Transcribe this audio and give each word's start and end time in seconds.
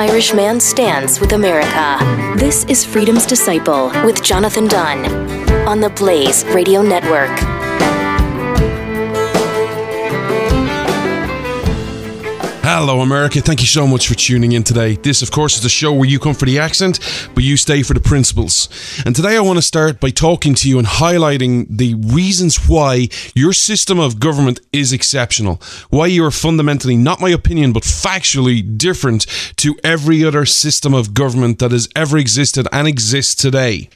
Irish 0.00 0.32
man 0.32 0.60
stands 0.60 1.20
with 1.20 1.34
America. 1.34 1.98
This 2.38 2.64
is 2.70 2.86
Freedom's 2.86 3.26
Disciple 3.26 3.90
with 4.02 4.22
Jonathan 4.22 4.66
Dunn 4.66 5.04
on 5.68 5.80
the 5.80 5.90
Blaze 5.90 6.42
Radio 6.46 6.80
Network. 6.80 7.49
Hello, 12.72 13.00
America. 13.00 13.40
Thank 13.40 13.62
you 13.62 13.66
so 13.66 13.84
much 13.84 14.06
for 14.06 14.14
tuning 14.14 14.52
in 14.52 14.62
today. 14.62 14.94
This, 14.94 15.22
of 15.22 15.32
course, 15.32 15.56
is 15.56 15.64
the 15.64 15.68
show 15.68 15.92
where 15.92 16.08
you 16.08 16.20
come 16.20 16.34
for 16.34 16.46
the 16.46 16.60
accent, 16.60 17.00
but 17.34 17.42
you 17.42 17.56
stay 17.56 17.82
for 17.82 17.94
the 17.94 18.00
principles. 18.00 18.68
And 19.04 19.16
today 19.16 19.36
I 19.36 19.40
want 19.40 19.58
to 19.58 19.62
start 19.62 19.98
by 19.98 20.10
talking 20.10 20.54
to 20.54 20.68
you 20.68 20.78
and 20.78 20.86
highlighting 20.86 21.66
the 21.68 21.94
reasons 21.94 22.68
why 22.68 23.08
your 23.34 23.52
system 23.52 23.98
of 23.98 24.20
government 24.20 24.60
is 24.72 24.92
exceptional. 24.92 25.60
Why 25.88 26.06
you 26.06 26.24
are 26.24 26.30
fundamentally, 26.30 26.96
not 26.96 27.20
my 27.20 27.30
opinion, 27.30 27.72
but 27.72 27.82
factually 27.82 28.62
different 28.78 29.26
to 29.56 29.74
every 29.82 30.24
other 30.24 30.46
system 30.46 30.94
of 30.94 31.12
government 31.12 31.58
that 31.58 31.72
has 31.72 31.88
ever 31.96 32.18
existed 32.18 32.68
and 32.70 32.86
exists 32.86 33.34
today. 33.34 33.90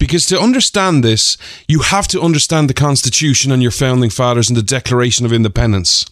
Because 0.00 0.26
to 0.26 0.40
understand 0.40 1.04
this, 1.04 1.38
you 1.68 1.82
have 1.82 2.08
to 2.08 2.20
understand 2.20 2.68
the 2.68 2.74
Constitution 2.74 3.52
and 3.52 3.62
your 3.62 3.70
founding 3.70 4.10
fathers 4.10 4.50
and 4.50 4.56
the 4.56 4.62
Declaration 4.62 5.24
of 5.24 5.32
Independence. 5.32 6.04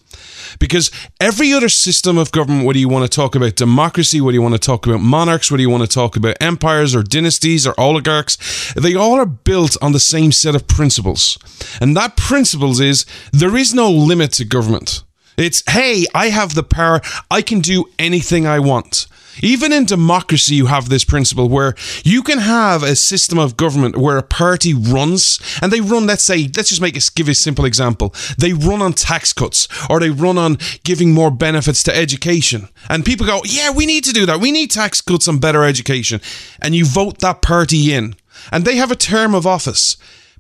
Because 0.59 0.91
every 1.21 1.53
other 1.53 1.69
system 1.69 2.19
of 2.19 2.33
government, 2.33 2.67
whether 2.67 2.79
you 2.79 2.89
want 2.89 3.11
to 3.11 3.15
talk 3.15 3.35
about 3.35 3.57
democracy, 3.57 4.21
whether 4.21 4.35
you 4.35 4.43
want 4.43 4.55
to 4.55 4.59
talk 4.59 4.87
about 4.87 5.01
monarchs, 5.01 5.51
whether 5.51 5.63
you 5.63 5.71
want 5.71 5.83
to 5.83 5.89
talk 5.89 6.17
about 6.17 6.37
empires 6.41 6.95
or 6.95 7.03
dynasties 7.03 7.67
or 7.67 7.79
oligarchs, 7.79 8.73
they 8.75 8.95
all 8.95 9.15
are 9.15 9.27
built 9.27 9.77
on 9.83 9.93
the 9.93 10.01
same 10.01 10.33
set 10.33 10.55
of 10.55 10.67
principles. 10.67 11.39
And 11.81 11.97
that 11.97 12.17
principles 12.17 12.81
is 12.81 13.07
there 13.33 13.57
is 13.57 13.75
no 13.75 13.91
limit 13.91 14.33
to 14.33 14.45
government. 14.45 15.03
It's, 15.37 15.63
hey, 15.69 16.07
I 16.15 16.31
have 16.31 16.55
the 16.55 16.63
power, 16.63 17.01
I 17.31 17.43
can 17.43 17.61
do 17.61 17.91
anything 17.99 18.47
I 18.47 18.59
want. 18.59 19.07
Even 19.43 19.73
in 19.73 19.85
democracy, 19.85 20.55
you 20.55 20.67
have 20.67 20.89
this 20.89 21.05
principle 21.05 21.49
where 21.49 21.75
you 22.05 22.23
can 22.23 22.39
have 22.39 22.83
a 22.83 22.97
system 22.97 23.39
of 23.39 23.57
government 23.57 23.97
where 23.97 24.17
a 24.17 24.23
party 24.23 24.75
runs 24.75 25.41
and 25.61 25.73
they 25.73 25.81
run, 25.81 26.07
let's 26.07 26.23
say, 26.23 26.49
let's 26.57 26.69
just 26.69 26.81
make 26.81 26.97
a, 26.97 27.01
give 27.15 27.29
a 27.29 27.35
simple 27.35 27.65
example. 27.65 28.15
They 28.39 28.53
run 28.53 28.83
on 28.83 28.93
tax 28.93 29.33
cuts 29.33 29.69
or 29.91 30.01
they 30.01 30.11
run 30.11 30.39
on 30.39 30.59
giving 30.85 31.13
more 31.13 31.31
benefits 31.31 31.83
to 31.85 31.97
education. 31.97 32.69
And 32.89 33.05
people 33.05 33.27
go, 33.27 33.41
yeah, 33.45 33.71
we 33.71 33.87
need 33.87 34.05
to 34.05 34.13
do 34.13 34.27
that. 34.27 34.41
We 34.41 34.53
need 34.53 34.71
tax 34.71 35.01
cuts 35.01 35.29
and 35.29 35.41
better 35.41 35.65
education. 35.65 36.21
And 36.61 36.75
you 36.75 36.85
vote 36.85 37.19
that 37.19 37.43
party 37.43 37.93
in 37.93 38.15
and 38.53 38.65
they 38.65 38.77
have 38.77 38.91
a 38.91 38.97
term 38.97 39.35
of 39.35 39.47
office. 39.47 39.97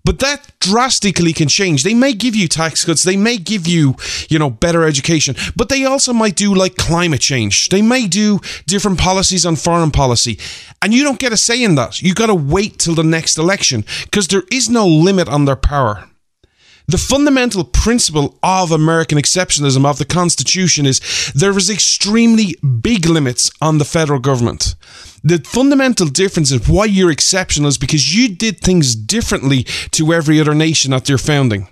But 0.06 0.20
that 0.20 0.52
drastically 0.60 1.32
can 1.32 1.48
change. 1.48 1.82
They 1.82 1.92
may 1.92 2.12
give 2.12 2.36
you 2.36 2.46
tax 2.46 2.84
cuts, 2.84 3.02
they 3.02 3.16
may 3.16 3.38
give 3.38 3.66
you, 3.66 3.96
you 4.28 4.38
know, 4.38 4.48
better 4.48 4.84
education, 4.84 5.34
but 5.56 5.68
they 5.68 5.84
also 5.84 6.12
might 6.12 6.36
do 6.36 6.54
like 6.54 6.76
climate 6.76 7.20
change. 7.20 7.70
They 7.70 7.82
may 7.82 8.06
do 8.06 8.38
different 8.68 9.00
policies 9.00 9.44
on 9.44 9.56
foreign 9.56 9.90
policy. 9.90 10.38
And 10.80 10.94
you 10.94 11.02
don't 11.02 11.18
get 11.18 11.32
a 11.32 11.36
say 11.36 11.60
in 11.60 11.74
that. 11.74 12.00
You 12.00 12.14
got 12.14 12.26
to 12.26 12.36
wait 12.36 12.78
till 12.78 12.94
the 12.94 13.02
next 13.02 13.36
election 13.36 13.84
because 14.04 14.28
there 14.28 14.44
is 14.52 14.70
no 14.70 14.86
limit 14.86 15.28
on 15.28 15.44
their 15.44 15.56
power. 15.56 16.08
The 16.88 16.98
fundamental 16.98 17.64
principle 17.64 18.38
of 18.44 18.70
American 18.70 19.18
exceptionalism 19.18 19.84
of 19.84 19.98
the 19.98 20.04
Constitution 20.04 20.86
is 20.86 21.32
there 21.34 21.56
is 21.56 21.68
extremely 21.68 22.54
big 22.80 23.06
limits 23.06 23.50
on 23.60 23.78
the 23.78 23.84
federal 23.84 24.20
government. 24.20 24.76
The 25.24 25.38
fundamental 25.38 26.06
difference 26.06 26.52
in 26.52 26.60
why 26.60 26.84
you're 26.84 27.10
exceptional 27.10 27.68
is 27.68 27.76
because 27.76 28.14
you 28.14 28.28
did 28.28 28.60
things 28.60 28.94
differently 28.94 29.64
to 29.92 30.12
every 30.12 30.40
other 30.40 30.54
nation 30.54 30.92
at 30.92 31.06
their 31.06 31.18
founding. 31.18 31.66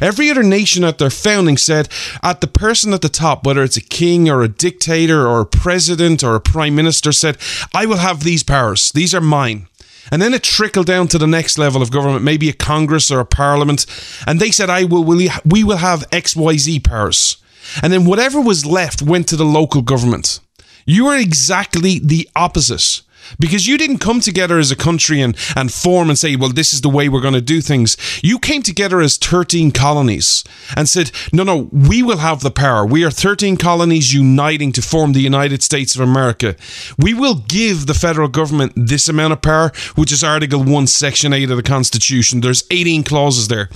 Every 0.00 0.30
other 0.30 0.44
nation 0.44 0.84
at 0.84 0.98
their 0.98 1.10
founding 1.10 1.56
said 1.56 1.88
at 2.22 2.40
the 2.40 2.46
person 2.46 2.92
at 2.92 3.00
the 3.00 3.08
top, 3.08 3.44
whether 3.44 3.64
it's 3.64 3.76
a 3.76 3.80
king 3.80 4.28
or 4.28 4.42
a 4.42 4.48
dictator 4.48 5.26
or 5.26 5.40
a 5.40 5.46
president 5.46 6.22
or 6.22 6.36
a 6.36 6.40
prime 6.40 6.76
minister, 6.76 7.10
said, 7.10 7.38
I 7.74 7.86
will 7.86 7.96
have 7.96 8.22
these 8.22 8.44
powers. 8.44 8.92
These 8.92 9.14
are 9.16 9.20
mine. 9.20 9.66
And 10.10 10.20
then 10.20 10.34
it 10.34 10.42
trickled 10.42 10.86
down 10.86 11.08
to 11.08 11.18
the 11.18 11.26
next 11.26 11.58
level 11.58 11.82
of 11.82 11.90
government, 11.90 12.24
maybe 12.24 12.48
a 12.48 12.52
Congress 12.52 13.10
or 13.10 13.20
a 13.20 13.24
Parliament. 13.24 13.86
And 14.26 14.40
they 14.40 14.50
said, 14.50 14.70
I 14.70 14.84
will, 14.84 15.04
we 15.04 15.64
will 15.64 15.76
have 15.76 16.08
XYZ 16.10 16.84
powers. 16.84 17.36
And 17.82 17.92
then 17.92 18.04
whatever 18.04 18.40
was 18.40 18.66
left 18.66 19.02
went 19.02 19.28
to 19.28 19.36
the 19.36 19.44
local 19.44 19.82
government. 19.82 20.40
You 20.86 21.06
are 21.06 21.16
exactly 21.16 21.98
the 21.98 22.28
opposite 22.34 23.02
because 23.38 23.66
you 23.66 23.78
didn't 23.78 23.98
come 23.98 24.20
together 24.20 24.58
as 24.58 24.70
a 24.70 24.76
country 24.76 25.20
and, 25.20 25.36
and 25.56 25.72
form 25.72 26.08
and 26.08 26.18
say, 26.18 26.36
well, 26.36 26.50
this 26.50 26.72
is 26.72 26.80
the 26.80 26.88
way 26.88 27.08
we're 27.08 27.20
going 27.20 27.34
to 27.34 27.40
do 27.40 27.60
things. 27.60 27.96
You 28.22 28.38
came 28.38 28.62
together 28.62 29.00
as 29.00 29.16
13 29.16 29.70
colonies 29.70 30.44
and 30.76 30.88
said, 30.88 31.10
no, 31.32 31.42
no, 31.42 31.68
we 31.72 32.02
will 32.02 32.18
have 32.18 32.40
the 32.40 32.50
power. 32.50 32.84
We 32.84 33.04
are 33.04 33.10
13 33.10 33.56
colonies 33.56 34.12
uniting 34.12 34.72
to 34.72 34.82
form 34.82 35.12
the 35.12 35.20
United 35.20 35.62
States 35.62 35.94
of 35.94 36.00
America. 36.00 36.56
We 36.98 37.14
will 37.14 37.36
give 37.36 37.86
the 37.86 37.94
federal 37.94 38.28
government 38.28 38.72
this 38.76 39.08
amount 39.08 39.32
of 39.32 39.42
power, 39.42 39.72
which 39.94 40.12
is 40.12 40.24
Article 40.24 40.62
1, 40.64 40.86
Section 40.86 41.32
8 41.32 41.50
of 41.50 41.56
the 41.56 41.62
Constitution. 41.62 42.40
There's 42.40 42.64
18 42.70 43.04
clauses 43.04 43.48
there. 43.48 43.68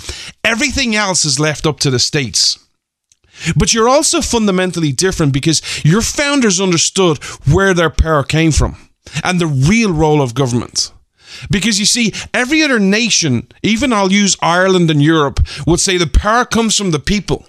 Everything 0.43 0.95
else 0.95 1.25
is 1.25 1.41
left 1.41 1.67
up 1.67 1.81
to 1.81 1.91
the 1.91 1.99
states. 1.99 2.59
But 3.57 3.75
you're 3.75 3.89
also 3.89 4.21
fundamentally 4.21 4.93
different 4.93 5.33
because 5.33 5.61
your 5.85 6.03
founders 6.03 6.61
understood 6.61 7.19
where 7.51 7.75
their 7.75 7.91
power 7.91 8.23
came 8.23 8.53
from 8.53 8.77
and 9.23 9.41
the 9.41 9.47
real 9.47 9.93
role 9.93 10.23
of 10.23 10.35
government. 10.35 10.93
Because 11.51 11.79
you 11.79 11.87
see, 11.87 12.13
every 12.33 12.63
other 12.63 12.79
nation, 12.79 13.49
even 13.63 13.93
I'll 13.93 14.13
use 14.13 14.37
Ireland 14.41 14.91
and 14.91 15.03
Europe, 15.03 15.41
would 15.67 15.81
say 15.81 15.97
the 15.97 16.07
power 16.07 16.45
comes 16.45 16.77
from 16.77 16.91
the 16.91 16.99
people. 17.01 17.47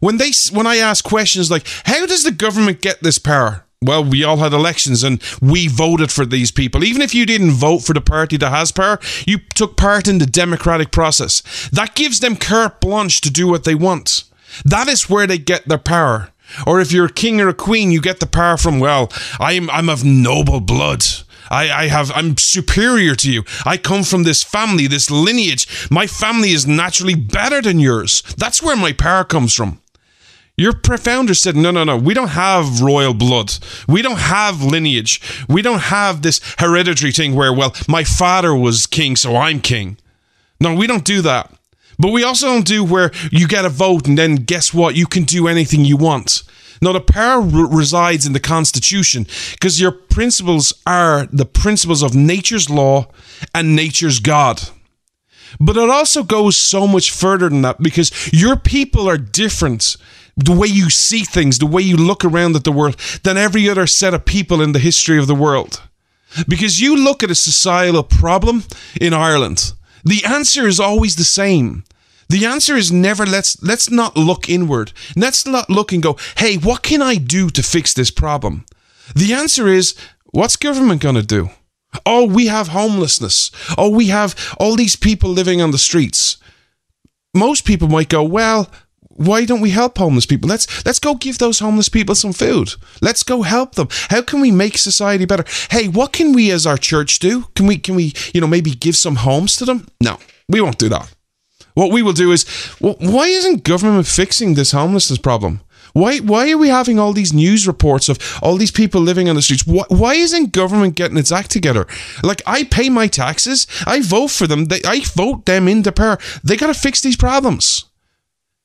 When 0.00 0.16
they 0.16 0.30
when 0.52 0.66
I 0.66 0.76
ask 0.76 1.04
questions 1.04 1.50
like, 1.50 1.66
how 1.84 2.06
does 2.06 2.22
the 2.22 2.30
government 2.30 2.80
get 2.80 3.02
this 3.02 3.18
power? 3.18 3.64
Well, 3.82 4.04
we 4.04 4.24
all 4.24 4.36
had 4.36 4.52
elections 4.52 5.02
and 5.02 5.22
we 5.40 5.66
voted 5.66 6.10
for 6.12 6.26
these 6.26 6.50
people. 6.50 6.84
Even 6.84 7.00
if 7.00 7.14
you 7.14 7.24
didn't 7.24 7.52
vote 7.52 7.78
for 7.78 7.94
the 7.94 8.00
party 8.02 8.36
that 8.36 8.50
has 8.50 8.72
power, 8.72 8.98
you 9.26 9.38
took 9.54 9.76
part 9.78 10.06
in 10.06 10.18
the 10.18 10.26
democratic 10.26 10.90
process. 10.90 11.42
That 11.70 11.94
gives 11.94 12.20
them 12.20 12.36
carte 12.36 12.80
blanche 12.80 13.22
to 13.22 13.30
do 13.30 13.48
what 13.48 13.64
they 13.64 13.74
want. 13.74 14.24
That 14.66 14.86
is 14.86 15.08
where 15.08 15.26
they 15.26 15.38
get 15.38 15.66
their 15.66 15.78
power. 15.78 16.30
Or 16.66 16.80
if 16.80 16.92
you're 16.92 17.06
a 17.06 17.12
king 17.12 17.40
or 17.40 17.48
a 17.48 17.54
queen, 17.54 17.90
you 17.90 18.00
get 18.00 18.20
the 18.20 18.26
power 18.26 18.56
from, 18.56 18.80
well, 18.80 19.12
I'm, 19.38 19.70
I'm 19.70 19.88
of 19.88 20.04
noble 20.04 20.60
blood. 20.60 21.04
I, 21.50 21.70
I 21.70 21.88
have 21.88 22.12
I'm 22.14 22.36
superior 22.38 23.16
to 23.16 23.30
you. 23.30 23.42
I 23.66 23.76
come 23.76 24.04
from 24.04 24.22
this 24.22 24.42
family, 24.42 24.86
this 24.86 25.10
lineage. 25.10 25.66
My 25.90 26.06
family 26.06 26.50
is 26.50 26.66
naturally 26.66 27.16
better 27.16 27.60
than 27.60 27.80
yours. 27.80 28.22
That's 28.36 28.62
where 28.62 28.76
my 28.76 28.92
power 28.92 29.24
comes 29.24 29.54
from. 29.54 29.80
Your 30.56 30.74
founder 30.98 31.32
said, 31.32 31.56
no, 31.56 31.70
no, 31.70 31.84
no, 31.84 31.96
we 31.96 32.12
don't 32.12 32.28
have 32.28 32.82
royal 32.82 33.14
blood. 33.14 33.54
We 33.88 34.02
don't 34.02 34.18
have 34.18 34.62
lineage. 34.62 35.20
We 35.48 35.62
don't 35.62 35.80
have 35.80 36.20
this 36.20 36.40
hereditary 36.58 37.12
thing 37.12 37.34
where, 37.34 37.52
well, 37.52 37.74
my 37.88 38.04
father 38.04 38.54
was 38.54 38.86
king, 38.86 39.16
so 39.16 39.36
I'm 39.36 39.60
king. 39.60 39.96
No, 40.60 40.74
we 40.74 40.86
don't 40.86 41.04
do 41.04 41.22
that. 41.22 41.50
But 42.00 42.12
we 42.12 42.24
also 42.24 42.46
don't 42.46 42.66
do 42.66 42.82
where 42.82 43.10
you 43.30 43.46
get 43.46 43.66
a 43.66 43.68
vote 43.68 44.08
and 44.08 44.16
then 44.16 44.36
guess 44.36 44.72
what? 44.72 44.96
You 44.96 45.06
can 45.06 45.24
do 45.24 45.46
anything 45.46 45.84
you 45.84 45.98
want. 45.98 46.42
No, 46.80 46.94
the 46.94 47.00
power 47.00 47.42
resides 47.42 48.26
in 48.26 48.32
the 48.32 48.40
Constitution 48.40 49.26
because 49.52 49.78
your 49.78 49.92
principles 49.92 50.72
are 50.86 51.26
the 51.26 51.44
principles 51.44 52.02
of 52.02 52.14
nature's 52.14 52.70
law 52.70 53.08
and 53.54 53.76
nature's 53.76 54.18
God. 54.18 54.62
But 55.58 55.76
it 55.76 55.90
also 55.90 56.22
goes 56.22 56.56
so 56.56 56.86
much 56.86 57.10
further 57.10 57.50
than 57.50 57.60
that 57.62 57.82
because 57.82 58.32
your 58.32 58.56
people 58.56 59.06
are 59.06 59.18
different. 59.18 59.96
The 60.36 60.56
way 60.56 60.68
you 60.68 60.88
see 60.88 61.24
things, 61.24 61.58
the 61.58 61.66
way 61.66 61.82
you 61.82 61.98
look 61.98 62.24
around 62.24 62.56
at 62.56 62.64
the 62.64 62.72
world, 62.72 62.96
than 63.24 63.36
every 63.36 63.68
other 63.68 63.86
set 63.86 64.14
of 64.14 64.24
people 64.24 64.62
in 64.62 64.72
the 64.72 64.78
history 64.78 65.18
of 65.18 65.26
the 65.26 65.34
world. 65.34 65.82
Because 66.48 66.80
you 66.80 66.96
look 66.96 67.22
at 67.22 67.30
a 67.30 67.34
societal 67.34 68.04
problem 68.04 68.64
in 68.98 69.12
Ireland, 69.12 69.74
the 70.04 70.24
answer 70.24 70.66
is 70.66 70.80
always 70.80 71.16
the 71.16 71.24
same. 71.24 71.84
The 72.28 72.46
answer 72.46 72.76
is 72.76 72.92
never 72.92 73.26
let's 73.26 73.60
let's 73.62 73.90
not 73.90 74.16
look 74.16 74.48
inward. 74.48 74.92
Let's 75.16 75.46
not 75.46 75.68
look 75.68 75.92
and 75.92 76.02
go, 76.02 76.16
"Hey, 76.36 76.56
what 76.56 76.82
can 76.82 77.02
I 77.02 77.16
do 77.16 77.50
to 77.50 77.62
fix 77.62 77.92
this 77.92 78.10
problem?" 78.10 78.64
The 79.14 79.32
answer 79.32 79.66
is, 79.66 79.94
what's 80.26 80.56
government 80.56 81.02
going 81.02 81.16
to 81.16 81.22
do? 81.22 81.50
Oh, 82.06 82.24
we 82.24 82.46
have 82.46 82.68
homelessness. 82.68 83.50
Oh, 83.76 83.88
we 83.88 84.06
have 84.06 84.36
all 84.58 84.76
these 84.76 84.94
people 84.94 85.30
living 85.30 85.60
on 85.60 85.72
the 85.72 85.78
streets. 85.78 86.36
Most 87.34 87.64
people 87.64 87.88
might 87.88 88.08
go, 88.08 88.22
"Well, 88.22 88.70
why 89.10 89.44
don't 89.44 89.60
we 89.60 89.70
help 89.70 89.98
homeless 89.98 90.24
people? 90.24 90.48
Let's 90.48 90.84
let's 90.86 90.98
go 90.98 91.14
give 91.14 91.38
those 91.38 91.58
homeless 91.58 91.88
people 91.88 92.14
some 92.14 92.32
food. 92.32 92.74
Let's 93.02 93.22
go 93.22 93.42
help 93.42 93.74
them. 93.74 93.88
How 94.08 94.22
can 94.22 94.40
we 94.40 94.50
make 94.50 94.78
society 94.78 95.24
better? 95.24 95.44
Hey, 95.70 95.88
what 95.88 96.12
can 96.12 96.32
we 96.32 96.50
as 96.50 96.66
our 96.66 96.76
church 96.76 97.18
do? 97.18 97.46
Can 97.54 97.66
we 97.66 97.76
can 97.76 97.96
we, 97.96 98.14
you 98.32 98.40
know, 98.40 98.46
maybe 98.46 98.70
give 98.70 98.96
some 98.96 99.16
homes 99.16 99.56
to 99.56 99.64
them? 99.64 99.88
No. 100.00 100.18
We 100.48 100.60
won't 100.60 100.78
do 100.78 100.88
that. 100.88 101.12
What 101.74 101.92
we 101.92 102.02
will 102.02 102.12
do 102.12 102.32
is, 102.32 102.44
well, 102.80 102.96
why 102.98 103.26
isn't 103.26 103.64
government 103.64 104.06
fixing 104.06 104.54
this 104.54 104.72
homelessness 104.72 105.18
problem? 105.18 105.60
Why 105.92 106.18
why 106.18 106.50
are 106.52 106.58
we 106.58 106.68
having 106.68 106.98
all 106.98 107.12
these 107.12 107.32
news 107.32 107.66
reports 107.66 108.08
of 108.08 108.18
all 108.42 108.56
these 108.56 108.70
people 108.70 109.00
living 109.00 109.28
on 109.28 109.34
the 109.34 109.42
streets? 109.42 109.66
Why, 109.66 109.84
why 109.88 110.14
isn't 110.14 110.52
government 110.52 110.94
getting 110.94 111.18
its 111.18 111.32
act 111.32 111.50
together? 111.50 111.86
Like 112.22 112.42
I 112.46 112.64
pay 112.64 112.88
my 112.90 113.08
taxes, 113.08 113.66
I 113.86 114.00
vote 114.00 114.28
for 114.28 114.46
them, 114.46 114.66
they, 114.66 114.80
I 114.86 115.00
vote 115.00 115.46
them 115.46 115.66
into 115.66 115.90
power. 115.90 116.18
They 116.44 116.56
got 116.56 116.68
to 116.68 116.74
fix 116.74 117.00
these 117.00 117.16
problems. 117.16 117.89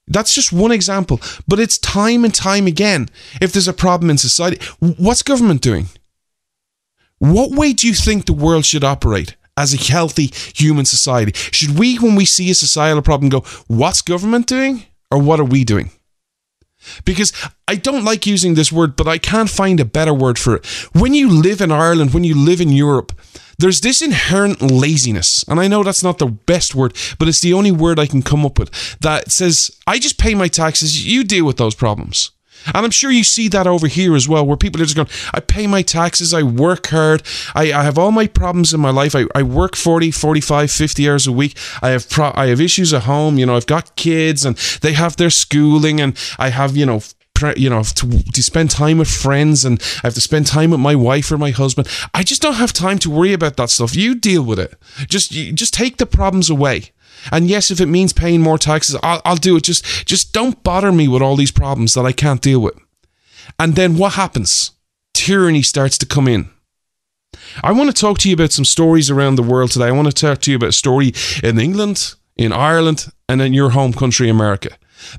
That's 0.07 0.33
just 0.33 0.53
one 0.53 0.71
example, 0.71 1.19
but 1.47 1.59
it's 1.59 1.77
time 1.79 2.23
and 2.23 2.33
time 2.33 2.67
again. 2.67 3.09
If 3.41 3.51
there's 3.51 3.67
a 3.67 3.73
problem 3.73 4.09
in 4.09 4.17
society, 4.17 4.63
what's 4.79 5.23
government 5.23 5.61
doing? 5.61 5.87
What 7.17 7.51
way 7.51 7.73
do 7.73 7.87
you 7.87 7.93
think 7.93 8.25
the 8.25 8.33
world 8.33 8.65
should 8.65 8.83
operate 8.83 9.35
as 9.57 9.73
a 9.73 9.77
healthy 9.77 10.31
human 10.53 10.85
society? 10.85 11.31
Should 11.33 11.79
we, 11.79 11.97
when 11.97 12.15
we 12.15 12.25
see 12.25 12.51
a 12.51 12.55
societal 12.55 13.01
problem, 13.01 13.29
go, 13.29 13.39
what's 13.67 14.01
government 14.01 14.47
doing? 14.47 14.83
Or 15.09 15.19
what 15.19 15.39
are 15.39 15.45
we 15.45 15.63
doing? 15.63 15.91
Because 17.03 17.33
I 17.67 17.75
don't 17.75 18.03
like 18.03 18.25
using 18.25 18.53
this 18.53 18.71
word, 18.71 18.95
but 18.95 19.07
I 19.07 19.17
can't 19.17 19.49
find 19.49 19.79
a 19.79 19.85
better 19.85 20.13
word 20.13 20.37
for 20.37 20.55
it. 20.55 20.65
When 20.93 21.13
you 21.13 21.29
live 21.29 21.61
in 21.61 21.71
Ireland, 21.71 22.13
when 22.13 22.23
you 22.23 22.35
live 22.35 22.61
in 22.61 22.69
Europe, 22.69 23.11
there's 23.57 23.81
this 23.81 24.01
inherent 24.01 24.61
laziness. 24.61 25.43
And 25.47 25.59
I 25.59 25.67
know 25.67 25.83
that's 25.83 26.03
not 26.03 26.17
the 26.17 26.27
best 26.27 26.75
word, 26.75 26.95
but 27.19 27.27
it's 27.27 27.39
the 27.39 27.53
only 27.53 27.71
word 27.71 27.99
I 27.99 28.05
can 28.05 28.21
come 28.21 28.45
up 28.45 28.59
with 28.59 28.99
that 28.99 29.31
says, 29.31 29.71
I 29.87 29.99
just 29.99 30.17
pay 30.17 30.35
my 30.35 30.47
taxes, 30.47 31.05
you 31.05 31.23
deal 31.23 31.45
with 31.45 31.57
those 31.57 31.75
problems. 31.75 32.31
And 32.73 32.85
I'm 32.85 32.91
sure 32.91 33.11
you 33.11 33.23
see 33.23 33.47
that 33.49 33.67
over 33.67 33.87
here 33.87 34.15
as 34.15 34.27
well, 34.27 34.45
where 34.45 34.57
people 34.57 34.81
are 34.81 34.85
just 34.85 34.95
going, 34.95 35.09
I 35.33 35.39
pay 35.39 35.67
my 35.67 35.81
taxes, 35.81 36.33
I 36.33 36.43
work 36.43 36.87
hard, 36.87 37.23
I, 37.53 37.73
I 37.73 37.83
have 37.83 37.97
all 37.97 38.11
my 38.11 38.27
problems 38.27 38.73
in 38.73 38.79
my 38.79 38.91
life. 38.91 39.15
I, 39.15 39.25
I 39.33 39.43
work 39.43 39.75
40, 39.75 40.11
45, 40.11 40.71
50 40.71 41.09
hours 41.09 41.27
a 41.27 41.31
week. 41.31 41.57
I 41.81 41.89
have 41.89 42.09
pro- 42.09 42.33
I 42.35 42.47
have 42.47 42.61
issues 42.61 42.93
at 42.93 43.03
home, 43.03 43.37
you 43.37 43.45
know, 43.45 43.55
I've 43.55 43.67
got 43.67 43.95
kids 43.95 44.45
and 44.45 44.57
they 44.81 44.93
have 44.93 45.17
their 45.17 45.29
schooling 45.29 45.99
and 46.01 46.17
I 46.39 46.49
have, 46.49 46.75
you 46.75 46.85
know, 46.85 47.01
you 47.55 47.69
know 47.69 47.83
to, 47.83 48.23
to 48.31 48.43
spend 48.43 48.71
time 48.71 48.97
with 48.97 49.09
friends 49.09 49.65
and 49.65 49.81
I 50.03 50.07
have 50.07 50.13
to 50.13 50.21
spend 50.21 50.47
time 50.47 50.71
with 50.71 50.79
my 50.79 50.95
wife 50.95 51.31
or 51.31 51.37
my 51.37 51.51
husband. 51.51 51.87
I 52.13 52.23
just 52.23 52.41
don't 52.41 52.53
have 52.55 52.73
time 52.73 52.97
to 52.99 53.09
worry 53.09 53.33
about 53.33 53.57
that 53.57 53.69
stuff. 53.69 53.95
You 53.95 54.15
deal 54.15 54.43
with 54.43 54.59
it. 54.59 54.73
Just 55.07 55.31
just 55.31 55.73
take 55.73 55.97
the 55.97 56.05
problems 56.05 56.49
away. 56.49 56.91
And 57.31 57.47
yes, 57.47 57.71
if 57.71 57.79
it 57.79 57.87
means 57.87 58.13
paying 58.13 58.41
more 58.41 58.57
taxes, 58.57 58.97
I'll, 59.01 59.21
I'll 59.25 59.35
do 59.35 59.55
it. 59.55 59.63
Just, 59.63 59.85
just 60.05 60.33
don't 60.33 60.61
bother 60.63 60.91
me 60.91 61.07
with 61.07 61.21
all 61.21 61.35
these 61.35 61.51
problems 61.51 61.93
that 61.93 62.05
I 62.05 62.11
can't 62.11 62.41
deal 62.41 62.59
with. 62.59 62.77
And 63.59 63.75
then 63.75 63.97
what 63.97 64.13
happens? 64.13 64.71
Tyranny 65.13 65.61
starts 65.61 65.97
to 65.99 66.05
come 66.05 66.27
in. 66.27 66.49
I 67.63 67.71
want 67.71 67.93
to 67.93 67.99
talk 67.99 68.17
to 68.19 68.29
you 68.29 68.33
about 68.33 68.51
some 68.51 68.65
stories 68.65 69.09
around 69.09 69.35
the 69.35 69.43
world 69.43 69.71
today. 69.71 69.87
I 69.87 69.91
want 69.91 70.07
to 70.07 70.13
talk 70.13 70.41
to 70.41 70.51
you 70.51 70.57
about 70.57 70.69
a 70.69 70.73
story 70.73 71.13
in 71.43 71.59
England, 71.59 72.15
in 72.37 72.51
Ireland, 72.51 73.07
and 73.27 73.41
in 73.41 73.53
your 73.53 73.71
home 73.71 73.93
country, 73.93 74.29
America. 74.29 74.69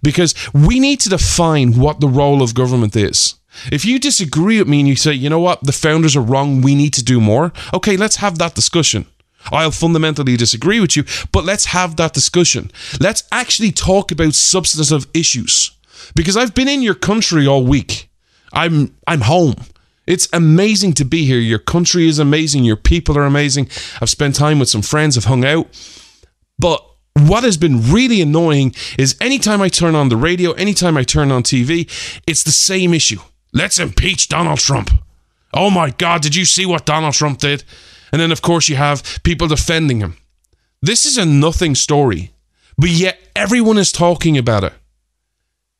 Because 0.02 0.34
we 0.52 0.80
need 0.80 1.00
to 1.00 1.08
define 1.08 1.78
what 1.78 2.00
the 2.00 2.08
role 2.08 2.42
of 2.42 2.54
government 2.54 2.96
is. 2.96 3.34
If 3.72 3.84
you 3.84 3.98
disagree 3.98 4.58
with 4.58 4.68
me 4.68 4.80
and 4.80 4.88
you 4.88 4.96
say, 4.96 5.12
you 5.12 5.30
know 5.30 5.40
what, 5.40 5.62
the 5.62 5.72
founders 5.72 6.16
are 6.16 6.20
wrong, 6.20 6.60
we 6.60 6.74
need 6.74 6.92
to 6.94 7.04
do 7.04 7.20
more, 7.20 7.52
okay, 7.72 7.96
let's 7.96 8.16
have 8.16 8.38
that 8.38 8.54
discussion. 8.54 9.06
I'll 9.52 9.70
fundamentally 9.70 10.36
disagree 10.36 10.80
with 10.80 10.96
you, 10.96 11.04
but 11.32 11.44
let's 11.44 11.66
have 11.66 11.96
that 11.96 12.14
discussion. 12.14 12.70
Let's 13.00 13.24
actually 13.32 13.72
talk 13.72 14.10
about 14.10 14.34
substantive 14.34 15.06
issues. 15.14 15.72
Because 16.14 16.36
I've 16.36 16.54
been 16.54 16.68
in 16.68 16.82
your 16.82 16.94
country 16.94 17.46
all 17.46 17.64
week. 17.64 18.08
I'm 18.52 18.94
I'm 19.06 19.22
home. 19.22 19.54
It's 20.06 20.28
amazing 20.32 20.92
to 20.94 21.04
be 21.04 21.26
here. 21.26 21.38
Your 21.38 21.58
country 21.58 22.08
is 22.08 22.18
amazing. 22.18 22.64
Your 22.64 22.76
people 22.76 23.18
are 23.18 23.24
amazing. 23.24 23.68
I've 24.00 24.10
spent 24.10 24.36
time 24.36 24.60
with 24.60 24.68
some 24.68 24.82
friends, 24.82 25.16
I've 25.16 25.24
hung 25.24 25.44
out. 25.44 25.66
But 26.58 26.84
what 27.14 27.44
has 27.44 27.56
been 27.56 27.90
really 27.90 28.20
annoying 28.20 28.74
is 28.98 29.16
anytime 29.20 29.60
I 29.60 29.68
turn 29.68 29.94
on 29.94 30.08
the 30.08 30.16
radio, 30.16 30.52
anytime 30.52 30.96
I 30.96 31.02
turn 31.02 31.32
on 31.32 31.42
TV, 31.42 31.90
it's 32.26 32.44
the 32.44 32.52
same 32.52 32.94
issue. 32.94 33.20
Let's 33.52 33.78
impeach 33.78 34.28
Donald 34.28 34.58
Trump. 34.58 34.90
Oh 35.52 35.70
my 35.70 35.90
God, 35.90 36.22
did 36.22 36.36
you 36.36 36.44
see 36.44 36.66
what 36.66 36.86
Donald 36.86 37.14
Trump 37.14 37.38
did? 37.38 37.64
And 38.12 38.20
then, 38.20 38.32
of 38.32 38.42
course, 38.42 38.68
you 38.68 38.76
have 38.76 39.20
people 39.22 39.48
defending 39.48 40.00
him. 40.00 40.16
This 40.82 41.06
is 41.06 41.18
a 41.18 41.24
nothing 41.24 41.74
story, 41.74 42.32
but 42.78 42.90
yet 42.90 43.18
everyone 43.34 43.78
is 43.78 43.92
talking 43.92 44.38
about 44.38 44.64
it. 44.64 44.72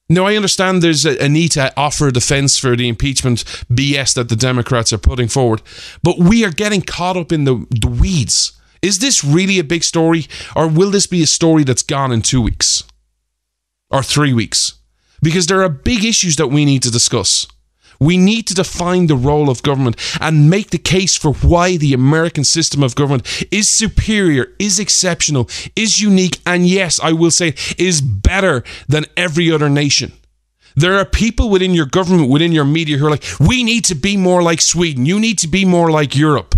Now, 0.08 0.26
I 0.26 0.36
understand 0.36 0.82
there's 0.82 1.04
a, 1.04 1.28
need 1.28 1.52
to 1.52 1.72
offer 1.76 2.10
defense 2.10 2.58
for 2.58 2.76
the 2.76 2.88
impeachment 2.88 3.44
BS 3.70 4.14
that 4.14 4.28
the 4.28 4.36
Democrats 4.36 4.92
are 4.92 4.98
putting 4.98 5.26
forward, 5.26 5.62
but 6.02 6.18
we 6.18 6.44
are 6.44 6.50
getting 6.50 6.80
caught 6.80 7.16
up 7.16 7.32
in 7.32 7.44
the, 7.44 7.66
the 7.70 7.88
weeds. 7.88 8.52
Is 8.82 9.00
this 9.00 9.24
really 9.24 9.58
a 9.58 9.64
big 9.64 9.82
story, 9.82 10.26
or 10.54 10.68
will 10.68 10.90
this 10.92 11.08
be 11.08 11.22
a 11.22 11.26
story 11.26 11.64
that's 11.64 11.82
gone 11.82 12.12
in 12.12 12.22
two 12.22 12.40
weeks 12.40 12.84
or 13.90 14.02
three 14.02 14.32
weeks? 14.32 14.74
Because 15.22 15.46
there 15.46 15.62
are 15.62 15.68
big 15.68 16.04
issues 16.04 16.36
that 16.36 16.48
we 16.48 16.64
need 16.64 16.82
to 16.84 16.90
discuss. 16.90 17.48
We 17.98 18.16
need 18.16 18.46
to 18.48 18.54
define 18.54 19.06
the 19.06 19.16
role 19.16 19.48
of 19.48 19.62
government 19.62 19.96
and 20.20 20.50
make 20.50 20.70
the 20.70 20.78
case 20.78 21.16
for 21.16 21.32
why 21.32 21.76
the 21.76 21.94
American 21.94 22.44
system 22.44 22.82
of 22.82 22.94
government 22.94 23.46
is 23.50 23.68
superior, 23.68 24.52
is 24.58 24.78
exceptional, 24.78 25.48
is 25.74 26.00
unique, 26.00 26.40
and 26.46 26.66
yes, 26.66 27.00
I 27.00 27.12
will 27.12 27.30
say, 27.30 27.54
is 27.78 28.00
better 28.00 28.64
than 28.88 29.06
every 29.16 29.50
other 29.50 29.68
nation. 29.68 30.12
There 30.74 30.98
are 30.98 31.06
people 31.06 31.48
within 31.48 31.72
your 31.72 31.86
government, 31.86 32.30
within 32.30 32.52
your 32.52 32.66
media, 32.66 32.98
who 32.98 33.06
are 33.06 33.10
like, 33.10 33.24
we 33.40 33.64
need 33.64 33.86
to 33.86 33.94
be 33.94 34.16
more 34.16 34.42
like 34.42 34.60
Sweden. 34.60 35.06
You 35.06 35.18
need 35.18 35.38
to 35.38 35.48
be 35.48 35.64
more 35.64 35.90
like 35.90 36.14
Europe. 36.14 36.54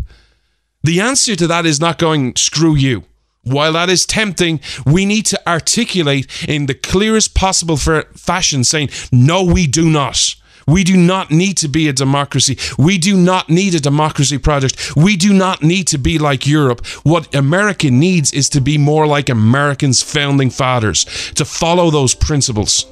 The 0.83 1.01
answer 1.01 1.37
to 1.37 1.47
that 1.47 1.67
is 1.67 1.81
not 1.81 1.99
going, 1.99 2.35
screw 2.35 2.75
you. 2.75 3.05
While 3.45 3.75
that 3.75 3.89
is 3.89 4.05
tempting, 4.05 4.61
we 4.85 5.07
need 5.07 5.27
to 5.27 5.49
articulate 5.49 6.27
in 6.49 6.67
the 6.67 6.75
clearest 6.75 7.35
possible 7.35 7.77
fashion 7.77 8.65
saying, 8.65 8.91
no, 9.13 9.45
we 9.45 9.67
do 9.67 9.89
not. 9.89 10.35
We 10.69 10.85
do 10.85 10.97
not 10.97 11.31
need 11.31 11.57
to 11.59 11.69
be 11.69 11.89
a 11.89 11.93
democracy. 11.93 12.59
We 12.79 12.99
do 12.99 13.17
not 13.17 13.49
need 13.49 13.75
a 13.75 13.81
democracy 13.81 14.39
project. 14.39 14.95
We 14.95 15.17
do 15.17 15.33
not 15.33 15.63
need 15.63 15.89
to 15.89 15.99
be 15.99 16.19
like 16.19 16.47
Europe. 16.47 16.87
What 17.03 17.35
America 17.35 17.91
needs 17.91 18.33
is 18.33 18.49
to 18.51 18.61
be 18.61 18.77
more 18.77 19.07
like 19.07 19.29
Americans' 19.29 20.03
founding 20.03 20.51
fathers, 20.51 21.07
to 21.35 21.45
follow 21.45 21.91
those 21.91 22.15
principles 22.15 22.85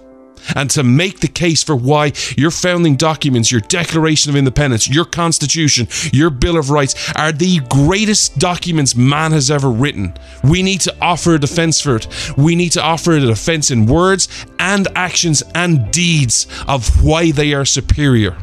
and 0.55 0.71
to 0.71 0.83
make 0.83 1.21
the 1.21 1.29
case 1.29 1.62
for 1.62 1.77
why 1.77 2.12
your 2.37 2.50
founding 2.50 2.97
documents, 2.97 3.50
your 3.50 3.61
Declaration 3.61 4.31
of 4.31 4.37
Independence, 4.37 4.88
your 4.88 5.05
Constitution, 5.05 5.88
your 6.12 6.31
Bill 6.31 6.57
of 6.57 6.71
Rights 6.71 7.12
are 7.16 7.33
the 7.33 7.61
greatest 7.69 8.38
documents 8.38 8.95
man 8.95 9.33
has 9.33 9.50
ever 9.50 9.71
written. 9.71 10.14
We 10.45 10.62
need 10.62 10.81
to 10.83 10.95
offer 11.00 11.35
a 11.35 11.38
defense 11.38 11.81
for 11.81 11.97
it. 11.97 12.09
We 12.37 12.57
need 12.57 12.71
to 12.73 12.83
offer 12.83 13.12
a 13.12 13.21
defense 13.21 13.71
in 13.71 13.87
words 13.87 14.28
and 14.59 14.88
actions 14.95 15.43
and 15.55 15.90
deeds 15.90 16.47
of 16.66 17.05
why 17.05 17.31
they 17.31 17.55
are 17.55 17.64
superior. 17.64 18.37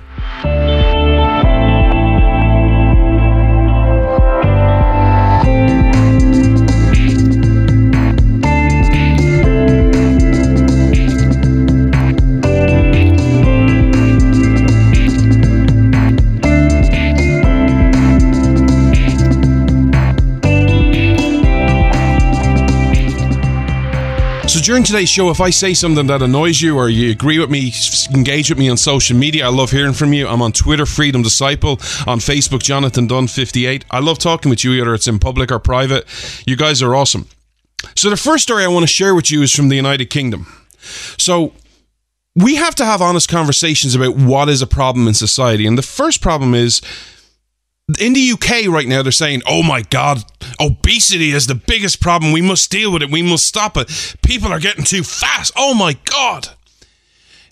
During 24.63 24.83
today's 24.83 25.09
show, 25.09 25.29
if 25.29 25.41
I 25.41 25.49
say 25.49 25.73
something 25.73 26.07
that 26.07 26.21
annoys 26.21 26.61
you 26.61 26.77
or 26.77 26.87
you 26.87 27.11
agree 27.11 27.37
with 27.37 27.49
me, 27.49 27.73
engage 28.13 28.49
with 28.49 28.57
me 28.57 28.69
on 28.69 28.77
social 28.77 29.17
media. 29.17 29.45
I 29.45 29.49
love 29.49 29.71
hearing 29.71 29.93
from 29.93 30.13
you. 30.13 30.25
I'm 30.25 30.41
on 30.41 30.53
Twitter, 30.53 30.85
Freedom 30.85 31.21
Disciple, 31.21 31.71
on 32.07 32.19
Facebook, 32.19 32.63
Jonathan 32.63 33.05
Dunn 33.05 33.27
58. 33.27 33.83
I 33.91 33.99
love 33.99 34.19
talking 34.19 34.49
with 34.49 34.63
you, 34.63 34.79
whether 34.79 34.93
it's 34.93 35.07
in 35.07 35.19
public 35.19 35.51
or 35.51 35.59
private. 35.59 36.05
You 36.47 36.55
guys 36.55 36.81
are 36.81 36.95
awesome. 36.95 37.27
So, 37.97 38.09
the 38.09 38.15
first 38.15 38.43
story 38.43 38.63
I 38.63 38.69
want 38.69 38.83
to 38.83 38.87
share 38.87 39.13
with 39.13 39.29
you 39.29 39.41
is 39.41 39.53
from 39.53 39.67
the 39.67 39.75
United 39.75 40.09
Kingdom. 40.09 40.47
So, 41.17 41.53
we 42.33 42.55
have 42.55 42.73
to 42.75 42.85
have 42.85 43.01
honest 43.01 43.27
conversations 43.27 43.95
about 43.95 44.15
what 44.15 44.47
is 44.47 44.61
a 44.61 44.67
problem 44.67 45.07
in 45.09 45.13
society. 45.13 45.67
And 45.67 45.77
the 45.77 45.83
first 45.83 46.21
problem 46.21 46.55
is 46.55 46.81
in 47.99 48.13
the 48.13 48.31
UK 48.31 48.67
right 48.67 48.87
now, 48.87 49.03
they're 49.03 49.11
saying, 49.11 49.41
oh 49.45 49.61
my 49.61 49.81
God, 49.81 50.23
obesity 50.59 51.31
is 51.31 51.47
the 51.47 51.55
biggest 51.55 52.01
problem. 52.01 52.31
We 52.31 52.41
must 52.41 52.71
deal 52.71 52.93
with 52.93 53.03
it. 53.03 53.11
We 53.11 53.21
must 53.21 53.45
stop 53.45 53.75
it. 53.75 54.15
People 54.23 54.53
are 54.53 54.59
getting 54.59 54.85
too 54.85 55.03
fast. 55.03 55.51
Oh 55.57 55.73
my 55.73 55.97
God. 56.05 56.49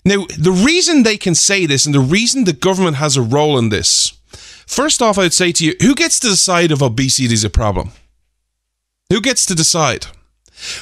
Now, 0.04 0.26
the 0.38 0.52
reason 0.52 1.02
they 1.02 1.16
can 1.16 1.34
say 1.34 1.66
this 1.66 1.86
and 1.86 1.94
the 1.94 2.00
reason 2.00 2.44
the 2.44 2.52
government 2.52 2.96
has 2.96 3.16
a 3.16 3.22
role 3.22 3.58
in 3.58 3.68
this, 3.68 4.12
first 4.66 5.02
off, 5.02 5.18
I'd 5.18 5.34
say 5.34 5.52
to 5.52 5.64
you, 5.64 5.74
who 5.80 5.94
gets 5.94 6.18
to 6.20 6.28
decide 6.28 6.72
if 6.72 6.82
obesity 6.82 7.32
is 7.32 7.44
a 7.44 7.50
problem? 7.50 7.92
Who 9.10 9.20
gets 9.20 9.44
to 9.46 9.54
decide? 9.54 10.06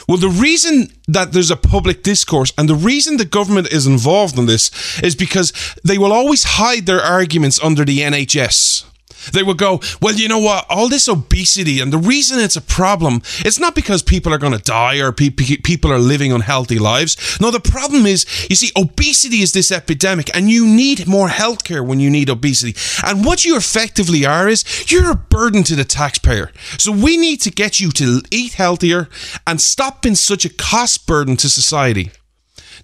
Well, 0.09 0.19
the 0.19 0.29
reason 0.29 0.93
that 1.09 1.33
there's 1.33 1.51
a 1.51 1.57
public 1.57 2.03
discourse 2.03 2.53
and 2.57 2.69
the 2.69 2.75
reason 2.75 3.17
the 3.17 3.25
government 3.25 3.73
is 3.73 3.87
involved 3.87 4.39
in 4.39 4.47
this 4.47 4.71
is 5.03 5.15
because 5.15 5.53
they 5.85 5.99
will 5.99 6.13
always 6.13 6.45
hide 6.45 6.87
their 6.87 7.01
arguments 7.01 7.63
under 7.63 7.85
the 7.85 7.99
NHS. 7.99 8.90
They 9.33 9.43
would 9.43 9.59
go, 9.59 9.81
well, 10.01 10.15
you 10.15 10.29
know 10.29 10.39
what? 10.39 10.67
All 10.69 10.89
this 10.89 11.09
obesity, 11.09 11.81
and 11.81 11.93
the 11.93 11.99
reason 11.99 12.39
it's 12.39 12.57
a 12.57 12.61
problem, 12.61 13.23
it's 13.39 13.59
not 13.59 13.75
because 13.75 14.03
people 14.03 14.33
are 14.33 14.39
going 14.39 14.57
to 14.57 14.63
die 14.63 14.99
or 14.99 15.13
pe- 15.13 15.31
pe- 15.31 15.59
people 15.59 15.93
are 15.93 15.99
living 15.99 16.33
unhealthy 16.33 16.79
lives. 16.79 17.39
No, 17.41 17.51
the 17.51 17.61
problem 17.61 18.07
is, 18.07 18.27
you 18.49 18.57
see, 18.57 18.71
obesity 18.77 19.43
is 19.43 19.53
this 19.53 19.71
epidemic, 19.71 20.35
and 20.35 20.51
you 20.51 20.67
need 20.67 21.07
more 21.07 21.29
healthcare 21.29 21.87
when 21.87 22.01
you 22.01 22.11
need 22.11 22.31
obesity. 22.31 22.75
And 23.05 23.25
what 23.25 23.45
you 23.45 23.57
effectively 23.57 24.25
are 24.25 24.49
is, 24.49 24.65
you're 24.91 25.11
a 25.11 25.17
burden 25.17 25.63
to 25.65 25.77
the 25.77 25.85
taxpayer. 25.85 26.51
So 26.79 26.93
we 26.93 27.17
need 27.17 27.41
to 27.43 27.51
get 27.51 27.81
you 27.81 27.91
to 27.93 28.23
eat 28.31 28.55
healthier 28.55 29.09
and 29.47 29.61
stop 29.61 30.03
being 30.03 30.15
such 30.15 30.45
a 30.45 30.51
cost 30.51 31.07
burden 31.07 31.37
to 31.37 31.49
society. 31.49 32.11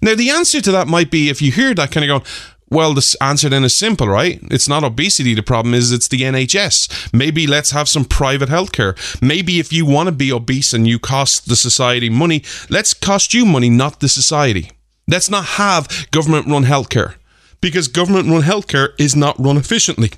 Now, 0.01 0.15
the 0.15 0.29
answer 0.29 0.61
to 0.61 0.71
that 0.73 0.87
might 0.87 1.09
be 1.09 1.29
if 1.29 1.41
you 1.41 1.51
hear 1.51 1.73
that 1.73 1.91
kind 1.91 2.03
of 2.03 2.07
going, 2.07 2.31
well, 2.69 2.93
the 2.93 3.15
answer 3.21 3.49
then 3.49 3.63
is 3.63 3.75
simple, 3.75 4.07
right? 4.07 4.39
It's 4.51 4.67
not 4.67 4.83
obesity. 4.83 5.33
The 5.33 5.43
problem 5.43 5.73
is 5.73 5.91
it's 5.91 6.09
the 6.09 6.21
NHS. 6.21 7.13
Maybe 7.13 7.47
let's 7.47 7.71
have 7.71 7.87
some 7.87 8.03
private 8.03 8.49
healthcare. 8.49 8.95
Maybe 9.21 9.59
if 9.59 9.71
you 9.71 9.85
want 9.85 10.07
to 10.07 10.11
be 10.11 10.31
obese 10.31 10.73
and 10.73 10.85
you 10.85 10.99
cost 10.99 11.47
the 11.47 11.55
society 11.55 12.09
money, 12.09 12.43
let's 12.69 12.93
cost 12.93 13.33
you 13.33 13.45
money, 13.45 13.69
not 13.69 14.01
the 14.01 14.09
society. 14.09 14.71
Let's 15.07 15.29
not 15.29 15.45
have 15.45 16.07
government 16.11 16.47
run 16.47 16.65
healthcare 16.65 17.15
because 17.61 17.87
government 17.87 18.29
run 18.29 18.41
healthcare 18.41 18.89
is 18.99 19.15
not 19.15 19.39
run 19.39 19.55
efficiently. 19.55 20.11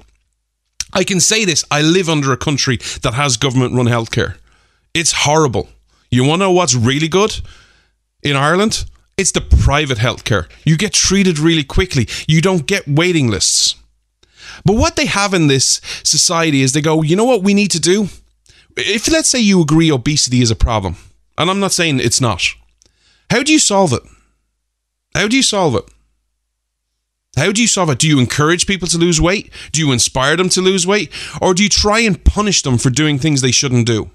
I 0.91 1.03
can 1.03 1.19
say 1.19 1.45
this 1.45 1.63
I 1.69 1.81
live 1.83 2.09
under 2.09 2.33
a 2.33 2.37
country 2.37 2.77
that 3.03 3.13
has 3.13 3.37
government 3.37 3.75
run 3.75 3.85
healthcare. 3.85 4.37
It's 4.95 5.11
horrible. 5.11 5.69
You 6.09 6.23
want 6.23 6.41
to 6.41 6.45
know 6.45 6.51
what's 6.51 6.73
really 6.73 7.07
good 7.07 7.39
in 8.23 8.35
Ireland? 8.35 8.85
It's 9.19 9.33
the 9.33 9.41
private 9.41 9.97
healthcare. 9.97 10.47
You 10.63 10.77
get 10.77 10.93
treated 10.93 11.39
really 11.39 11.65
quickly. 11.65 12.07
You 12.25 12.39
don't 12.39 12.65
get 12.65 12.87
waiting 12.87 13.27
lists. 13.27 13.75
But 14.63 14.77
what 14.77 14.95
they 14.95 15.07
have 15.07 15.33
in 15.33 15.47
this 15.47 15.81
society 16.03 16.61
is 16.61 16.71
they 16.71 16.79
go, 16.79 17.01
you 17.01 17.17
know 17.17 17.25
what 17.25 17.43
we 17.43 17.53
need 17.53 17.71
to 17.71 17.81
do? 17.81 18.07
If 18.77 19.09
let's 19.09 19.27
say 19.27 19.39
you 19.39 19.61
agree 19.61 19.91
obesity 19.91 20.41
is 20.41 20.51
a 20.51 20.55
problem, 20.55 20.95
and 21.37 21.49
I'm 21.49 21.59
not 21.59 21.73
saying 21.73 21.99
it's 21.99 22.21
not, 22.21 22.41
how 23.29 23.43
do 23.43 23.51
you 23.51 23.59
solve 23.59 23.91
it? 23.91 24.03
How 25.13 25.27
do 25.27 25.35
you 25.35 25.43
solve 25.43 25.75
it? 25.75 25.83
How 27.35 27.51
do 27.51 27.61
you 27.61 27.67
solve 27.67 27.89
it? 27.89 27.99
Do 27.99 28.07
you 28.07 28.19
encourage 28.19 28.67
people 28.67 28.87
to 28.87 28.97
lose 28.97 29.19
weight? 29.19 29.51
Do 29.73 29.81
you 29.81 29.91
inspire 29.91 30.37
them 30.37 30.47
to 30.49 30.61
lose 30.61 30.87
weight? 30.87 31.11
Or 31.41 31.53
do 31.53 31.61
you 31.61 31.69
try 31.69 31.99
and 31.99 32.23
punish 32.23 32.61
them 32.61 32.77
for 32.77 32.89
doing 32.89 33.19
things 33.19 33.41
they 33.41 33.51
shouldn't 33.51 33.85
do? 33.85 34.11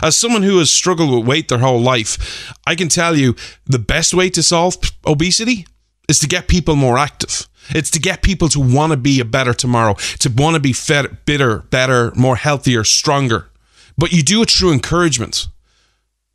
As 0.00 0.16
someone 0.16 0.42
who 0.42 0.58
has 0.58 0.72
struggled 0.72 1.10
with 1.10 1.26
weight 1.26 1.48
their 1.48 1.58
whole 1.58 1.80
life, 1.80 2.52
I 2.66 2.74
can 2.74 2.88
tell 2.88 3.16
you 3.16 3.34
the 3.66 3.78
best 3.78 4.14
way 4.14 4.30
to 4.30 4.42
solve 4.42 4.76
obesity 5.06 5.66
is 6.08 6.18
to 6.20 6.26
get 6.26 6.48
people 6.48 6.76
more 6.76 6.98
active. 6.98 7.48
It's 7.70 7.90
to 7.90 8.00
get 8.00 8.22
people 8.22 8.48
to 8.48 8.60
want 8.60 8.92
to 8.92 8.96
be 8.96 9.20
a 9.20 9.24
better 9.24 9.54
tomorrow, 9.54 9.94
to 10.20 10.30
want 10.30 10.54
to 10.54 10.60
be 10.60 10.72
fed, 10.72 11.24
bitter, 11.24 11.58
better, 11.58 12.12
more 12.16 12.36
healthier, 12.36 12.84
stronger. 12.84 13.50
But 13.96 14.12
you 14.12 14.22
do 14.22 14.42
it 14.42 14.50
through 14.50 14.72
encouragement. 14.72 15.48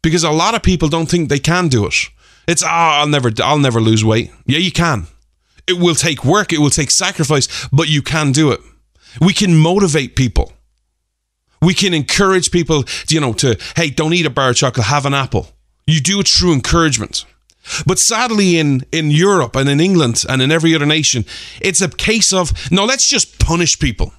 Because 0.02 0.24
a 0.24 0.32
lot 0.32 0.56
of 0.56 0.64
people 0.64 0.88
don't 0.88 1.10
think 1.10 1.28
they 1.28 1.40
can 1.40 1.68
do 1.68 1.86
it. 1.86 1.96
It's 2.48 2.64
ah, 2.64 2.68
oh, 2.68 3.02
I'll 3.02 3.08
never 3.08 3.30
I'll 3.44 3.60
never 3.60 3.82
lose 3.82 4.06
weight. 4.06 4.32
Yeah, 4.46 4.60
you 4.60 4.72
can. 4.72 5.08
It 5.68 5.80
will 5.80 5.96
take 5.96 6.24
work, 6.24 6.54
it 6.54 6.60
will 6.60 6.70
take 6.70 6.92
sacrifice, 6.92 7.68
but 7.74 7.90
you 7.90 8.02
can 8.02 8.32
do 8.32 8.52
it. 8.52 8.62
We 9.20 9.34
can 9.34 9.58
motivate 9.58 10.16
people. 10.16 10.54
We 11.62 11.74
can 11.74 11.94
encourage 11.94 12.52
people, 12.52 12.86
you 13.10 13.20
know, 13.20 13.34
to, 13.34 13.58
hey, 13.76 13.90
don't 13.90 14.14
eat 14.14 14.26
a 14.26 14.30
bar 14.30 14.52
of 14.52 14.56
chocolate, 14.56 14.88
have 14.88 15.06
an 15.06 15.14
apple. 15.14 15.48
You 15.86 16.02
do 16.02 16.20
it 16.20 16.28
through 16.28 16.54
encouragement. 16.54 17.26
But 17.86 18.00
sadly, 18.00 18.58
in, 18.58 18.86
in 18.92 19.12
Europe 19.12 19.56
and 19.56 19.68
in 19.68 19.80
England 19.80 20.24
and 20.30 20.42
in 20.42 20.52
every 20.52 20.74
other 20.74 20.86
nation, 20.86 21.26
it's 21.62 21.82
a 21.82 21.90
case 21.90 22.32
of, 22.32 22.72
no, 22.72 22.86
let's 22.86 23.10
just 23.10 23.40
punish 23.40 23.80
people. 23.80 24.14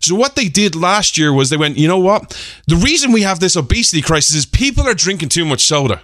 So, 0.00 0.14
what 0.14 0.36
they 0.36 0.48
did 0.48 0.74
last 0.74 1.16
year 1.16 1.32
was 1.32 1.48
they 1.48 1.56
went, 1.56 1.78
you 1.78 1.88
know 1.88 1.98
what? 1.98 2.38
The 2.66 2.76
reason 2.76 3.12
we 3.12 3.22
have 3.22 3.40
this 3.40 3.56
obesity 3.56 4.02
crisis 4.02 4.36
is 4.36 4.44
people 4.44 4.86
are 4.86 4.94
drinking 4.94 5.30
too 5.30 5.46
much 5.46 5.62
soda. 5.62 6.02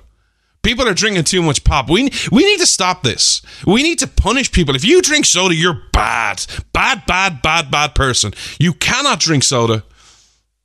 People 0.62 0.86
are 0.86 0.94
drinking 0.94 1.24
too 1.24 1.42
much 1.42 1.64
pop. 1.64 1.88
We, 1.88 2.10
we 2.30 2.44
need 2.44 2.60
to 2.60 2.66
stop 2.66 3.02
this. 3.02 3.40
We 3.66 3.82
need 3.82 3.98
to 4.00 4.06
punish 4.06 4.52
people. 4.52 4.74
If 4.74 4.84
you 4.84 5.00
drink 5.00 5.24
soda, 5.24 5.54
you're 5.54 5.82
bad. 5.92 6.44
Bad, 6.72 7.04
bad, 7.06 7.40
bad, 7.42 7.70
bad 7.70 7.94
person. 7.94 8.32
You 8.58 8.74
cannot 8.74 9.20
drink 9.20 9.42
soda. 9.42 9.84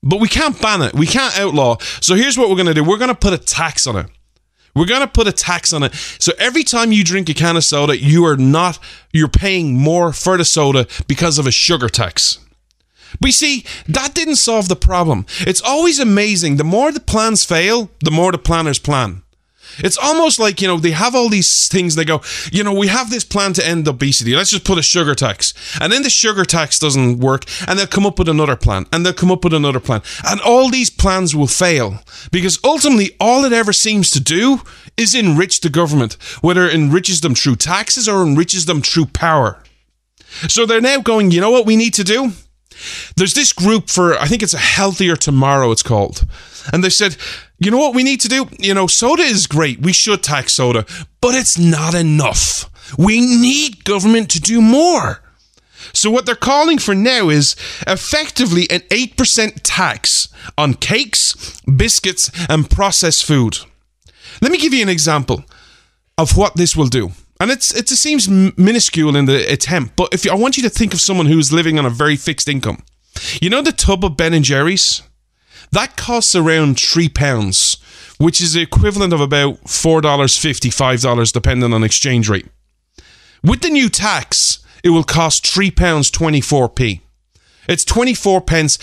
But 0.05 0.19
we 0.19 0.27
can't 0.29 0.59
ban 0.61 0.83
it. 0.83 0.93
We 0.93 1.07
can't 1.07 1.37
outlaw. 1.37 1.77
So 1.99 2.15
here's 2.15 2.37
what 2.37 2.49
we're 2.49 2.55
going 2.55 2.67
to 2.67 2.73
do 2.73 2.83
we're 2.83 2.99
going 2.99 3.09
to 3.09 3.15
put 3.15 3.33
a 3.33 3.37
tax 3.37 3.87
on 3.87 3.97
it. 3.97 4.05
We're 4.75 4.85
going 4.85 5.01
to 5.01 5.07
put 5.07 5.27
a 5.27 5.31
tax 5.31 5.73
on 5.73 5.83
it. 5.83 5.95
So 5.95 6.33
every 6.37 6.63
time 6.63 6.91
you 6.91 7.03
drink 7.03 7.29
a 7.29 7.33
can 7.33 7.55
of 7.55 7.63
soda, 7.63 7.97
you 7.97 8.25
are 8.25 8.35
not, 8.35 8.77
you're 9.13 9.29
paying 9.29 9.77
more 9.77 10.11
for 10.11 10.37
the 10.37 10.43
soda 10.43 10.85
because 11.07 11.39
of 11.39 11.47
a 11.47 11.51
sugar 11.51 11.87
tax. 11.87 12.39
But 13.21 13.27
you 13.27 13.31
see, 13.31 13.65
that 13.87 14.13
didn't 14.13 14.35
solve 14.35 14.67
the 14.67 14.75
problem. 14.75 15.25
It's 15.39 15.61
always 15.61 15.99
amazing. 15.99 16.57
The 16.57 16.65
more 16.65 16.91
the 16.91 16.99
plans 16.99 17.45
fail, 17.45 17.89
the 18.03 18.11
more 18.11 18.33
the 18.33 18.37
planners 18.37 18.79
plan. 18.79 19.23
It's 19.79 19.97
almost 19.97 20.39
like, 20.39 20.61
you 20.61 20.67
know, 20.67 20.77
they 20.77 20.91
have 20.91 21.15
all 21.15 21.29
these 21.29 21.67
things. 21.67 21.95
They 21.95 22.05
go, 22.05 22.21
you 22.51 22.63
know, 22.63 22.73
we 22.73 22.87
have 22.87 23.09
this 23.09 23.23
plan 23.23 23.53
to 23.53 23.67
end 23.67 23.87
obesity. 23.87 24.35
Let's 24.35 24.51
just 24.51 24.65
put 24.65 24.77
a 24.77 24.83
sugar 24.83 25.15
tax. 25.15 25.53
And 25.79 25.91
then 25.91 26.03
the 26.03 26.09
sugar 26.09 26.45
tax 26.45 26.79
doesn't 26.79 27.19
work. 27.19 27.45
And 27.67 27.77
they'll 27.77 27.87
come 27.87 28.05
up 28.05 28.19
with 28.19 28.29
another 28.29 28.55
plan. 28.55 28.85
And 28.91 29.05
they'll 29.05 29.13
come 29.13 29.31
up 29.31 29.43
with 29.43 29.53
another 29.53 29.79
plan. 29.79 30.01
And 30.25 30.41
all 30.41 30.69
these 30.69 30.89
plans 30.89 31.35
will 31.35 31.47
fail 31.47 31.99
because 32.31 32.59
ultimately 32.63 33.15
all 33.19 33.45
it 33.45 33.53
ever 33.53 33.73
seems 33.73 34.09
to 34.11 34.19
do 34.19 34.61
is 34.97 35.13
enrich 35.13 35.61
the 35.61 35.69
government, 35.69 36.13
whether 36.41 36.65
it 36.65 36.73
enriches 36.73 37.21
them 37.21 37.35
through 37.35 37.57
taxes 37.57 38.07
or 38.07 38.21
enriches 38.23 38.65
them 38.65 38.81
through 38.81 39.07
power. 39.07 39.61
So 40.47 40.65
they're 40.65 40.81
now 40.81 40.99
going, 40.99 41.31
you 41.31 41.41
know 41.41 41.51
what 41.51 41.65
we 41.65 41.75
need 41.75 41.93
to 41.95 42.03
do? 42.03 42.31
There's 43.15 43.33
this 43.33 43.53
group 43.53 43.89
for, 43.89 44.17
I 44.19 44.27
think 44.27 44.43
it's 44.43 44.53
a 44.53 44.59
healthier 44.59 45.15
tomorrow, 45.15 45.71
it's 45.71 45.83
called. 45.83 46.25
And 46.71 46.83
they 46.83 46.89
said, 46.89 47.17
you 47.59 47.71
know 47.71 47.77
what 47.77 47.95
we 47.95 48.03
need 48.03 48.21
to 48.21 48.27
do? 48.27 48.47
You 48.59 48.73
know, 48.73 48.87
soda 48.87 49.23
is 49.23 49.47
great. 49.47 49.81
We 49.81 49.93
should 49.93 50.23
tax 50.23 50.53
soda, 50.53 50.85
but 51.21 51.35
it's 51.35 51.57
not 51.57 51.93
enough. 51.93 52.69
We 52.97 53.21
need 53.21 53.83
government 53.83 54.29
to 54.31 54.41
do 54.41 54.61
more. 54.61 55.21
So, 55.93 56.11
what 56.11 56.25
they're 56.25 56.35
calling 56.35 56.77
for 56.77 56.93
now 56.95 57.29
is 57.29 57.55
effectively 57.87 58.67
an 58.69 58.81
8% 58.81 59.59
tax 59.63 60.27
on 60.57 60.73
cakes, 60.73 61.61
biscuits, 61.61 62.29
and 62.49 62.69
processed 62.69 63.23
food. 63.23 63.59
Let 64.41 64.51
me 64.51 64.57
give 64.57 64.73
you 64.73 64.81
an 64.81 64.89
example 64.89 65.45
of 66.17 66.35
what 66.35 66.55
this 66.55 66.75
will 66.75 66.87
do. 66.87 67.11
And 67.39 67.51
it's, 67.51 67.73
it 67.73 67.89
seems 67.89 68.29
minuscule 68.29 69.15
in 69.15 69.25
the 69.25 69.51
attempt, 69.51 69.95
but 69.95 70.13
if 70.13 70.23
you, 70.23 70.31
I 70.31 70.35
want 70.35 70.55
you 70.55 70.63
to 70.63 70.69
think 70.69 70.93
of 70.93 71.01
someone 71.01 71.25
who's 71.25 71.51
living 71.51 71.77
on 71.77 71.85
a 71.85 71.89
very 71.89 72.15
fixed 72.15 72.47
income. 72.47 72.83
You 73.41 73.49
know 73.49 73.61
the 73.61 73.71
tub 73.71 74.05
of 74.05 74.15
Ben 74.15 74.33
and 74.33 74.45
Jerry's? 74.45 75.01
That 75.71 75.97
costs 75.97 76.35
around 76.35 76.79
three 76.79 77.09
pounds, 77.09 77.77
which 78.17 78.39
is 78.39 78.53
the 78.53 78.61
equivalent 78.61 79.11
of 79.11 79.19
about 79.19 79.67
four 79.67 79.99
dollars 79.99 80.37
fifty, 80.37 80.69
five 80.69 81.01
dollars, 81.01 81.31
depending 81.33 81.73
on 81.73 81.83
exchange 81.83 82.29
rate. 82.29 82.47
With 83.43 83.61
the 83.61 83.69
new 83.69 83.89
tax, 83.89 84.59
it 84.83 84.91
will 84.91 85.03
cost 85.03 85.45
three 85.45 85.71
pounds 85.71 86.09
twenty 86.09 86.39
four 86.39 86.69
p. 86.69 87.01
It's 87.67 87.83
twenty 87.83 88.13
four 88.13 88.39
pence. 88.41 88.77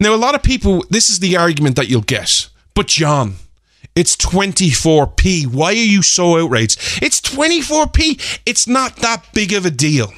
Now, 0.00 0.14
a 0.14 0.16
lot 0.16 0.34
of 0.34 0.42
people, 0.42 0.84
this 0.88 1.10
is 1.10 1.18
the 1.18 1.36
argument 1.36 1.76
that 1.76 1.88
you'll 1.88 2.02
get. 2.02 2.48
But 2.74 2.86
John, 2.86 3.34
it's 3.98 4.14
24p. 4.16 5.46
Why 5.46 5.70
are 5.70 5.72
you 5.72 6.02
so 6.02 6.38
outraged? 6.38 7.02
It's 7.02 7.20
24p. 7.20 8.40
It's 8.46 8.68
not 8.68 8.94
that 8.96 9.24
big 9.34 9.52
of 9.52 9.66
a 9.66 9.72
deal. 9.72 10.12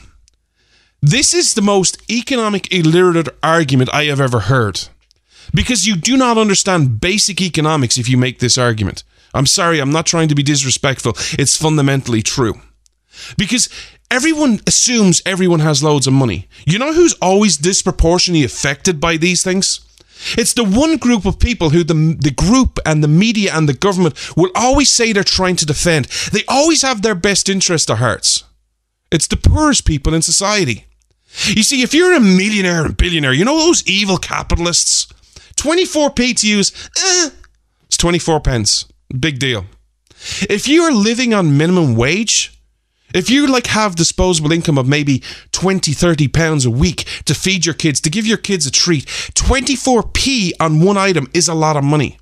This 1.01 1.33
is 1.33 1.55
the 1.55 1.63
most 1.63 1.97
economic 2.11 2.71
illiterate 2.75 3.35
argument 3.43 3.89
I 3.95 4.05
have 4.05 4.21
ever 4.21 4.41
heard 4.41 4.89
because 5.55 5.87
you 5.87 5.97
do 5.97 6.19
not 6.19 6.37
understand 6.37 7.01
basic 7.01 7.41
economics 7.41 7.97
if 7.97 8.07
you 8.07 8.19
make 8.19 8.39
this 8.39 8.59
argument. 8.59 9.03
I'm 9.33 9.47
sorry, 9.47 9.79
I'm 9.79 9.93
not 9.93 10.05
trying 10.05 10.29
to 10.29 10.35
be 10.35 10.43
disrespectful. 10.43 11.15
It's 11.39 11.57
fundamentally 11.57 12.21
true. 12.21 12.61
Because 13.39 13.71
everyone 14.11 14.61
assumes 14.67 15.23
everyone 15.25 15.61
has 15.61 15.83
loads 15.83 16.07
of 16.07 16.13
money. 16.13 16.49
You 16.67 16.79
know 16.79 16.93
who's 16.93 17.15
always 17.15 17.57
disproportionately 17.57 18.45
affected 18.45 19.01
by 19.01 19.17
these 19.17 19.43
things? 19.43 19.81
It's 20.37 20.53
the 20.53 20.65
one 20.65 20.97
group 20.97 21.25
of 21.25 21.39
people 21.39 21.71
who 21.71 21.85
the, 21.85 22.17
the 22.19 22.31
group 22.31 22.79
and 22.85 23.03
the 23.03 23.09
media 23.09 23.53
and 23.55 23.69
the 23.69 23.75
government 23.75 24.37
will 24.37 24.51
always 24.55 24.91
say 24.91 25.13
they're 25.13 25.25
trying 25.25 25.57
to 25.57 25.67
defend. 25.67 26.07
They 26.33 26.43
always 26.49 26.83
have 26.83 27.03
their 27.03 27.15
best 27.15 27.49
interest 27.49 27.91
at 27.91 27.99
heart. 27.99 28.45
It's 29.11 29.27
the 29.27 29.37
poorest 29.37 29.85
people 29.85 30.15
in 30.15 30.23
society. 30.23 30.87
You 31.47 31.63
see, 31.63 31.83
if 31.83 31.95
you're 31.95 32.15
a 32.15 32.21
millionaire 32.21 32.85
and 32.85 32.97
billionaire, 32.97 33.33
you 33.33 33.45
know 33.45 33.59
those 33.59 33.87
evil 33.87 34.19
capitalists 34.19 35.07
24p 35.57 36.37
to 36.37 36.49
use, 36.49 36.73
eh, 36.99 37.31
it's 37.85 37.97
24 37.97 38.41
pence. 38.41 38.87
Big 39.19 39.39
deal. 39.39 39.67
If 40.49 40.69
you 40.69 40.83
are 40.83 40.93
living 40.93 41.35
on 41.35 41.57
minimum 41.57 41.97
wage, 41.97 42.60
if 43.15 43.31
you 43.31 43.47
like 43.47 43.67
have 43.69 43.97
disposable 43.97 44.53
income 44.53 44.79
of 44.79 44.89
maybe 44.89 45.23
20, 45.53 45.93
30 45.93 46.29
pounds 46.29 46.65
a 46.65 46.71
week 46.71 47.05
to 47.25 47.35
feed 47.35 47.67
your 47.67 47.75
kids, 47.75 48.01
to 48.01 48.11
give 48.11 48.27
your 48.27 48.39
kids 48.39 48.67
a 48.67 48.71
treat, 48.71 49.07
24p 49.07 50.53
on 50.61 50.81
one 50.81 50.97
item 50.97 51.29
is 51.35 51.49
a 51.49 51.55
lot 51.55 51.77
of 51.77 51.85
money. 51.85 52.19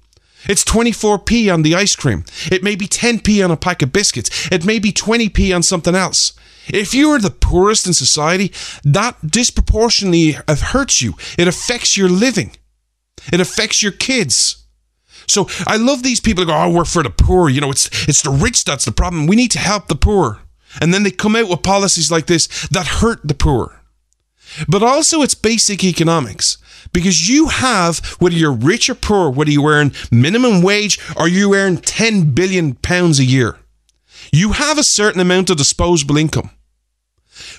It's 0.48 0.64
24p 0.64 1.52
on 1.52 1.62
the 1.62 1.74
ice 1.74 1.96
cream. 1.96 2.24
It 2.50 2.62
may 2.62 2.76
be 2.76 2.86
10p 2.86 3.44
on 3.44 3.50
a 3.50 3.56
pack 3.56 3.82
of 3.82 3.92
biscuits. 3.92 4.48
It 4.52 4.64
may 4.64 4.78
be 4.78 4.92
20p 4.92 5.54
on 5.54 5.62
something 5.62 5.94
else. 5.94 6.32
If 6.68 6.94
you 6.94 7.10
are 7.10 7.18
the 7.18 7.30
poorest 7.30 7.86
in 7.86 7.92
society, 7.92 8.52
that 8.84 9.16
disproportionately 9.26 10.32
hurts 10.48 11.02
you. 11.02 11.14
It 11.36 11.48
affects 11.48 11.96
your 11.96 12.08
living. 12.08 12.52
It 13.32 13.40
affects 13.40 13.82
your 13.82 13.92
kids. 13.92 14.64
So 15.26 15.48
I 15.66 15.76
love 15.76 16.02
these 16.02 16.20
people 16.20 16.44
who 16.44 16.50
go, 16.50 16.56
oh, 16.56 16.70
we're 16.70 16.84
for 16.84 17.02
the 17.02 17.10
poor. 17.10 17.50
You 17.50 17.60
know, 17.60 17.70
it's 17.70 17.88
it's 18.08 18.22
the 18.22 18.30
rich 18.30 18.64
that's 18.64 18.84
the 18.84 18.92
problem. 18.92 19.26
We 19.26 19.36
need 19.36 19.50
to 19.52 19.58
help 19.58 19.88
the 19.88 19.96
poor. 19.96 20.40
And 20.80 20.92
then 20.92 21.02
they 21.02 21.10
come 21.10 21.36
out 21.36 21.48
with 21.48 21.62
policies 21.62 22.10
like 22.10 22.26
this 22.26 22.46
that 22.68 22.86
hurt 22.86 23.20
the 23.26 23.34
poor. 23.34 23.80
But 24.66 24.82
also 24.82 25.22
it's 25.22 25.34
basic 25.34 25.84
economics. 25.84 26.58
Because 26.92 27.28
you 27.28 27.48
have, 27.48 27.98
whether 28.18 28.36
you're 28.36 28.52
rich 28.52 28.88
or 28.88 28.94
poor, 28.94 29.30
whether 29.30 29.50
you 29.50 29.66
earn 29.66 29.92
minimum 30.10 30.62
wage 30.62 30.98
or 31.16 31.28
you 31.28 31.54
earn 31.54 31.76
10 31.76 32.30
billion 32.30 32.74
pounds 32.74 33.18
a 33.18 33.24
year, 33.24 33.58
You 34.32 34.52
have 34.52 34.78
a 34.78 34.84
certain 34.84 35.20
amount 35.20 35.50
of 35.50 35.56
disposable 35.56 36.16
income. 36.16 36.50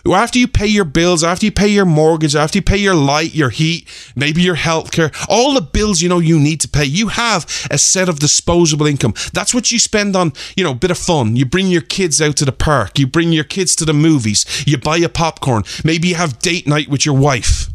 After 0.06 0.40
you 0.40 0.48
pay 0.48 0.68
your 0.68 0.86
bills, 0.86 1.24
after 1.24 1.46
you 1.46 1.52
pay 1.52 1.68
your 1.68 1.86
mortgage, 1.86 2.36
after 2.36 2.58
you 2.58 2.62
pay 2.62 2.78
your 2.78 2.96
light, 2.96 3.36
your 3.36 3.50
heat, 3.50 3.88
maybe 4.16 4.42
your 4.42 4.56
healthcare, 4.56 5.14
all 5.30 5.54
the 5.54 5.62
bills 5.62 6.02
you 6.02 6.10
know 6.10 6.20
you 6.20 6.40
need 6.40 6.62
to 6.62 6.68
pay, 6.68 6.86
you 6.86 7.10
have 7.10 7.46
a 7.70 7.78
set 7.78 8.10
of 8.10 8.20
disposable 8.20 8.88
income. 8.88 9.14
That's 9.34 9.54
what 9.54 9.72
you 9.72 9.80
spend 9.80 10.16
on, 10.16 10.34
you 10.56 10.64
know, 10.64 10.72
a 10.72 10.76
bit 10.76 10.92
of 10.92 10.98
fun. 10.98 11.36
You 11.36 11.46
bring 11.46 11.68
your 11.68 11.82
kids 11.82 12.22
out 12.22 12.36
to 12.38 12.46
the 12.46 12.52
park, 12.52 13.00
you 13.00 13.08
bring 13.08 13.32
your 13.32 13.44
kids 13.44 13.76
to 13.78 13.86
the 13.86 13.94
movies, 13.94 14.46
you 14.66 14.78
buy 14.78 14.98
a 14.98 15.10
popcorn, 15.10 15.64
maybe 15.84 16.10
you 16.10 16.16
have 16.16 16.40
date 16.40 16.68
night 16.68 16.90
with 16.90 17.06
your 17.06 17.16
wife. 17.16 17.68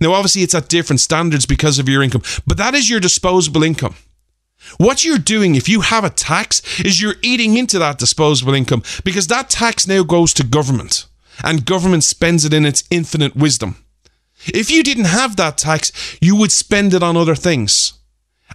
Now, 0.00 0.12
obviously, 0.12 0.42
it's 0.42 0.54
at 0.54 0.68
different 0.68 1.00
standards 1.00 1.46
because 1.46 1.78
of 1.78 1.88
your 1.88 2.02
income, 2.02 2.22
but 2.46 2.56
that 2.56 2.74
is 2.74 2.88
your 2.88 3.00
disposable 3.00 3.62
income. 3.62 3.94
What 4.78 5.04
you're 5.04 5.18
doing 5.18 5.54
if 5.54 5.68
you 5.68 5.80
have 5.80 6.04
a 6.04 6.10
tax 6.10 6.62
is 6.80 7.00
you're 7.00 7.16
eating 7.20 7.56
into 7.56 7.78
that 7.80 7.98
disposable 7.98 8.54
income 8.54 8.82
because 9.04 9.26
that 9.26 9.50
tax 9.50 9.86
now 9.86 10.02
goes 10.02 10.32
to 10.34 10.44
government 10.44 11.06
and 11.42 11.64
government 11.64 12.04
spends 12.04 12.44
it 12.44 12.52
in 12.52 12.64
its 12.64 12.84
infinite 12.90 13.36
wisdom. 13.36 13.76
If 14.46 14.70
you 14.70 14.82
didn't 14.82 15.04
have 15.04 15.36
that 15.36 15.58
tax, 15.58 15.92
you 16.20 16.36
would 16.36 16.52
spend 16.52 16.94
it 16.94 17.02
on 17.02 17.16
other 17.16 17.34
things. 17.34 17.94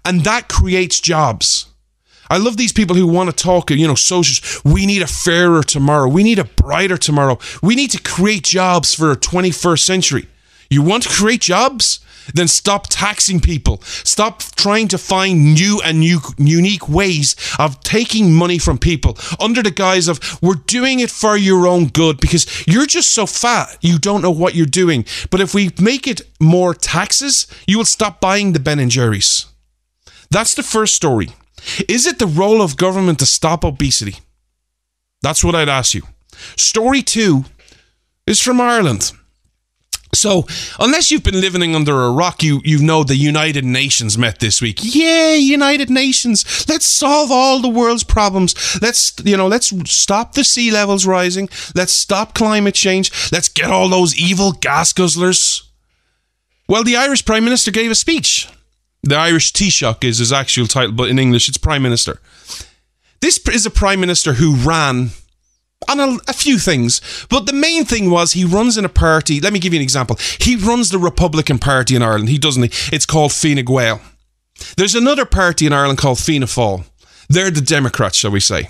And 0.03 0.22
that 0.22 0.50
creates 0.50 1.00
jobs. 1.00 1.67
I 2.29 2.38
love 2.38 2.58
these 2.58 2.74
people 2.74 2.96
who 2.96 3.08
want 3.08 3.29
to 3.29 3.36
talk, 3.36 3.72
you 3.72 3.88
know, 3.88 3.96
socials. 3.96 4.62
We 4.65 4.86
need 4.86 5.01
a 5.01 5.08
fairer 5.08 5.63
tomorrow. 5.63 6.10
We 6.10 6.24
need 6.24 6.39
a 6.39 6.44
brighter 6.44 6.98
tomorrow. 6.98 7.39
We 7.63 7.75
need 7.75 7.91
to 7.91 8.01
create 8.01 8.44
jobs 8.44 8.94
for 8.94 9.12
a 9.12 9.15
21st 9.15 9.79
century. 9.79 10.27
You 10.69 10.81
want 10.81 11.03
to 11.03 11.09
create 11.09 11.41
jobs? 11.41 12.00
then 12.33 12.47
stop 12.47 12.88
taxing 12.89 13.39
people. 13.39 13.81
Stop 13.81 14.41
trying 14.55 14.88
to 14.89 14.97
find 14.97 15.53
new 15.53 15.81
and 15.83 16.00
new 16.00 16.19
unique 16.38 16.89
ways 16.89 17.36
of 17.59 17.81
taking 17.81 18.33
money 18.33 18.57
from 18.57 18.77
people 18.77 19.17
under 19.39 19.63
the 19.63 19.71
guise 19.71 20.07
of 20.07 20.19
we're 20.41 20.55
doing 20.55 21.00
it 21.00 21.09
for 21.09 21.38
your 21.38 21.67
own 21.67 21.88
good 21.88 22.19
because 22.19 22.67
you're 22.67 22.86
just 22.86 23.13
so 23.13 23.25
fat 23.25 23.77
you 23.81 23.97
don't 23.97 24.21
know 24.21 24.31
what 24.31 24.55
you're 24.55 24.65
doing. 24.65 25.05
But 25.29 25.41
if 25.41 25.53
we 25.53 25.71
make 25.79 26.07
it 26.07 26.21
more 26.39 26.74
taxes, 26.74 27.47
you 27.67 27.77
will 27.77 27.86
stop 27.86 28.19
buying 28.19 28.53
the 28.53 28.59
Ben 28.59 28.79
and 28.79 28.91
Jerry's. 28.91 29.45
That's 30.29 30.55
the 30.55 30.63
first 30.63 30.95
story. 30.95 31.29
Is 31.88 32.05
it 32.05 32.19
the 32.19 32.27
role 32.27 32.62
of 32.62 32.77
government 32.77 33.19
to 33.19 33.25
stop 33.25 33.63
obesity? 33.63 34.17
That's 35.21 35.43
what 35.43 35.55
I'd 35.55 35.69
ask 35.69 35.93
you. 35.93 36.03
Story 36.55 37.01
two 37.01 37.45
is 38.27 38.41
from 38.41 38.62
Ireland. 38.62 39.12
So, 40.17 40.45
unless 40.79 41.12
you've 41.12 41.24
been 41.24 41.39
living 41.39 41.75
under 41.75 42.03
a 42.03 42.12
rock, 42.12 42.43
you 42.43 42.62
you 42.63 42.79
know 42.79 43.03
the 43.03 43.15
United 43.15 43.63
Nations 43.63 44.17
met 44.17 44.39
this 44.39 44.62
week. 44.62 44.79
Yay, 44.81 45.38
United 45.38 45.89
Nations. 45.89 46.67
Let's 46.67 46.86
solve 46.86 47.31
all 47.31 47.62
the 47.62 47.69
world's 47.69 48.03
problems. 48.03 48.55
Let's 48.81 49.13
you 49.24 49.38
know, 49.38 49.47
let's 49.47 49.71
stop 49.89 50.33
the 50.33 50.43
sea 50.43 50.71
levels 50.71 51.05
rising. 51.05 51.50
Let's 51.75 51.93
stop 51.93 52.33
climate 52.33 52.75
change. 52.75 53.31
Let's 53.31 53.50
get 53.50 53.69
all 53.69 53.89
those 53.89 54.17
evil 54.17 54.51
gas 54.51 54.93
guzzlers. 54.93 55.63
Well, 56.68 56.83
the 56.83 56.98
Irish 56.98 57.25
Prime 57.25 57.46
Minister 57.46 57.72
gave 57.72 57.92
a 57.92 57.96
speech. 57.96 58.50
The 59.03 59.15
Irish 59.15 59.53
Taoiseach 59.53 60.03
is 60.03 60.18
his 60.18 60.33
actual 60.33 60.68
title, 60.68 60.92
but 60.92 61.09
in 61.09 61.20
English 61.20 61.48
it's 61.48 61.57
Prime 61.57 61.81
Minister. 61.81 62.20
This 63.22 63.39
is 63.48 63.65
a 63.65 63.72
Prime 63.72 64.00
Minister 64.00 64.33
who 64.33 64.55
ran 64.55 65.11
on 65.87 66.00
a, 66.00 66.18
a, 66.27 66.33
few 66.33 66.57
things. 66.57 67.01
But 67.29 67.46
the 67.46 67.53
main 67.53 67.85
thing 67.85 68.09
was 68.09 68.33
he 68.33 68.46
runs 68.46 68.77
in 68.77 68.85
a 68.85 68.90
party. 68.90 69.40
Let 69.40 69.53
me 69.53 69.59
give 69.59 69.74
you 69.74 69.79
an 69.79 69.83
example. 69.83 70.18
He 70.40 70.55
runs 70.55 70.90
the 70.90 71.00
Republican 71.00 71.59
Party 71.59 71.96
in 71.96 72.01
Ireland. 72.01 72.29
He 72.29 72.37
doesn't. 72.37 72.63
It's 72.92 73.05
called 73.05 73.31
Fine 73.31 73.63
Gael. 73.66 74.01
There's 74.75 74.96
another 74.96 75.25
party 75.25 75.68
in 75.68 75.74
Ireland 75.74 76.00
called 76.00 76.20
Fianna 76.20 76.48
Fáil. 76.48 76.85
They're 77.29 77.51
the 77.51 77.61
Democrats, 77.61 78.18
shall 78.18 78.31
we 78.31 78.40
say. 78.40 78.70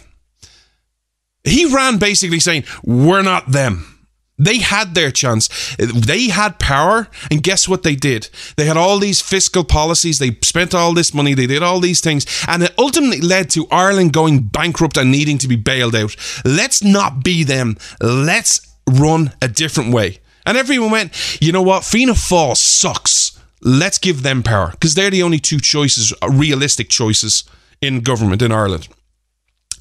He 1.43 1.73
ran 1.73 1.97
basically 1.97 2.39
saying, 2.39 2.65
We're 2.83 3.21
not 3.21 3.51
them. 3.51 3.96
They 4.39 4.59
had 4.59 4.93
their 4.93 5.09
chance. 5.09 5.49
They 5.77 6.27
had 6.27 6.59
power, 6.59 7.07
and 7.31 7.41
guess 7.41 7.67
what 7.67 7.83
they 7.83 7.95
did? 7.95 8.29
They 8.55 8.65
had 8.65 8.77
all 8.77 8.99
these 8.99 9.19
fiscal 9.19 9.63
policies. 9.63 10.19
They 10.19 10.37
spent 10.43 10.75
all 10.75 10.93
this 10.93 11.13
money. 11.13 11.33
They 11.33 11.47
did 11.47 11.63
all 11.63 11.79
these 11.79 12.01
things, 12.01 12.25
and 12.47 12.61
it 12.61 12.73
ultimately 12.77 13.21
led 13.21 13.49
to 13.51 13.67
Ireland 13.71 14.13
going 14.13 14.43
bankrupt 14.43 14.97
and 14.97 15.11
needing 15.11 15.39
to 15.39 15.47
be 15.47 15.55
bailed 15.55 15.95
out. 15.95 16.15
Let's 16.45 16.83
not 16.83 17.23
be 17.23 17.43
them. 17.43 17.77
Let's 17.99 18.61
run 18.87 19.33
a 19.41 19.47
different 19.47 19.93
way. 19.93 20.19
And 20.45 20.57
everyone 20.57 20.91
went, 20.91 21.41
you 21.41 21.51
know 21.51 21.63
what? 21.63 21.83
Fianna 21.83 22.13
Fáil 22.13 22.55
sucks. 22.55 23.37
Let's 23.61 23.97
give 23.97 24.21
them 24.21 24.43
power 24.43 24.69
because 24.71 24.93
they're 24.93 25.09
the 25.09 25.23
only 25.23 25.39
two 25.39 25.59
choices, 25.59 26.13
realistic 26.29 26.89
choices 26.89 27.43
in 27.81 28.01
government 28.01 28.41
in 28.41 28.51
Ireland 28.51 28.87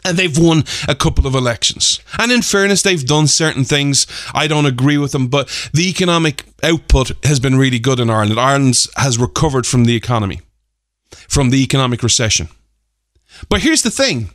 and 0.07 0.17
they've 0.19 0.39
won 0.39 0.65
a 0.89 0.95
couple 0.95 1.27
of 1.27 1.35
elections. 1.35 2.01
And 2.19 2.33
in 2.33 2.43
fairness, 2.43 2.83
they've 2.83 3.05
done 3.05 3.27
certain 3.27 3.65
things. 3.65 4.07
I 4.35 4.47
don't 4.47 4.67
agree 4.67 4.99
with 4.99 5.13
them, 5.13 5.29
but 5.29 5.49
the 5.73 5.89
economic 5.89 6.45
output 6.63 7.13
has 7.25 7.41
been 7.41 7.57
really 7.57 7.79
good 7.79 8.01
in 8.01 8.11
Ireland. 8.11 8.41
Ireland 8.41 8.87
has 8.97 9.19
recovered 9.19 9.67
from 9.67 9.85
the 9.85 9.97
economy, 9.97 10.41
from 11.11 11.51
the 11.51 11.63
economic 11.63 12.03
recession. 12.03 12.49
But 13.49 13.63
here's 13.63 13.83
the 13.83 13.91
thing. 13.91 14.31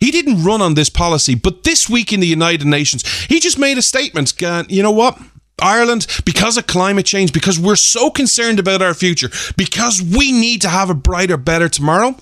He 0.00 0.10
didn't 0.10 0.44
run 0.44 0.60
on 0.60 0.74
this 0.74 0.90
policy, 0.90 1.34
but 1.34 1.64
this 1.64 1.88
week 1.88 2.12
in 2.12 2.20
the 2.20 2.26
United 2.26 2.66
Nations, 2.66 3.08
he 3.24 3.40
just 3.40 3.58
made 3.58 3.78
a 3.78 3.82
statement. 3.82 4.34
You 4.68 4.82
know 4.82 4.90
what? 4.90 5.18
Ireland, 5.62 6.06
because 6.24 6.56
of 6.56 6.66
climate 6.66 7.06
change, 7.06 7.32
because 7.32 7.58
we're 7.58 7.76
so 7.76 8.10
concerned 8.10 8.58
about 8.58 8.82
our 8.82 8.92
future, 8.92 9.30
because 9.56 10.02
we 10.02 10.32
need 10.32 10.60
to 10.62 10.68
have 10.68 10.90
a 10.90 10.94
brighter, 10.94 11.36
better 11.36 11.68
tomorrow, 11.68 12.16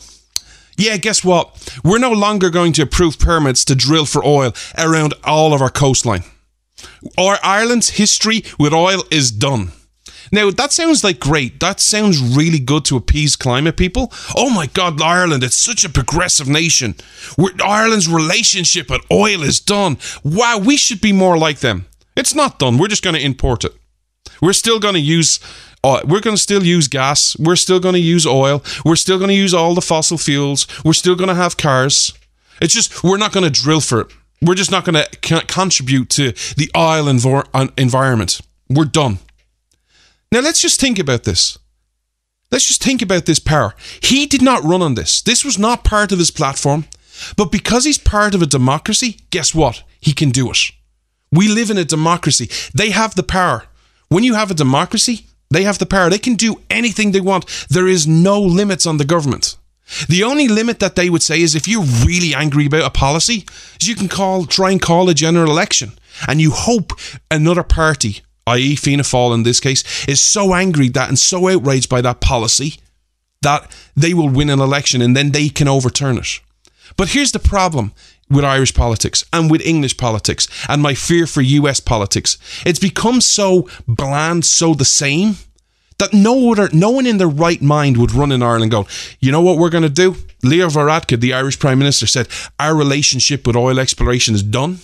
yeah, 0.77 0.97
guess 0.97 1.25
what? 1.25 1.79
We're 1.85 1.99
no 1.99 2.13
longer 2.13 2.51
going 2.51 2.73
to 2.75 2.83
approve 2.83 3.19
permits 3.19 3.65
to 3.67 3.75
drill 3.75 4.07
for 4.07 4.25
oil 4.25 4.53
around 4.79 5.15
all 5.25 5.53
of 5.53 5.61
our 5.63 5.71
coastline. 5.71 6.25
Our 7.19 7.39
Ireland's 7.43 7.91
history 7.91 8.45
with 8.59 8.73
oil 8.73 9.05
is 9.11 9.31
done. 9.31 9.73
Now, 10.31 10.51
that 10.51 10.73
sounds 10.73 11.05
like 11.05 11.21
great. 11.21 11.61
That 11.61 11.79
sounds 11.79 12.19
really 12.19 12.59
good 12.59 12.87
to 12.87 12.97
appease 12.97 13.37
climate 13.37 13.77
people. 13.77 14.11
Oh 14.35 14.49
my 14.49 14.67
God, 14.67 15.01
Ireland, 15.03 15.45
it's 15.45 15.57
such 15.57 15.85
a 15.85 15.91
progressive 15.91 16.49
nation. 16.49 16.95
We're, 17.37 17.51
Ireland's 17.63 18.09
relationship 18.09 18.89
with 18.89 19.03
oil 19.13 19.43
is 19.43 19.61
done. 19.61 19.99
Wow, 20.25 20.59
we 20.59 20.79
should 20.79 21.03
be 21.03 21.13
more 21.13 21.37
like 21.37 21.61
them. 21.61 21.87
It's 22.17 22.35
not 22.35 22.59
done. 22.59 22.79
We're 22.79 22.89
just 22.89 23.05
going 23.05 23.17
to 23.17 23.25
import 23.25 23.65
it. 23.65 23.75
We're 24.41 24.55
still 24.55 24.81
going 24.81 24.95
to 24.95 25.01
use 25.01 25.39
we're 25.83 26.21
going 26.21 26.37
to 26.37 26.43
still 26.43 26.65
use 26.65 26.89
gas. 26.89 27.37
We're 27.39 27.57
still 27.57 27.81
going 27.81 27.95
to 27.95 28.01
use 28.01 28.27
oil. 28.27 28.63
We're 28.85 28.97
still 28.97 29.19
going 29.19 29.29
to 29.29 29.35
use 29.35 29.53
all 29.53 29.75
the 29.75 29.81
fossil 29.81 30.19
fuels. 30.19 30.67
We're 30.85 30.93
still 30.93 31.17
going 31.17 31.29
to 31.29 31.35
have 31.35 31.57
cars. 31.57 32.13
It's 32.61 32.75
just, 32.75 33.03
we're 33.03 33.19
not 33.19 33.33
going 33.33 33.45
to 33.45 33.51
drill 33.51 33.81
for 33.81 34.03
it. 34.03 34.13
We're 34.41 34.55
just 34.55 34.71
not 34.71 34.85
going 34.85 35.05
to 35.05 35.45
contribute 35.47 36.09
to 36.11 36.33
the 36.57 36.71
oil 36.77 37.09
environment. 37.09 38.41
We're 38.69 38.85
done. 38.85 39.19
Now, 40.31 40.41
let's 40.41 40.61
just 40.61 40.81
think 40.81 40.99
about 40.99 41.25
this. 41.25 41.59
Let's 42.51 42.67
just 42.67 42.83
think 42.83 43.03
about 43.03 43.27
this 43.27 43.39
power. 43.39 43.75
He 44.01 44.27
did 44.27 44.43
not 44.43 44.63
run 44.63 44.83
on 44.83 44.95
this. 44.95 45.23
This 45.23 45.45
was 45.45 45.59
not 45.59 45.85
part 45.85 46.13
of 46.13 46.19
his 46.19 46.31
platform. 46.31 46.87
But 47.37 47.53
because 47.53 47.85
he's 47.85 47.99
part 47.99 48.35
of 48.35 48.43
a 48.43 48.47
democracy, 48.47 49.19
guess 49.31 49.55
what? 49.55 49.83
He 50.01 50.13
can 50.13 50.31
do 50.31 50.51
it. 50.51 50.59
We 51.31 51.49
live 51.49 51.71
in 51.71 51.79
a 51.79 51.85
democracy. 51.85 52.51
They 52.75 52.91
have 52.91 53.15
the 53.15 53.23
power. 53.23 53.65
When 54.09 54.25
you 54.25 54.35
have 54.35 54.51
a 54.51 54.55
democracy, 54.55 55.27
they 55.53 55.65
have 55.65 55.79
the 55.79 55.87
power. 55.87 56.11
They 56.11 56.19
can 56.19 56.35
do 56.35 56.61
anything 56.71 57.13
they 57.13 57.21
want. 57.21 57.67
There 57.69 57.89
is 57.89 58.07
no 58.07 58.41
limits 58.41 58.87
on 58.87 58.97
the 58.97 59.05
government. 59.05 59.57
The 60.09 60.23
only 60.23 60.49
limit 60.49 60.79
that 60.81 60.97
they 60.97 61.11
would 61.11 61.23
say 61.23 61.43
is 61.43 61.55
if 61.55 61.69
you're 61.69 61.83
really 61.83 62.35
angry 62.35 62.67
about 62.67 62.87
a 62.87 62.91
policy, 62.91 63.45
is 63.81 63.89
you 63.89 63.95
can 63.95 64.09
call 64.09 64.47
try 64.47 64.71
and 64.71 64.81
call 64.81 65.09
a 65.09 65.15
general 65.15 65.51
election. 65.51 65.93
And 66.29 66.41
you 66.41 66.51
hope 66.51 66.93
another 67.31 67.63
party, 67.63 68.23
i.e. 68.47 68.77
Fianna 68.77 69.03
Fáil 69.03 69.35
in 69.35 69.43
this 69.43 69.61
case, 69.61 70.07
is 70.07 70.23
so 70.23 70.55
angry 70.55 70.89
that 70.91 71.09
and 71.09 71.19
so 71.19 71.49
outraged 71.49 71.89
by 71.89 72.01
that 72.03 72.21
policy 72.21 72.79
that 73.43 73.71
they 73.97 74.15
will 74.15 74.29
win 74.29 74.51
an 74.51 74.61
election 74.61 75.03
and 75.03 75.17
then 75.17 75.33
they 75.33 75.49
can 75.49 75.69
overturn 75.69 76.17
it. 76.19 76.41
But 76.97 77.11
here's 77.11 77.33
the 77.33 77.39
problem 77.39 77.93
with 78.31 78.45
Irish 78.45 78.75
politics 78.75 79.25
and 79.33 79.51
with 79.51 79.61
English 79.61 79.97
politics 79.97 80.49
and 80.69 80.83
my 80.83 80.95
fear 80.95 81.27
for 81.27 81.43
US 81.43 81.81
politics. 81.81 82.39
It's 82.65 82.79
become 82.79 83.21
so 83.21 83.69
bland, 83.87 84.45
so 84.45 84.75
the 84.75 84.85
same 84.85 85.37
that 85.99 86.13
no 86.13 86.51
other, 86.51 86.69
no 86.73 86.91
one 86.91 87.07
in 87.07 87.19
their 87.19 87.29
right 87.29 87.63
mind 87.63 87.97
would 87.97 88.13
run 88.13 88.33
in 88.33 88.43
Ireland 88.43 88.73
go, 88.73 88.87
you 89.21 89.31
know 89.31 89.41
what 89.41 89.59
we're 89.59 89.71
going 89.71 89.85
to 89.85 89.89
do? 89.89 90.17
Leo 90.43 90.69
Varadkar, 90.69 91.21
the 91.21 91.33
Irish 91.33 91.59
Prime 91.59 91.79
Minister, 91.79 92.07
said 92.07 92.29
our 92.59 92.75
relationship 92.75 93.47
with 93.47 93.55
oil 93.55 93.79
exploration 93.79 94.35
is 94.35 94.43
done. 94.43 94.79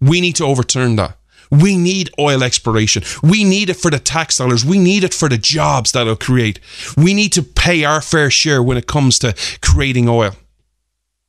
We 0.00 0.20
need 0.20 0.34
to 0.36 0.44
overturn 0.44 0.96
that. 0.96 1.16
We 1.50 1.76
need 1.76 2.10
oil 2.18 2.42
exploration. 2.42 3.04
We 3.22 3.44
need 3.44 3.70
it 3.70 3.76
for 3.76 3.90
the 3.90 4.00
tax 4.00 4.38
dollars. 4.38 4.64
We 4.64 4.78
need 4.78 5.04
it 5.04 5.14
for 5.14 5.28
the 5.28 5.38
jobs 5.38 5.92
that 5.92 6.02
it'll 6.02 6.16
create. 6.16 6.58
We 6.96 7.14
need 7.14 7.32
to 7.34 7.42
pay 7.44 7.84
our 7.84 8.00
fair 8.00 8.30
share 8.30 8.60
when 8.60 8.76
it 8.76 8.88
comes 8.88 9.20
to 9.20 9.36
creating 9.62 10.08
oil. 10.08 10.32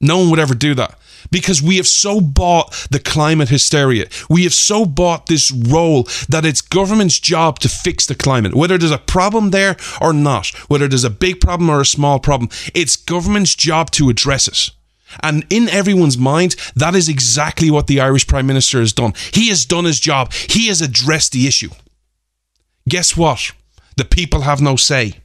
No 0.02 0.18
one 0.18 0.32
would 0.32 0.40
ever 0.40 0.56
do 0.56 0.74
that 0.74 0.98
because 1.32 1.62
we 1.62 1.78
have 1.78 1.88
so 1.88 2.22
bought 2.22 2.88
the 2.92 3.00
climate 3.00 3.50
hysteria. 3.50 4.08
We 4.30 4.44
have 4.44 4.54
so 4.54 4.86
bought 4.86 5.28
this 5.28 5.52
role 5.52 6.04
that 6.30 6.46
it's 6.46 6.62
government's 6.62 7.20
job 7.20 7.60
to 7.60 7.70
fix 7.70 8.06
the 8.06 8.16
climate. 8.16 8.56
Whether 8.56 8.78
there's 8.78 8.92
a 8.92 8.98
problem 8.98 9.52
there 9.52 9.76
or 10.02 10.14
not, 10.14 10.48
whether 10.70 10.88
there's 10.88 11.04
a 11.04 11.10
big 11.10 11.42
problem 11.42 11.70
or 11.70 11.82
a 11.82 11.86
small 11.86 12.20
problem, 12.20 12.50
it's 12.74 12.96
government's 12.96 13.56
job 13.56 13.92
to 13.92 14.10
address 14.10 14.48
it. 14.48 14.72
And 15.24 15.46
in 15.50 15.70
everyone's 15.70 16.18
mind, 16.18 16.56
that 16.76 16.96
is 16.96 17.08
exactly 17.10 17.72
what 17.72 17.88
the 17.88 18.00
Irish 18.00 18.28
Prime 18.28 18.46
Minister 18.46 18.80
has 18.80 18.94
done. 18.94 19.14
He 19.34 19.50
has 19.50 19.66
done 19.66 19.86
his 19.86 20.00
job, 20.00 20.34
he 20.34 20.68
has 20.68 20.82
addressed 20.82 21.32
the 21.32 21.48
issue. 21.48 21.70
Guess 22.88 23.18
what? 23.18 23.52
The 23.96 24.06
people 24.06 24.42
have 24.42 24.62
no 24.62 24.76
say. 24.76 25.16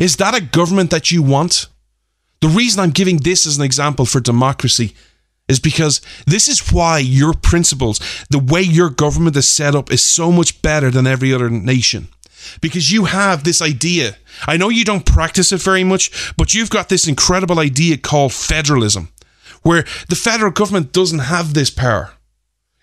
Is 0.00 0.16
that 0.16 0.36
a 0.36 0.40
government 0.40 0.90
that 0.90 1.10
you 1.10 1.22
want? 1.22 1.66
The 2.40 2.48
reason 2.48 2.80
I'm 2.80 2.90
giving 2.90 3.18
this 3.18 3.46
as 3.46 3.58
an 3.58 3.64
example 3.64 4.06
for 4.06 4.20
democracy 4.20 4.94
is 5.48 5.58
because 5.58 6.00
this 6.26 6.46
is 6.46 6.72
why 6.72 6.98
your 6.98 7.32
principles, 7.32 8.00
the 8.30 8.38
way 8.38 8.60
your 8.60 8.90
government 8.90 9.36
is 9.36 9.48
set 9.48 9.74
up, 9.74 9.90
is 9.90 10.04
so 10.04 10.30
much 10.30 10.60
better 10.62 10.90
than 10.90 11.06
every 11.06 11.32
other 11.32 11.48
nation. 11.50 12.08
Because 12.60 12.92
you 12.92 13.06
have 13.06 13.42
this 13.42 13.60
idea. 13.60 14.16
I 14.46 14.56
know 14.56 14.68
you 14.68 14.84
don't 14.84 15.04
practice 15.04 15.50
it 15.50 15.60
very 15.60 15.84
much, 15.84 16.32
but 16.36 16.54
you've 16.54 16.70
got 16.70 16.88
this 16.88 17.08
incredible 17.08 17.58
idea 17.58 17.96
called 17.96 18.32
federalism, 18.32 19.08
where 19.62 19.84
the 20.08 20.14
federal 20.14 20.52
government 20.52 20.92
doesn't 20.92 21.18
have 21.18 21.54
this 21.54 21.70
power. 21.70 22.12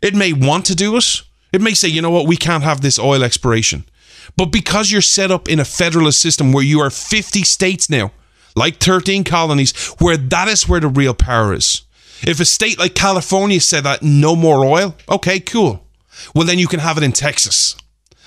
It 0.02 0.14
may 0.14 0.34
want 0.34 0.66
to 0.66 0.76
do 0.76 0.98
it. 0.98 1.22
It 1.54 1.62
may 1.62 1.74
say, 1.74 1.88
you 1.88 2.02
know 2.02 2.12
what, 2.12 2.28
we 2.28 2.36
can't 2.36 2.64
have 2.64 2.82
this 2.82 3.00
oil 3.00 3.24
exploration. 3.24 3.86
But 4.36 4.48
because 4.48 4.92
you're 4.92 5.02
set 5.02 5.32
up 5.32 5.48
in 5.48 5.60
a 5.60 5.66
federalist 5.66 6.20
system 6.20 6.52
where 6.52 6.64
you 6.64 6.82
are 6.82 6.90
50 6.90 7.44
states 7.44 7.90
now, 7.90 8.12
like 8.56 8.78
13 8.78 9.24
colonies, 9.24 9.76
where 10.00 10.18
that 10.18 10.48
is 10.48 10.68
where 10.68 10.80
the 10.80 10.88
real 10.88 11.14
power 11.14 11.54
is. 11.54 11.82
If 12.22 12.40
a 12.40 12.46
state 12.46 12.80
like 12.80 12.96
California 12.96 13.60
said 13.60 13.84
that 13.84 14.02
no 14.02 14.36
more 14.36 14.66
oil, 14.66 14.96
okay, 15.10 15.40
cool. 15.40 15.86
Well, 16.34 16.46
then 16.46 16.60
you 16.60 16.68
can 16.68 16.80
have 16.80 16.98
it 16.98 17.04
in 17.04 17.12
Texas. 17.12 17.76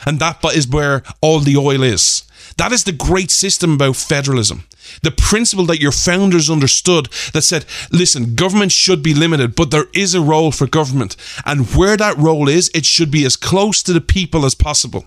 And 0.07 0.21
that 0.21 0.45
is 0.55 0.69
where 0.69 1.03
all 1.21 1.41
the 1.41 1.57
oil 1.57 1.83
is. 1.83 2.23
That 2.57 2.73
is 2.73 2.85
the 2.85 2.93
great 2.93 3.31
system 3.31 3.75
about 3.75 3.97
federalism. 3.97 4.65
The 5.03 5.11
principle 5.11 5.67
that 5.67 5.81
your 5.81 5.93
founders 5.93 6.51
understood 6.51 7.09
that 7.33 7.43
said, 7.43 7.67
listen, 7.93 8.35
government 8.35 8.73
should 8.73 9.03
be 9.03 9.15
limited, 9.15 9.55
but 9.55 9.71
there 9.71 9.87
is 9.95 10.15
a 10.15 10.21
role 10.21 10.51
for 10.51 10.67
government. 10.67 11.17
And 11.45 11.75
where 11.75 11.97
that 11.97 12.17
role 12.17 12.49
is, 12.49 12.71
it 12.75 12.85
should 12.85 13.11
be 13.11 13.25
as 13.25 13.37
close 13.37 13.83
to 13.83 13.93
the 13.93 14.01
people 14.01 14.45
as 14.45 14.55
possible. 14.55 15.07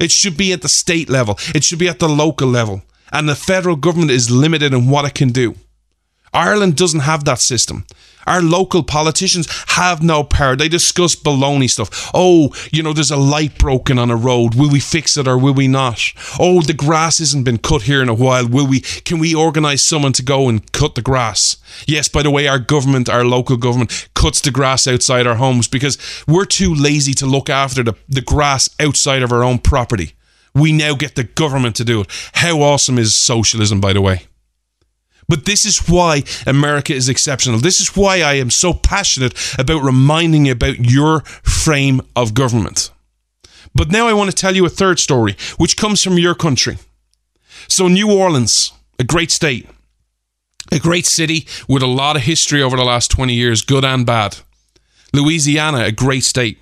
It 0.00 0.10
should 0.10 0.36
be 0.36 0.52
at 0.52 0.62
the 0.62 0.68
state 0.68 1.08
level, 1.08 1.38
it 1.54 1.64
should 1.64 1.78
be 1.78 1.88
at 1.88 1.98
the 1.98 2.08
local 2.08 2.48
level. 2.48 2.82
And 3.12 3.28
the 3.28 3.36
federal 3.36 3.76
government 3.76 4.10
is 4.10 4.30
limited 4.30 4.72
in 4.72 4.88
what 4.88 5.04
it 5.04 5.14
can 5.14 5.28
do. 5.28 5.54
Ireland 6.32 6.76
doesn't 6.76 7.00
have 7.00 7.24
that 7.26 7.40
system. 7.40 7.84
Our 8.26 8.40
local 8.40 8.82
politicians 8.82 9.48
have 9.68 10.02
no 10.02 10.22
power. 10.22 10.56
They 10.56 10.68
discuss 10.68 11.14
baloney 11.14 11.68
stuff. 11.68 12.10
Oh, 12.14 12.54
you 12.70 12.82
know, 12.82 12.92
there's 12.92 13.10
a 13.10 13.16
light 13.16 13.58
broken 13.58 13.98
on 13.98 14.10
a 14.10 14.16
road. 14.16 14.54
Will 14.54 14.70
we 14.70 14.80
fix 14.80 15.16
it 15.16 15.26
or 15.26 15.36
will 15.36 15.54
we 15.54 15.68
not? 15.68 16.00
Oh, 16.38 16.62
the 16.62 16.72
grass 16.72 17.18
hasn't 17.18 17.44
been 17.44 17.58
cut 17.58 17.82
here 17.82 18.00
in 18.00 18.08
a 18.08 18.14
while. 18.14 18.46
Will 18.46 18.66
we? 18.66 18.80
Can 18.80 19.18
we 19.18 19.34
organise 19.34 19.82
someone 19.82 20.12
to 20.14 20.22
go 20.22 20.48
and 20.48 20.70
cut 20.72 20.94
the 20.94 21.02
grass? 21.02 21.56
Yes, 21.86 22.08
by 22.08 22.22
the 22.22 22.30
way, 22.30 22.46
our 22.46 22.60
government, 22.60 23.08
our 23.08 23.24
local 23.24 23.56
government, 23.56 24.08
cuts 24.14 24.40
the 24.40 24.52
grass 24.52 24.86
outside 24.86 25.26
our 25.26 25.36
homes 25.36 25.66
because 25.66 25.98
we're 26.28 26.44
too 26.44 26.74
lazy 26.74 27.12
to 27.14 27.26
look 27.26 27.50
after 27.50 27.82
the, 27.82 27.94
the 28.08 28.22
grass 28.22 28.70
outside 28.78 29.22
of 29.22 29.32
our 29.32 29.42
own 29.42 29.58
property. 29.58 30.14
We 30.54 30.72
now 30.72 30.94
get 30.94 31.14
the 31.14 31.24
government 31.24 31.76
to 31.76 31.84
do 31.84 32.02
it. 32.02 32.10
How 32.34 32.60
awesome 32.60 32.98
is 32.98 33.14
socialism, 33.14 33.80
by 33.80 33.92
the 33.92 34.02
way? 34.02 34.26
But 35.28 35.46
this 35.46 35.64
is 35.64 35.88
why 35.88 36.24
America 36.46 36.92
is 36.92 37.08
exceptional. 37.08 37.58
This 37.58 37.80
is 37.80 37.96
why 37.96 38.20
I 38.20 38.34
am 38.34 38.50
so 38.50 38.74
passionate 38.74 39.34
about 39.58 39.82
reminding 39.82 40.46
you 40.46 40.52
about 40.52 40.78
your 40.80 41.20
frame 41.20 42.02
of 42.14 42.34
government. 42.34 42.90
But 43.74 43.90
now 43.90 44.06
I 44.06 44.12
want 44.12 44.30
to 44.30 44.36
tell 44.36 44.54
you 44.54 44.66
a 44.66 44.70
third 44.70 44.98
story, 45.00 45.36
which 45.56 45.76
comes 45.76 46.02
from 46.02 46.18
your 46.18 46.34
country. 46.34 46.76
So, 47.68 47.88
New 47.88 48.12
Orleans, 48.12 48.72
a 48.98 49.04
great 49.04 49.30
state, 49.30 49.68
a 50.70 50.78
great 50.78 51.06
city 51.06 51.46
with 51.68 51.82
a 51.82 51.86
lot 51.86 52.16
of 52.16 52.22
history 52.22 52.62
over 52.62 52.76
the 52.76 52.84
last 52.84 53.10
20 53.10 53.32
years, 53.32 53.62
good 53.62 53.84
and 53.84 54.04
bad. 54.04 54.38
Louisiana, 55.14 55.84
a 55.84 55.92
great 55.92 56.24
state. 56.24 56.60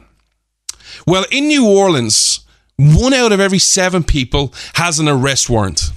Well, 1.07 1.25
in 1.31 1.49
New 1.49 1.67
Orleans, 1.67 2.41
one 2.81 3.15
out 3.15 3.33
of 3.33 3.41
every 3.41 3.59
seven 3.59 4.03
people 4.05 4.55
has 4.75 4.99
an 4.99 5.09
arrest 5.09 5.51
warrant. 5.51 5.91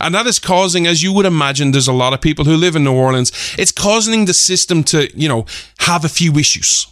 And 0.00 0.14
that 0.14 0.26
is 0.26 0.38
causing, 0.38 0.86
as 0.86 1.02
you 1.02 1.12
would 1.12 1.24
imagine, 1.24 1.70
there's 1.70 1.88
a 1.88 1.92
lot 1.92 2.12
of 2.12 2.20
people 2.20 2.44
who 2.44 2.56
live 2.56 2.76
in 2.76 2.84
New 2.84 2.94
Orleans, 2.94 3.32
it's 3.58 3.72
causing 3.72 4.24
the 4.24 4.34
system 4.34 4.84
to, 4.84 5.08
you 5.18 5.28
know, 5.28 5.46
have 5.78 6.04
a 6.04 6.08
few 6.08 6.36
issues. 6.36 6.86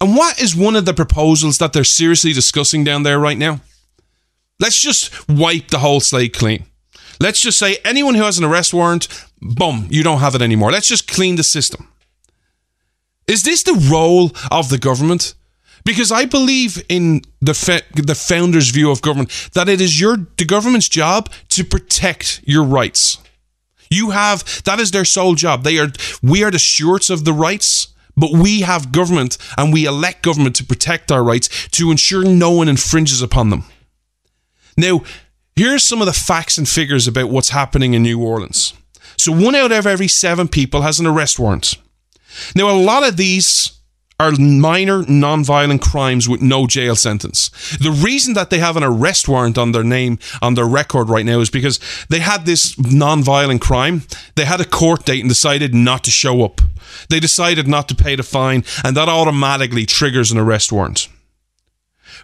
And 0.00 0.16
what 0.16 0.40
is 0.40 0.56
one 0.56 0.74
of 0.74 0.86
the 0.86 0.94
proposals 0.94 1.58
that 1.58 1.72
they're 1.72 1.84
seriously 1.84 2.32
discussing 2.32 2.82
down 2.82 3.04
there 3.04 3.18
right 3.18 3.38
now? 3.38 3.60
Let's 4.58 4.80
just 4.80 5.28
wipe 5.28 5.68
the 5.68 5.78
whole 5.78 6.00
slate 6.00 6.36
clean. 6.36 6.64
Let's 7.20 7.40
just 7.40 7.58
say 7.58 7.76
anyone 7.84 8.14
who 8.14 8.24
has 8.24 8.38
an 8.38 8.44
arrest 8.44 8.74
warrant, 8.74 9.08
boom, 9.40 9.86
you 9.88 10.02
don't 10.02 10.18
have 10.18 10.34
it 10.34 10.42
anymore. 10.42 10.72
Let's 10.72 10.88
just 10.88 11.06
clean 11.06 11.36
the 11.36 11.44
system. 11.44 11.88
Is 13.26 13.44
this 13.44 13.62
the 13.62 13.88
role 13.90 14.32
of 14.50 14.68
the 14.68 14.78
government? 14.78 15.34
Because 15.84 16.10
I 16.10 16.24
believe 16.24 16.84
in 16.88 17.22
the 17.40 17.82
the 17.94 18.14
founder's 18.14 18.70
view 18.70 18.90
of 18.90 19.02
government 19.02 19.30
that 19.52 19.68
it 19.68 19.80
is 19.80 20.00
your 20.00 20.16
the 20.36 20.44
government's 20.44 20.88
job 20.88 21.30
to 21.50 21.64
protect 21.64 22.40
your 22.44 22.64
rights. 22.64 23.18
You 23.90 24.10
have 24.10 24.62
that 24.64 24.80
is 24.80 24.90
their 24.90 25.04
sole 25.04 25.34
job. 25.34 25.62
They 25.62 25.78
are 25.78 25.88
we 26.22 26.42
are 26.42 26.50
the 26.50 26.58
stewards 26.58 27.10
of 27.10 27.24
the 27.24 27.32
rights. 27.32 27.88
But 28.16 28.30
we 28.30 28.60
have 28.60 28.92
government 28.92 29.38
and 29.58 29.72
we 29.72 29.86
elect 29.86 30.22
government 30.22 30.54
to 30.56 30.64
protect 30.64 31.10
our 31.10 31.24
rights 31.24 31.68
to 31.72 31.90
ensure 31.90 32.24
no 32.24 32.52
one 32.52 32.68
infringes 32.68 33.22
upon 33.22 33.50
them. 33.50 33.64
Now, 34.76 35.02
here's 35.56 35.82
some 35.82 36.00
of 36.00 36.06
the 36.06 36.12
facts 36.12 36.56
and 36.56 36.68
figures 36.68 37.08
about 37.08 37.28
what's 37.28 37.48
happening 37.48 37.94
in 37.94 38.04
New 38.04 38.22
Orleans. 38.22 38.72
So, 39.16 39.32
one 39.32 39.56
out 39.56 39.72
of 39.72 39.84
every 39.84 40.06
seven 40.06 40.46
people 40.46 40.82
has 40.82 41.00
an 41.00 41.06
arrest 41.06 41.40
warrant. 41.40 41.74
Now, 42.54 42.70
a 42.70 42.78
lot 42.78 43.02
of 43.02 43.16
these 43.16 43.73
are 44.20 44.32
minor 44.32 45.02
non-violent 45.08 45.82
crimes 45.82 46.28
with 46.28 46.40
no 46.40 46.66
jail 46.66 46.94
sentence. 46.94 47.48
The 47.78 47.90
reason 47.90 48.34
that 48.34 48.50
they 48.50 48.58
have 48.58 48.76
an 48.76 48.84
arrest 48.84 49.28
warrant 49.28 49.58
on 49.58 49.72
their 49.72 49.82
name 49.82 50.18
on 50.40 50.54
their 50.54 50.66
record 50.66 51.08
right 51.08 51.26
now 51.26 51.40
is 51.40 51.50
because 51.50 51.80
they 52.08 52.20
had 52.20 52.46
this 52.46 52.78
non-violent 52.78 53.60
crime. 53.60 54.02
They 54.36 54.44
had 54.44 54.60
a 54.60 54.64
court 54.64 55.04
date 55.04 55.20
and 55.20 55.28
decided 55.28 55.74
not 55.74 56.04
to 56.04 56.10
show 56.10 56.44
up. 56.44 56.60
They 57.10 57.18
decided 57.18 57.66
not 57.66 57.88
to 57.88 57.94
pay 57.94 58.14
the 58.14 58.22
fine 58.22 58.64
and 58.84 58.96
that 58.96 59.08
automatically 59.08 59.84
triggers 59.84 60.30
an 60.30 60.38
arrest 60.38 60.70
warrant. 60.70 61.08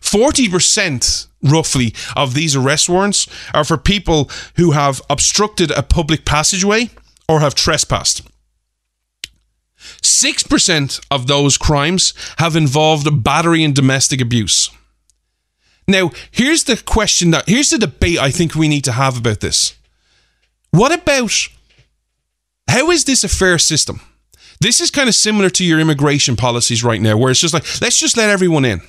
40% 0.01 1.27
roughly 1.43 1.95
of 2.17 2.35
these 2.35 2.55
arrest 2.55 2.89
warrants 2.89 3.27
are 3.53 3.65
for 3.65 3.77
people 3.77 4.31
who 4.57 4.71
have 4.73 5.03
obstructed 5.11 5.71
a 5.71 5.83
public 5.83 6.25
passageway 6.25 6.91
or 7.29 7.41
have 7.41 7.55
trespassed. 7.55 8.23
6% 10.11 11.07
of 11.11 11.27
those 11.27 11.57
crimes 11.57 12.15
have 12.39 12.57
involved 12.57 13.23
battery 13.23 13.65
and 13.65 13.75
domestic 13.75 14.21
abuse. 14.21 14.71
Now, 15.89 16.11
here's 16.31 16.65
the 16.65 16.77
question 16.77 17.31
that 17.33 17.49
here's 17.49 17.71
the 17.71 17.79
debate 17.79 18.19
I 18.19 18.31
think 18.31 18.55
we 18.55 18.69
need 18.69 18.85
to 18.85 18.93
have 18.93 19.19
about 19.19 19.41
this. 19.41 19.75
What 20.71 20.93
about 20.93 21.33
how 22.69 22.91
is 22.91 23.05
this 23.05 23.25
a 23.25 23.29
fair 23.29 23.59
system? 23.59 24.01
This 24.61 24.81
is 24.81 24.91
kind 24.91 25.09
of 25.09 25.15
similar 25.15 25.51
to 25.51 25.65
your 25.65 25.81
immigration 25.81 26.37
policies 26.37 26.85
right 26.85 27.01
now, 27.01 27.17
where 27.17 27.31
it's 27.31 27.41
just 27.41 27.55
like, 27.55 27.65
let's 27.81 27.99
just 27.99 28.17
let 28.17 28.31
everyone 28.31 28.65
in. 28.65 28.83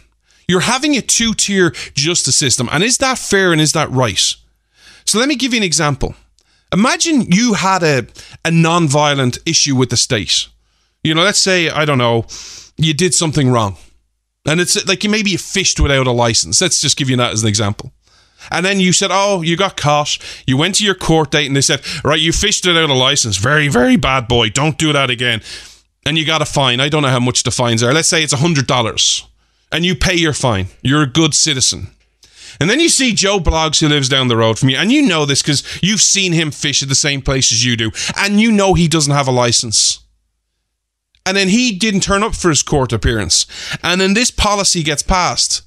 You're 0.47 0.61
having 0.61 0.97
a 0.97 1.01
two 1.01 1.33
tier 1.33 1.71
justice 1.95 2.35
system. 2.35 2.67
And 2.71 2.83
is 2.83 2.97
that 2.97 3.17
fair 3.17 3.51
and 3.51 3.61
is 3.61 3.71
that 3.71 3.89
right? 3.89 4.35
So 5.05 5.17
let 5.17 5.29
me 5.29 5.35
give 5.35 5.53
you 5.53 5.57
an 5.57 5.63
example. 5.63 6.13
Imagine 6.73 7.31
you 7.31 7.53
had 7.53 7.83
a, 7.83 8.07
a 8.45 8.51
non 8.51 8.87
violent 8.87 9.39
issue 9.45 9.75
with 9.75 9.89
the 9.89 9.97
state. 9.97 10.47
You 11.03 11.13
know, 11.15 11.23
let's 11.23 11.39
say, 11.39 11.69
I 11.69 11.85
don't 11.85 11.97
know, 11.97 12.25
you 12.77 12.93
did 12.93 13.13
something 13.13 13.49
wrong. 13.49 13.77
And 14.45 14.59
it's 14.59 14.87
like 14.87 15.03
you 15.03 15.09
maybe 15.09 15.31
you 15.31 15.37
fished 15.37 15.79
without 15.79 16.07
a 16.07 16.11
license. 16.11 16.61
Let's 16.61 16.81
just 16.81 16.97
give 16.97 17.09
you 17.09 17.17
that 17.17 17.31
as 17.31 17.43
an 17.43 17.49
example. 17.49 17.91
And 18.49 18.65
then 18.65 18.79
you 18.79 18.91
said, 18.91 19.11
Oh, 19.13 19.41
you 19.41 19.55
got 19.55 19.77
caught. 19.77 20.17
You 20.47 20.57
went 20.57 20.75
to 20.75 20.85
your 20.85 20.95
court 20.95 21.31
date 21.31 21.45
and 21.45 21.55
they 21.55 21.61
said, 21.61 21.81
Right, 22.03 22.19
you 22.19 22.31
fished 22.31 22.65
without 22.65 22.89
a 22.89 22.95
license. 22.95 23.37
Very, 23.37 23.67
very 23.67 23.97
bad 23.97 24.27
boy. 24.27 24.49
Don't 24.49 24.77
do 24.77 24.91
that 24.93 25.11
again. 25.11 25.41
And 26.05 26.17
you 26.17 26.25
got 26.25 26.41
a 26.41 26.45
fine. 26.45 26.79
I 26.79 26.89
don't 26.89 27.03
know 27.03 27.09
how 27.09 27.19
much 27.19 27.43
the 27.43 27.51
fines 27.51 27.83
are. 27.83 27.93
Let's 27.93 28.09
say 28.09 28.23
it's 28.23 28.33
$100. 28.33 29.23
And 29.71 29.85
you 29.85 29.95
pay 29.95 30.15
your 30.15 30.33
fine. 30.33 30.67
You're 30.81 31.03
a 31.03 31.07
good 31.07 31.35
citizen. 31.35 31.91
And 32.59 32.69
then 32.69 32.79
you 32.79 32.89
see 32.89 33.13
Joe 33.13 33.39
Bloggs, 33.39 33.79
who 33.79 33.87
lives 33.87 34.09
down 34.09 34.27
the 34.27 34.35
road 34.35 34.59
from 34.59 34.69
you, 34.69 34.77
and 34.77 34.91
you 34.91 35.03
know 35.03 35.25
this 35.25 35.41
because 35.41 35.63
you've 35.81 36.01
seen 36.01 36.33
him 36.33 36.51
fish 36.51 36.83
at 36.83 36.89
the 36.89 36.95
same 36.95 37.21
place 37.21 37.51
as 37.51 37.63
you 37.63 37.77
do, 37.77 37.91
and 38.17 38.41
you 38.41 38.51
know 38.51 38.73
he 38.73 38.87
doesn't 38.87 39.13
have 39.13 39.27
a 39.27 39.31
license. 39.31 40.00
And 41.25 41.37
then 41.37 41.49
he 41.49 41.71
didn't 41.71 42.01
turn 42.01 42.23
up 42.23 42.35
for 42.35 42.49
his 42.49 42.63
court 42.63 42.91
appearance. 42.91 43.45
And 43.83 44.01
then 44.01 44.13
this 44.13 44.31
policy 44.31 44.83
gets 44.83 45.03
passed. 45.03 45.61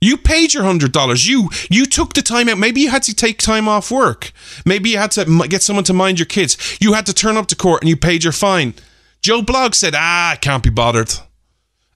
You 0.00 0.16
paid 0.18 0.52
your 0.52 0.64
hundred 0.64 0.92
dollars. 0.92 1.26
You 1.26 1.48
you 1.70 1.86
took 1.86 2.12
the 2.12 2.22
time 2.22 2.48
out. 2.48 2.58
Maybe 2.58 2.82
you 2.82 2.90
had 2.90 3.02
to 3.04 3.14
take 3.14 3.38
time 3.38 3.68
off 3.68 3.90
work. 3.90 4.32
Maybe 4.66 4.90
you 4.90 4.98
had 4.98 5.12
to 5.12 5.46
get 5.48 5.62
someone 5.62 5.84
to 5.84 5.94
mind 5.94 6.18
your 6.18 6.26
kids. 6.26 6.78
You 6.80 6.92
had 6.92 7.06
to 7.06 7.14
turn 7.14 7.36
up 7.36 7.46
to 7.48 7.56
court 7.56 7.82
and 7.82 7.88
you 7.88 7.96
paid 7.96 8.22
your 8.22 8.32
fine. 8.32 8.74
Joe 9.22 9.40
Blogg 9.40 9.74
said, 9.74 9.94
"Ah, 9.96 10.32
I 10.32 10.36
can't 10.36 10.62
be 10.62 10.70
bothered." 10.70 11.12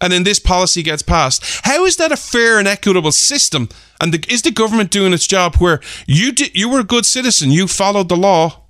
And 0.01 0.13
then 0.13 0.25
this 0.25 0.39
policy 0.39 0.83
gets 0.83 1.03
passed. 1.03 1.61
How 1.65 1.85
is 1.85 1.97
that 1.97 2.13
a 2.13 2.17
fair 2.17 2.59
and 2.59 2.69
equitable 2.69 3.13
system? 3.13 3.69
And 4.01 4.15
the, 4.15 4.33
is 4.33 4.43
the 4.43 4.53
government 4.53 4.91
doing 4.91 5.13
its 5.13 5.27
job 5.27 5.57
where 5.57 5.81
you 6.07 6.31
did, 6.33 6.57
you 6.57 6.69
were 6.69 6.81
a 6.81 6.85
good 6.85 7.05
citizen, 7.05 7.51
you 7.51 7.67
followed 7.67 8.09
the 8.09 8.17
law, 8.17 8.63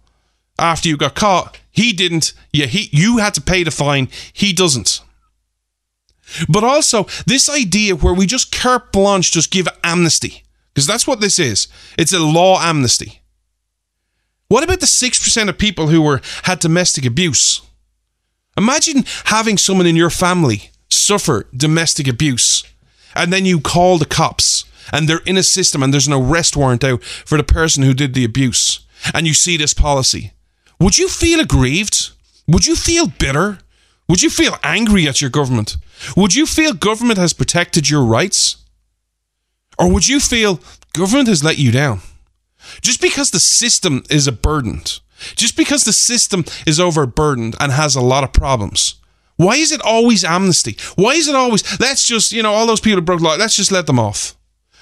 after 0.58 0.88
you 0.88 0.96
got 0.96 1.14
caught. 1.14 1.58
He 1.70 1.92
didn't. 1.92 2.32
Yeah, 2.52 2.66
he 2.66 2.88
you 2.92 3.18
had 3.18 3.34
to 3.34 3.40
pay 3.40 3.62
the 3.62 3.70
fine. 3.70 4.08
He 4.32 4.52
doesn't. 4.52 5.00
But 6.48 6.64
also 6.64 7.06
this 7.26 7.48
idea 7.48 7.96
where 7.96 8.14
we 8.14 8.26
just 8.26 8.52
carte 8.52 8.92
blanche 8.92 9.32
just 9.32 9.50
give 9.50 9.68
amnesty 9.82 10.42
because 10.74 10.86
that's 10.86 11.06
what 11.06 11.20
this 11.20 11.38
is. 11.38 11.68
It's 11.96 12.12
a 12.12 12.20
law 12.20 12.60
amnesty. 12.60 13.22
What 14.48 14.64
about 14.64 14.80
the 14.80 14.86
six 14.86 15.22
percent 15.22 15.50
of 15.50 15.58
people 15.58 15.88
who 15.88 16.02
were 16.02 16.20
had 16.44 16.58
domestic 16.58 17.04
abuse? 17.04 17.62
Imagine 18.56 19.04
having 19.26 19.56
someone 19.56 19.86
in 19.86 19.96
your 19.96 20.10
family 20.10 20.70
suffer 20.88 21.46
domestic 21.56 22.08
abuse, 22.08 22.64
and 23.14 23.32
then 23.32 23.44
you 23.44 23.60
call 23.60 23.98
the 23.98 24.06
cops, 24.06 24.64
and 24.92 25.08
they're 25.08 25.20
in 25.26 25.36
a 25.36 25.42
system, 25.42 25.82
and 25.82 25.92
there's 25.92 26.08
an 26.08 26.12
arrest 26.12 26.56
warrant 26.56 26.82
out 26.82 27.02
for 27.02 27.36
the 27.36 27.44
person 27.44 27.82
who 27.82 27.94
did 27.94 28.14
the 28.14 28.24
abuse, 28.24 28.80
and 29.14 29.26
you 29.26 29.34
see 29.34 29.56
this 29.56 29.74
policy. 29.74 30.32
Would 30.80 30.98
you 30.98 31.08
feel 31.08 31.40
aggrieved? 31.40 32.10
Would 32.46 32.66
you 32.66 32.76
feel 32.76 33.08
bitter? 33.08 33.58
Would 34.08 34.22
you 34.22 34.30
feel 34.30 34.56
angry 34.62 35.08
at 35.08 35.20
your 35.20 35.30
government? 35.30 35.76
Would 36.16 36.34
you 36.34 36.46
feel 36.46 36.72
government 36.72 37.18
has 37.18 37.32
protected 37.32 37.90
your 37.90 38.04
rights? 38.04 38.56
Or 39.78 39.92
would 39.92 40.08
you 40.08 40.20
feel 40.20 40.60
government 40.92 41.28
has 41.28 41.44
let 41.44 41.58
you 41.58 41.70
down? 41.72 42.00
Just 42.80 43.00
because 43.00 43.30
the 43.30 43.40
system 43.40 44.02
is 44.08 44.26
a 44.26 44.32
burden, 44.32 44.82
just 45.36 45.56
because 45.56 45.84
the 45.84 45.92
system 45.92 46.44
is 46.66 46.80
overburdened 46.80 47.56
and 47.60 47.72
has 47.72 47.96
a 47.96 48.00
lot 48.00 48.24
of 48.24 48.32
problems, 48.32 48.94
why 49.36 49.56
is 49.56 49.72
it 49.72 49.82
always 49.82 50.24
amnesty? 50.24 50.76
Why 50.96 51.12
is 51.14 51.28
it 51.28 51.34
always, 51.34 51.80
let's 51.80 52.06
just, 52.06 52.32
you 52.32 52.42
know, 52.42 52.52
all 52.52 52.66
those 52.66 52.80
people 52.80 53.00
broke 53.00 53.20
law, 53.20 53.36
let's 53.36 53.56
just 53.56 53.72
let 53.72 53.86
them 53.86 53.98
off? 53.98 54.36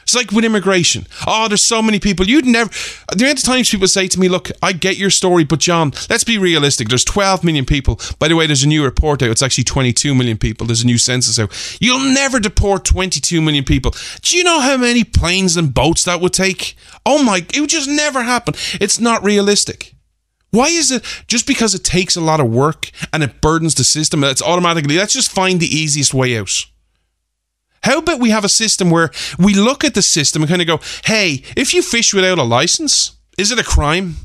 It's 0.06 0.14
like 0.14 0.30
with 0.30 0.44
immigration. 0.44 1.08
Oh, 1.26 1.48
there's 1.48 1.64
so 1.64 1.82
many 1.82 1.98
people. 1.98 2.28
You'd 2.28 2.46
never. 2.46 2.70
The 3.12 3.24
amount 3.24 3.40
of 3.40 3.44
times 3.44 3.68
people 3.68 3.88
say 3.88 4.06
to 4.06 4.20
me, 4.20 4.28
"Look, 4.28 4.52
I 4.62 4.72
get 4.72 4.98
your 4.98 5.10
story, 5.10 5.42
but 5.42 5.58
John, 5.58 5.92
let's 6.08 6.22
be 6.22 6.38
realistic. 6.38 6.88
There's 6.88 7.02
12 7.02 7.42
million 7.42 7.64
people. 7.64 8.00
By 8.20 8.28
the 8.28 8.36
way, 8.36 8.46
there's 8.46 8.62
a 8.62 8.68
new 8.68 8.84
report 8.84 9.20
out. 9.24 9.30
It's 9.30 9.42
actually 9.42 9.64
22 9.64 10.14
million 10.14 10.38
people. 10.38 10.64
There's 10.64 10.84
a 10.84 10.86
new 10.86 10.96
census 10.96 11.40
out. 11.40 11.50
You'll 11.80 11.98
never 12.14 12.38
deport 12.38 12.84
22 12.84 13.42
million 13.42 13.64
people. 13.64 13.96
Do 14.22 14.38
you 14.38 14.44
know 14.44 14.60
how 14.60 14.76
many 14.76 15.02
planes 15.02 15.56
and 15.56 15.74
boats 15.74 16.04
that 16.04 16.20
would 16.20 16.32
take? 16.32 16.76
Oh 17.04 17.24
my! 17.24 17.38
It 17.52 17.60
would 17.60 17.70
just 17.70 17.88
never 17.88 18.22
happen. 18.22 18.54
It's 18.80 19.00
not 19.00 19.24
realistic. 19.24 19.96
Why 20.52 20.66
is 20.68 20.92
it 20.92 21.02
just 21.26 21.48
because 21.48 21.74
it 21.74 21.82
takes 21.82 22.14
a 22.14 22.20
lot 22.20 22.38
of 22.38 22.48
work 22.48 22.92
and 23.12 23.24
it 23.24 23.40
burdens 23.40 23.74
the 23.74 23.82
system? 23.82 24.22
It's 24.22 24.40
automatically 24.40 24.98
let's 24.98 25.14
just 25.14 25.32
find 25.32 25.58
the 25.58 25.66
easiest 25.66 26.14
way 26.14 26.38
out. 26.38 26.64
How 27.86 27.98
about 27.98 28.18
we 28.18 28.30
have 28.30 28.44
a 28.44 28.48
system 28.48 28.90
where 28.90 29.12
we 29.38 29.54
look 29.54 29.84
at 29.84 29.94
the 29.94 30.02
system 30.02 30.42
and 30.42 30.48
kind 30.48 30.60
of 30.60 30.66
go, 30.66 30.80
hey, 31.04 31.44
if 31.56 31.72
you 31.72 31.82
fish 31.82 32.12
without 32.12 32.36
a 32.36 32.42
license, 32.42 33.16
is 33.38 33.52
it 33.52 33.60
a 33.60 33.62
crime? 33.62 34.16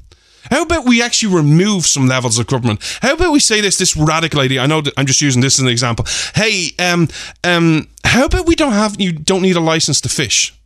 How 0.49 0.63
about 0.63 0.85
we 0.87 0.99
actually 0.99 1.35
remove 1.35 1.85
some 1.85 2.07
levels 2.07 2.39
of 2.39 2.47
government? 2.47 2.81
How 3.03 3.13
about 3.13 3.31
we 3.31 3.39
say 3.39 3.61
this 3.61 3.77
this 3.77 3.95
radical 3.95 4.39
idea? 4.39 4.63
I 4.63 4.65
know 4.65 4.81
I'm 4.97 5.05
just 5.05 5.21
using 5.21 5.43
this 5.43 5.59
as 5.59 5.63
an 5.63 5.67
example. 5.67 6.07
Hey, 6.33 6.71
um, 6.79 7.07
um, 7.43 7.87
how 8.03 8.25
about 8.25 8.47
we 8.47 8.55
don't 8.55 8.73
have 8.73 8.99
you 8.99 9.11
don't 9.11 9.43
need 9.43 9.57
a 9.57 9.59
license 9.59 10.01
to 10.01 10.09
fish? 10.09 10.59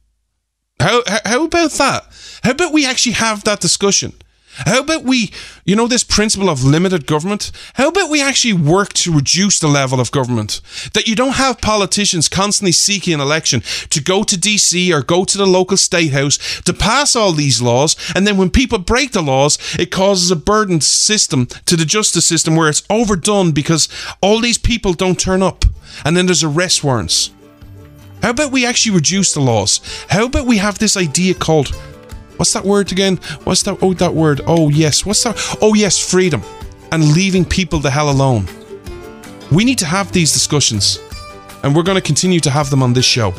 How 0.80 1.04
how 1.26 1.44
about 1.44 1.72
that? 1.72 2.06
How 2.44 2.52
about 2.52 2.72
we 2.72 2.86
actually 2.86 3.16
have 3.16 3.44
that 3.44 3.60
discussion? 3.60 4.14
How 4.58 4.80
about 4.80 5.04
we, 5.04 5.32
you 5.66 5.76
know, 5.76 5.88
this 5.88 6.04
principle 6.04 6.50
of 6.50 6.64
limited 6.64 7.06
government? 7.06 7.52
How 7.74 7.90
about 7.90 8.10
we 8.10 8.22
actually 8.22 8.54
work 8.54 8.94
to 8.94 9.14
reduce 9.14 9.60
the 9.60 9.68
level 9.68 10.00
of 10.00 10.12
government? 10.12 10.62
That 10.94 11.08
you 11.08 11.16
don't 11.16 11.34
have 11.34 11.60
politicians 11.60 12.30
constantly 12.30 12.72
seeking 12.72 13.14
an 13.14 13.20
election 13.20 13.62
to 13.90 14.02
go 14.02 14.24
to 14.24 14.38
DC 14.38 14.92
or 14.92 15.02
go 15.02 15.26
to 15.26 15.38
the 15.38 15.46
local 15.46 15.76
state 15.76 16.14
house 16.14 16.62
to 16.62 16.74
pass 16.74 17.16
all 17.16 17.34
these 17.34 17.62
laws, 17.62 17.98
and 18.16 18.26
then 18.26 18.38
when 18.38 18.50
people 18.50 18.78
break 18.78 19.12
the 19.12 19.22
laws, 19.22 19.58
it 19.78 19.92
causes 19.92 20.32
a 20.32 20.36
burdened 20.36 20.84
system 20.84 21.48
to 21.66 21.76
the 21.76 21.86
justice 21.86 22.26
system 22.26 22.56
where 22.56 22.70
it's 22.70 22.84
overdone 22.90 23.52
because 23.52 23.90
all 24.22 24.40
these 24.40 24.58
people 24.58 24.94
don't 24.94 25.20
turn 25.20 25.44
up, 25.44 25.66
and 26.06 26.16
then 26.16 26.28
there's 26.28 26.44
arrest 26.44 26.84
warrants. 26.84 27.32
How 28.22 28.32
about 28.32 28.52
we 28.52 28.66
actually 28.66 28.96
reduce 28.96 29.34
the 29.34 29.42
laws? 29.42 29.82
How 30.10 30.26
about 30.26 30.48
we 30.48 30.58
have 30.58 30.80
this 30.80 30.98
idea 30.98 31.34
called 31.34 31.76
What's 32.38 32.54
that 32.54 32.66
word 32.66 32.92
again? 32.92 33.18
What's 33.44 33.64
that? 33.64 33.78
Oh, 33.82 33.94
that 33.96 34.14
word. 34.14 34.42
Oh, 34.46 34.70
yes. 34.70 35.06
What's 35.06 35.24
that? 35.24 35.36
Oh, 35.62 35.74
yes, 35.74 35.98
freedom. 35.98 36.42
And 36.92 37.14
leaving 37.14 37.46
people 37.46 37.80
the 37.80 37.92
hell 37.92 38.10
alone. 38.10 38.48
We 39.52 39.64
need 39.64 39.78
to 39.80 39.86
have 39.86 40.12
these 40.12 40.34
discussions, 40.34 41.00
and 41.64 41.76
we're 41.76 41.84
going 41.84 41.98
to 41.98 42.02
continue 42.02 42.40
to 42.42 42.50
have 42.50 42.70
them 42.70 42.82
on 42.82 42.94
this 42.94 43.06
show. 43.06 43.34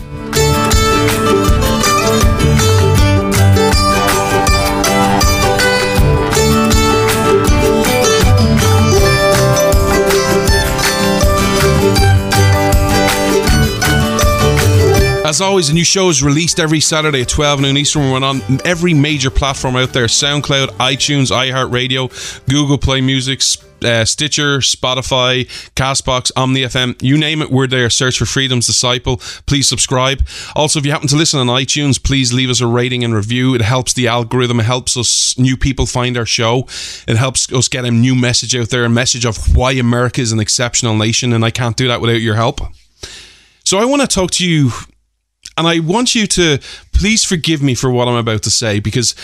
As 15.26 15.40
always, 15.40 15.70
a 15.70 15.74
new 15.74 15.82
show 15.82 16.08
is 16.08 16.22
released 16.22 16.60
every 16.60 16.78
Saturday 16.78 17.22
at 17.22 17.28
12 17.28 17.60
noon 17.60 17.76
Eastern. 17.76 18.12
We're 18.12 18.22
on 18.22 18.40
every 18.64 18.94
major 18.94 19.28
platform 19.28 19.74
out 19.74 19.92
there 19.92 20.06
SoundCloud, 20.06 20.68
iTunes, 20.76 21.32
iHeartRadio, 21.32 22.46
Google 22.48 22.78
Play 22.78 23.00
Music, 23.00 23.40
uh, 23.82 24.04
Stitcher, 24.04 24.58
Spotify, 24.58 25.44
Castbox, 25.74 26.30
Omny 26.34 26.64
FM, 26.64 27.02
you 27.02 27.18
name 27.18 27.42
it, 27.42 27.50
we're 27.50 27.66
there. 27.66 27.90
Search 27.90 28.18
for 28.18 28.24
Freedom's 28.24 28.68
Disciple. 28.68 29.16
Please 29.46 29.68
subscribe. 29.68 30.24
Also, 30.54 30.78
if 30.78 30.86
you 30.86 30.92
happen 30.92 31.08
to 31.08 31.16
listen 31.16 31.40
on 31.40 31.48
iTunes, 31.48 32.00
please 32.00 32.32
leave 32.32 32.48
us 32.48 32.60
a 32.60 32.66
rating 32.68 33.02
and 33.02 33.12
review. 33.12 33.52
It 33.56 33.62
helps 33.62 33.94
the 33.94 34.06
algorithm. 34.06 34.60
It 34.60 34.66
helps 34.66 34.96
us 34.96 35.36
new 35.36 35.56
people 35.56 35.86
find 35.86 36.16
our 36.16 36.24
show. 36.24 36.68
It 37.08 37.16
helps 37.16 37.52
us 37.52 37.66
get 37.66 37.84
a 37.84 37.90
new 37.90 38.14
message 38.14 38.54
out 38.54 38.70
there, 38.70 38.84
a 38.84 38.88
message 38.88 39.26
of 39.26 39.56
why 39.56 39.72
America 39.72 40.20
is 40.20 40.30
an 40.30 40.38
exceptional 40.38 40.94
nation, 40.94 41.32
and 41.32 41.44
I 41.44 41.50
can't 41.50 41.76
do 41.76 41.88
that 41.88 42.00
without 42.00 42.20
your 42.20 42.36
help. 42.36 42.60
So 43.64 43.78
I 43.78 43.86
want 43.86 44.02
to 44.02 44.06
talk 44.06 44.30
to 44.32 44.48
you 44.48 44.70
and 45.56 45.66
I 45.66 45.80
want 45.80 46.14
you 46.14 46.26
to 46.26 46.58
please 46.92 47.24
forgive 47.24 47.62
me 47.62 47.74
for 47.74 47.90
what 47.90 48.08
I'm 48.08 48.16
about 48.16 48.42
to 48.42 48.50
say 48.50 48.80
because 48.80 49.14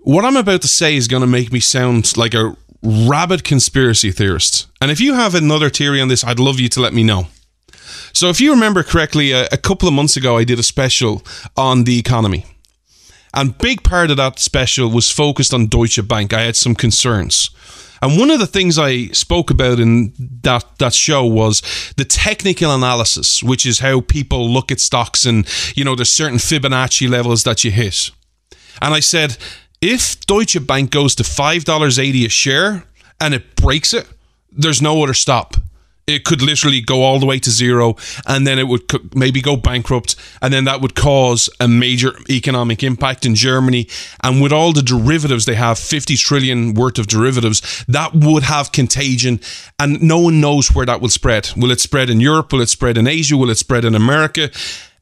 what 0.00 0.24
I'm 0.24 0.36
about 0.36 0.62
to 0.62 0.68
say 0.68 0.96
is 0.96 1.08
going 1.08 1.22
to 1.22 1.26
make 1.26 1.52
me 1.52 1.60
sound 1.60 2.16
like 2.16 2.34
a 2.34 2.56
rabid 2.82 3.44
conspiracy 3.44 4.10
theorist. 4.10 4.66
And 4.80 4.90
if 4.90 5.00
you 5.00 5.14
have 5.14 5.34
another 5.34 5.68
theory 5.68 6.00
on 6.00 6.08
this, 6.08 6.24
I'd 6.24 6.38
love 6.38 6.58
you 6.58 6.68
to 6.70 6.80
let 6.80 6.94
me 6.94 7.02
know. 7.02 7.26
So, 8.12 8.28
if 8.28 8.40
you 8.40 8.52
remember 8.52 8.82
correctly, 8.82 9.30
a, 9.32 9.46
a 9.52 9.56
couple 9.56 9.86
of 9.86 9.94
months 9.94 10.16
ago, 10.16 10.36
I 10.36 10.44
did 10.44 10.58
a 10.58 10.64
special 10.64 11.22
on 11.56 11.84
the 11.84 11.98
economy. 11.98 12.44
And 13.34 13.56
big 13.58 13.82
part 13.82 14.10
of 14.10 14.16
that 14.16 14.38
special 14.38 14.90
was 14.90 15.10
focused 15.10 15.54
on 15.54 15.66
Deutsche 15.66 16.06
Bank. 16.06 16.32
I 16.32 16.42
had 16.42 16.56
some 16.56 16.74
concerns. 16.74 17.50
And 18.02 18.18
one 18.18 18.30
of 18.30 18.38
the 18.38 18.46
things 18.46 18.78
I 18.78 19.08
spoke 19.08 19.50
about 19.50 19.78
in 19.78 20.14
that, 20.42 20.64
that 20.78 20.94
show 20.94 21.24
was 21.24 21.62
the 21.96 22.04
technical 22.04 22.74
analysis, 22.74 23.42
which 23.42 23.66
is 23.66 23.80
how 23.80 24.00
people 24.00 24.48
look 24.48 24.72
at 24.72 24.80
stocks 24.80 25.26
and, 25.26 25.46
you 25.76 25.84
know, 25.84 25.94
there's 25.94 26.10
certain 26.10 26.38
Fibonacci 26.38 27.08
levels 27.08 27.44
that 27.44 27.62
you 27.62 27.70
hit. 27.70 28.10
And 28.80 28.94
I 28.94 29.00
said, 29.00 29.36
if 29.82 30.18
Deutsche 30.26 30.66
Bank 30.66 30.90
goes 30.90 31.14
to 31.16 31.22
$5.80 31.22 32.24
a 32.24 32.28
share 32.30 32.84
and 33.20 33.34
it 33.34 33.54
breaks 33.54 33.92
it, 33.92 34.08
there's 34.50 34.80
no 34.80 35.02
other 35.02 35.14
stop 35.14 35.56
it 36.10 36.24
could 36.24 36.42
literally 36.42 36.80
go 36.80 37.02
all 37.02 37.18
the 37.18 37.26
way 37.26 37.38
to 37.38 37.50
zero 37.50 37.96
and 38.26 38.46
then 38.46 38.58
it 38.58 38.68
would 38.68 38.82
maybe 39.14 39.40
go 39.40 39.56
bankrupt 39.56 40.16
and 40.42 40.52
then 40.52 40.64
that 40.64 40.80
would 40.80 40.94
cause 40.94 41.48
a 41.60 41.68
major 41.68 42.12
economic 42.28 42.82
impact 42.82 43.24
in 43.24 43.34
Germany. 43.34 43.88
And 44.22 44.42
with 44.42 44.52
all 44.52 44.72
the 44.72 44.82
derivatives 44.82 45.46
they 45.46 45.54
have 45.54 45.78
50 45.78 46.16
trillion 46.16 46.74
worth 46.74 46.98
of 46.98 47.06
derivatives 47.06 47.84
that 47.88 48.14
would 48.14 48.42
have 48.44 48.72
contagion 48.72 49.40
and 49.78 50.02
no 50.02 50.18
one 50.18 50.40
knows 50.40 50.74
where 50.74 50.86
that 50.86 51.00
will 51.00 51.08
spread. 51.08 51.50
Will 51.56 51.70
it 51.70 51.80
spread 51.80 52.10
in 52.10 52.20
Europe? 52.20 52.52
Will 52.52 52.60
it 52.60 52.68
spread 52.68 52.98
in 52.98 53.06
Asia? 53.06 53.36
Will 53.36 53.50
it 53.50 53.56
spread 53.56 53.84
in 53.84 53.94
America? 53.94 54.50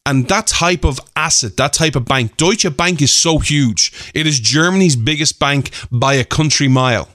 And 0.08 0.26
that 0.28 0.46
type 0.46 0.86
of 0.86 0.98
asset, 1.16 1.58
that 1.58 1.74
type 1.74 1.94
of 1.94 2.06
bank, 2.06 2.38
Deutsche 2.38 2.74
Bank 2.74 3.02
is 3.02 3.12
so 3.12 3.38
huge. 3.38 3.92
It 4.14 4.26
is 4.26 4.40
Germany's 4.40 4.96
biggest 4.96 5.38
bank 5.38 5.70
by 5.92 6.14
a 6.14 6.24
country 6.24 6.66
mile. 6.66 7.08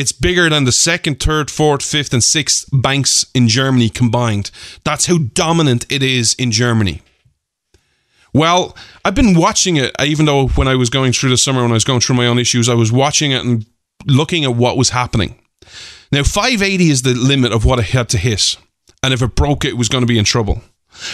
It's 0.00 0.12
bigger 0.12 0.48
than 0.48 0.64
the 0.64 0.72
second, 0.72 1.20
third, 1.20 1.50
fourth, 1.50 1.82
fifth, 1.82 2.14
and 2.14 2.24
sixth 2.24 2.66
banks 2.72 3.26
in 3.34 3.48
Germany 3.48 3.90
combined. 3.90 4.50
That's 4.82 5.04
how 5.04 5.18
dominant 5.18 5.84
it 5.92 6.02
is 6.02 6.32
in 6.38 6.52
Germany. 6.52 7.02
Well, 8.32 8.74
I've 9.04 9.14
been 9.14 9.36
watching 9.36 9.76
it, 9.76 9.94
uh, 10.00 10.04
even 10.04 10.24
though 10.24 10.48
when 10.48 10.68
I 10.68 10.74
was 10.74 10.88
going 10.88 11.12
through 11.12 11.28
the 11.28 11.36
summer, 11.36 11.60
when 11.60 11.70
I 11.70 11.74
was 11.74 11.84
going 11.84 12.00
through 12.00 12.16
my 12.16 12.26
own 12.26 12.38
issues, 12.38 12.66
I 12.66 12.74
was 12.74 12.90
watching 12.90 13.32
it 13.32 13.44
and 13.44 13.66
looking 14.06 14.42
at 14.44 14.56
what 14.56 14.78
was 14.78 14.88
happening. 14.88 15.38
Now, 16.10 16.22
580 16.22 16.88
is 16.88 17.02
the 17.02 17.12
limit 17.12 17.52
of 17.52 17.66
what 17.66 17.78
it 17.78 17.90
had 17.90 18.08
to 18.08 18.16
hit. 18.16 18.56
And 19.02 19.12
if 19.12 19.20
it 19.20 19.34
broke 19.34 19.66
it, 19.66 19.72
it 19.72 19.76
was 19.76 19.90
going 19.90 20.02
to 20.02 20.08
be 20.08 20.18
in 20.18 20.24
trouble. 20.24 20.62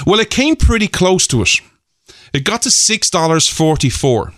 Well, 0.06 0.20
it 0.20 0.30
came 0.30 0.54
pretty 0.54 0.86
close 0.86 1.26
to 1.26 1.42
it. 1.42 1.60
It 2.32 2.44
got 2.44 2.62
to 2.62 2.68
$6.44. 2.68 4.32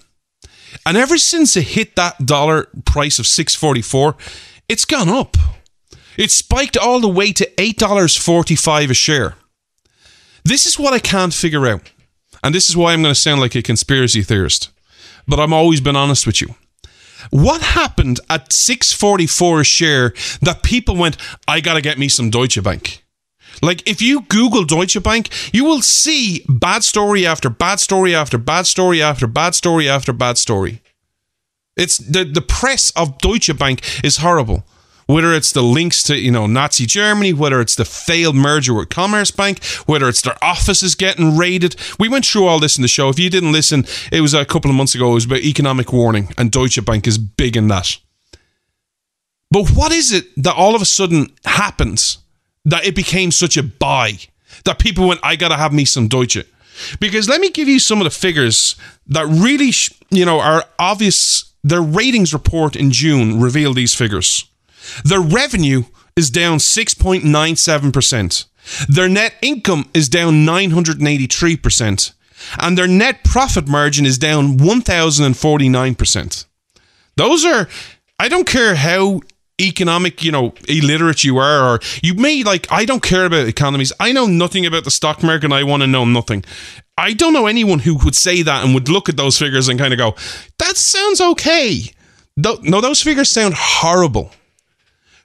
And 0.85 0.97
ever 0.97 1.19
since 1.19 1.57
it 1.57 1.69
hit 1.69 1.97
that 1.97 2.25
dollar 2.25 2.69
price 2.85 3.19
of 3.19 3.27
644, 3.27 4.17
it's 4.69 4.85
gone 4.85 5.09
up. 5.09 5.37
It 6.17 6.31
spiked 6.31 6.77
all 6.77 7.01
the 7.01 7.09
way 7.09 7.33
to 7.33 7.49
$8.45 7.57 8.91
a 8.91 8.95
share. 8.95 9.35
This 10.45 10.67
is 10.67 10.79
what 10.79 10.93
I 10.93 10.99
can't 10.99 11.35
figure 11.35 11.67
out. 11.67 11.91
And 12.43 12.55
this 12.55 12.69
is 12.69 12.77
why 12.77 12.93
I'm 12.93 13.03
going 13.03 13.15
to 13.15 13.21
sound 13.21 13.41
like 13.41 13.55
a 13.55 13.63
conspiracy 13.63 14.23
theorist. 14.23 14.71
But 15.27 15.41
I've 15.41 15.53
always 15.53 15.81
been 15.81 15.97
honest 15.97 16.27
with 16.27 16.41
you. 16.41 16.55
What 17.31 17.61
happened 17.61 18.21
at 18.31 18.53
644 18.53 19.61
a 19.61 19.65
share 19.65 20.15
that 20.41 20.63
people 20.63 20.97
went, 20.97 21.17
I 21.47 21.61
got 21.61 21.75
to 21.75 21.81
get 21.81 21.99
me 21.99 22.09
some 22.09 22.31
Deutsche 22.31 22.63
Bank? 22.63 23.05
Like, 23.63 23.89
if 23.89 24.01
you 24.01 24.23
Google 24.23 24.65
Deutsche 24.65 25.03
Bank, 25.03 25.31
you 25.53 25.65
will 25.65 25.83
see 25.83 26.45
bad 26.49 26.85
story 26.85 27.27
after 27.27 27.51
bad 27.51 27.81
story 27.81 28.15
after 28.15 28.39
bad 28.39 28.67
story 28.67 29.03
after 29.03 29.27
bad 29.27 29.55
story 29.55 29.89
after 29.89 30.13
bad 30.13 30.39
story. 30.39 30.81
It's 31.77 31.99
the, 31.99 32.25
the 32.25 32.43
press 32.43 32.91
of 32.97 33.19
Deutsche 33.19 33.57
Bank 33.57 33.83
is 34.05 34.19
horrible. 34.19 34.65
Whether 35.07 35.33
it's 35.33 35.53
the 35.53 35.63
links 35.63 36.03
to, 36.03 36.19
you 36.19 36.31
know, 36.31 36.47
Nazi 36.47 36.85
Germany, 36.85 37.33
whether 37.33 37.63
it's 37.63 37.77
the 37.77 37.87
failed 37.87 38.37
merger 38.37 38.75
with 38.75 38.91
Commerzbank, 38.91 39.65
whether 39.89 40.07
it's 40.07 40.21
their 40.21 40.37
offices 40.43 40.95
getting 40.95 41.35
raided. 41.39 41.77
We 41.99 42.11
went 42.11 42.27
through 42.27 42.47
all 42.47 42.59
this 42.59 42.77
in 42.77 42.83
the 42.83 42.89
show. 42.89 43.09
If 43.09 43.19
you 43.19 43.31
didn't 43.31 43.53
listen, 43.53 43.87
it 44.13 44.21
was 44.21 44.35
a 44.35 44.45
couple 44.45 44.71
of 44.71 44.77
months 44.77 44.95
ago. 44.95 45.13
It 45.13 45.15
was 45.15 45.25
about 45.25 45.41
economic 45.41 45.95
warning, 45.95 46.35
and 46.37 46.51
Deutsche 46.51 46.85
Bank 46.85 47.07
is 47.07 47.17
big 47.17 47.57
in 47.57 47.69
that. 47.69 47.97
But 49.51 49.69
what 49.69 49.93
is 49.93 50.13
it 50.13 50.27
that 50.37 50.55
all 50.55 50.75
of 50.75 50.83
a 50.83 50.85
sudden 50.85 51.33
happens 51.47 52.19
that 52.69 52.87
it 52.87 52.95
became 52.95 53.31
such 53.31 53.57
a 53.57 53.63
buy 53.63 54.19
that 54.65 54.79
people 54.79 55.09
went, 55.09 55.21
I 55.23 55.37
gotta 55.37 55.57
have 55.57 55.73
me 55.73 55.85
some 55.85 56.09
Deutsche. 56.09 56.45
Because 57.01 57.29
let 57.29 57.41
me 57.41 57.51
give 57.51 57.69
you 57.69 57.81
some 57.81 57.99
of 57.99 58.05
the 58.05 58.11
figures 58.11 58.77
that 59.09 59.27
really, 59.27 59.73
you 60.11 60.25
know, 60.25 60.41
are 60.41 60.65
obvious. 60.79 61.53
Their 61.65 61.83
ratings 61.83 62.33
report 62.33 62.77
in 62.77 62.93
June 62.93 63.41
revealed 63.41 63.77
these 63.77 63.95
figures. 63.95 64.49
Their 65.05 65.21
revenue 65.21 65.85
is 66.17 66.31
down 66.31 66.59
6.97%. 66.59 68.45
Their 68.89 69.09
net 69.09 69.35
income 69.43 69.89
is 69.93 70.09
down 70.09 70.47
983%. 70.47 72.13
And 72.61 72.79
their 72.79 72.87
net 72.87 73.25
profit 73.25 73.67
margin 73.67 74.07
is 74.07 74.19
down 74.19 74.59
1,049%. 74.59 76.45
Those 77.17 77.45
are, 77.45 77.69
I 78.21 78.29
don't 78.29 78.47
care 78.47 78.77
how 78.77 79.21
economic, 79.61 80.23
you 80.23 80.33
know, 80.33 80.55
illiterate 80.69 81.25
you 81.25 81.39
are, 81.39 81.75
or 81.75 81.81
you 82.03 82.15
may 82.15 82.43
like, 82.43 82.71
I 82.71 82.85
don't 82.85 83.03
care 83.03 83.25
about 83.25 83.49
economies. 83.49 83.93
I 83.99 84.13
know 84.13 84.27
nothing 84.27 84.67
about 84.67 84.85
the 84.85 84.91
stock 84.91 85.23
market 85.23 85.47
and 85.47 85.55
I 85.55 85.65
want 85.65 85.83
to 85.83 85.87
know 85.87 86.05
nothing. 86.05 86.45
I 86.97 87.13
don't 87.13 87.33
know 87.33 87.47
anyone 87.47 87.81
who 87.81 87.97
would 88.05 88.17
say 88.17 88.43
that 88.43 88.65
and 88.65 88.75
would 88.75 88.89
look 88.89 89.09
at 89.09 89.17
those 89.17 89.39
figures 89.39 89.69
and 89.69 89.79
kind 89.79 89.93
of 89.93 89.99
go, 89.99 90.15
that 90.59 90.77
sounds 90.77 91.21
okay. 91.21 91.83
No, 92.37 92.81
those 92.81 93.03
figures 93.03 93.31
sound 93.31 93.55
horrible. 93.57 94.33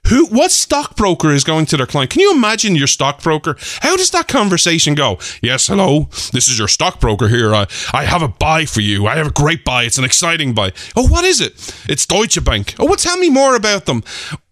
Who, 0.08 0.26
what 0.26 0.50
stockbroker 0.50 1.30
is 1.30 1.44
going 1.44 1.66
to 1.66 1.76
their 1.76 1.86
client? 1.86 2.10
Can 2.10 2.20
you 2.20 2.32
imagine 2.32 2.76
your 2.76 2.86
stockbroker? 2.86 3.56
How 3.80 3.96
does 3.96 4.10
that 4.10 4.28
conversation 4.28 4.94
go? 4.94 5.18
Yes, 5.40 5.66
hello. 5.66 6.08
This 6.32 6.46
is 6.48 6.58
your 6.58 6.68
stockbroker 6.68 7.28
here. 7.28 7.54
I, 7.54 7.66
I 7.92 8.04
have 8.04 8.22
a 8.22 8.28
buy 8.28 8.66
for 8.66 8.82
you. 8.82 9.06
I 9.06 9.16
have 9.16 9.26
a 9.26 9.32
great 9.32 9.64
buy. 9.64 9.84
It's 9.84 9.96
an 9.96 10.04
exciting 10.04 10.52
buy. 10.52 10.72
Oh, 10.94 11.06
what 11.08 11.24
is 11.24 11.40
it? 11.40 11.52
It's 11.88 12.04
Deutsche 12.04 12.42
Bank. 12.44 12.74
Oh, 12.78 12.84
well, 12.84 12.96
tell 12.96 13.16
me 13.16 13.30
more 13.30 13.56
about 13.56 13.86
them. 13.86 14.02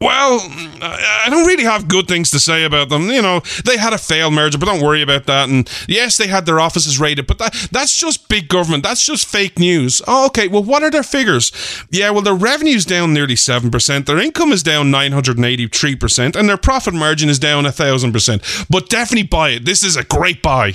Well, 0.03 0.41
I 0.83 1.27
don't 1.31 1.47
really 1.47 1.65
have 1.65 1.89
good 1.89 2.09
things 2.09 2.31
to 2.31 2.41
say 2.41 2.65
about 2.65 2.89
them. 2.89 3.09
You 3.09 3.23
know, 3.23 3.41
they 3.65 3.77
had 3.77 3.93
a 3.93 3.99
failed 3.99 4.35
merger, 4.35 4.59
but 4.59 4.67
don't 4.67 4.83
worry 4.83 5.03
about 5.03 5.27
that. 5.27 5.49
And 5.49 5.71
yes, 5.89 6.17
they 6.17 6.27
had 6.27 6.47
their 6.47 6.61
offices 6.61 6.99
raided, 6.99 7.27
but 7.27 7.39
that, 7.39 7.69
that's 7.71 7.97
just 7.97 8.29
big 8.29 8.49
government. 8.49 8.83
That's 8.83 9.05
just 9.05 9.27
fake 9.27 9.59
news. 9.59 10.03
Oh, 10.07 10.27
okay. 10.27 10.49
Well, 10.49 10.63
what 10.63 10.83
are 10.83 10.91
their 10.91 11.03
figures? 11.03 11.53
Yeah, 11.91 12.11
well, 12.11 12.23
their 12.23 12.35
revenue's 12.35 12.85
down 12.85 13.13
nearly 13.13 13.35
7%. 13.35 14.07
Their 14.07 14.19
income 14.19 14.53
is 14.53 14.63
down 14.63 14.91
900 14.91 15.23
183%, 15.37 16.37
and 16.37 16.49
their 16.49 16.57
profit 16.57 16.95
margin 16.95 17.29
is 17.29 17.39
down 17.39 17.65
1,000%. 17.65 18.67
But 18.69 18.89
definitely 18.89 19.29
buy 19.29 19.51
it. 19.51 19.65
This 19.65 19.85
is 19.85 19.97
a 19.97 20.05
great 20.05 20.43
buy. 20.43 20.75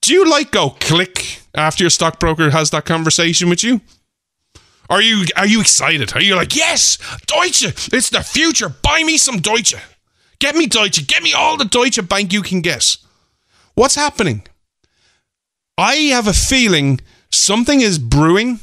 Do 0.00 0.12
you 0.12 0.28
like 0.28 0.50
go 0.50 0.70
click 0.80 1.40
after 1.54 1.84
your 1.84 1.90
stockbroker 1.90 2.50
has 2.50 2.70
that 2.70 2.84
conversation 2.84 3.48
with 3.48 3.62
you? 3.62 3.80
Are 4.90 5.00
you 5.00 5.24
are 5.36 5.46
you 5.46 5.60
excited? 5.60 6.14
Are 6.14 6.22
you 6.22 6.36
like, 6.36 6.54
yes, 6.54 6.98
Deutsche, 7.26 7.64
it's 7.92 8.10
the 8.10 8.22
future. 8.22 8.68
Buy 8.68 9.02
me 9.04 9.16
some 9.16 9.38
Deutsche. 9.38 9.76
Get 10.38 10.56
me 10.56 10.66
Deutsche. 10.66 11.06
Get 11.06 11.22
me 11.22 11.32
all 11.32 11.56
the 11.56 11.64
Deutsche 11.64 12.06
Bank 12.08 12.32
you 12.32 12.42
can 12.42 12.60
get. 12.60 12.96
What's 13.74 13.94
happening? 13.94 14.42
I 15.78 15.94
have 15.94 16.26
a 16.26 16.32
feeling 16.32 17.00
something 17.30 17.80
is 17.80 17.98
brewing 17.98 18.60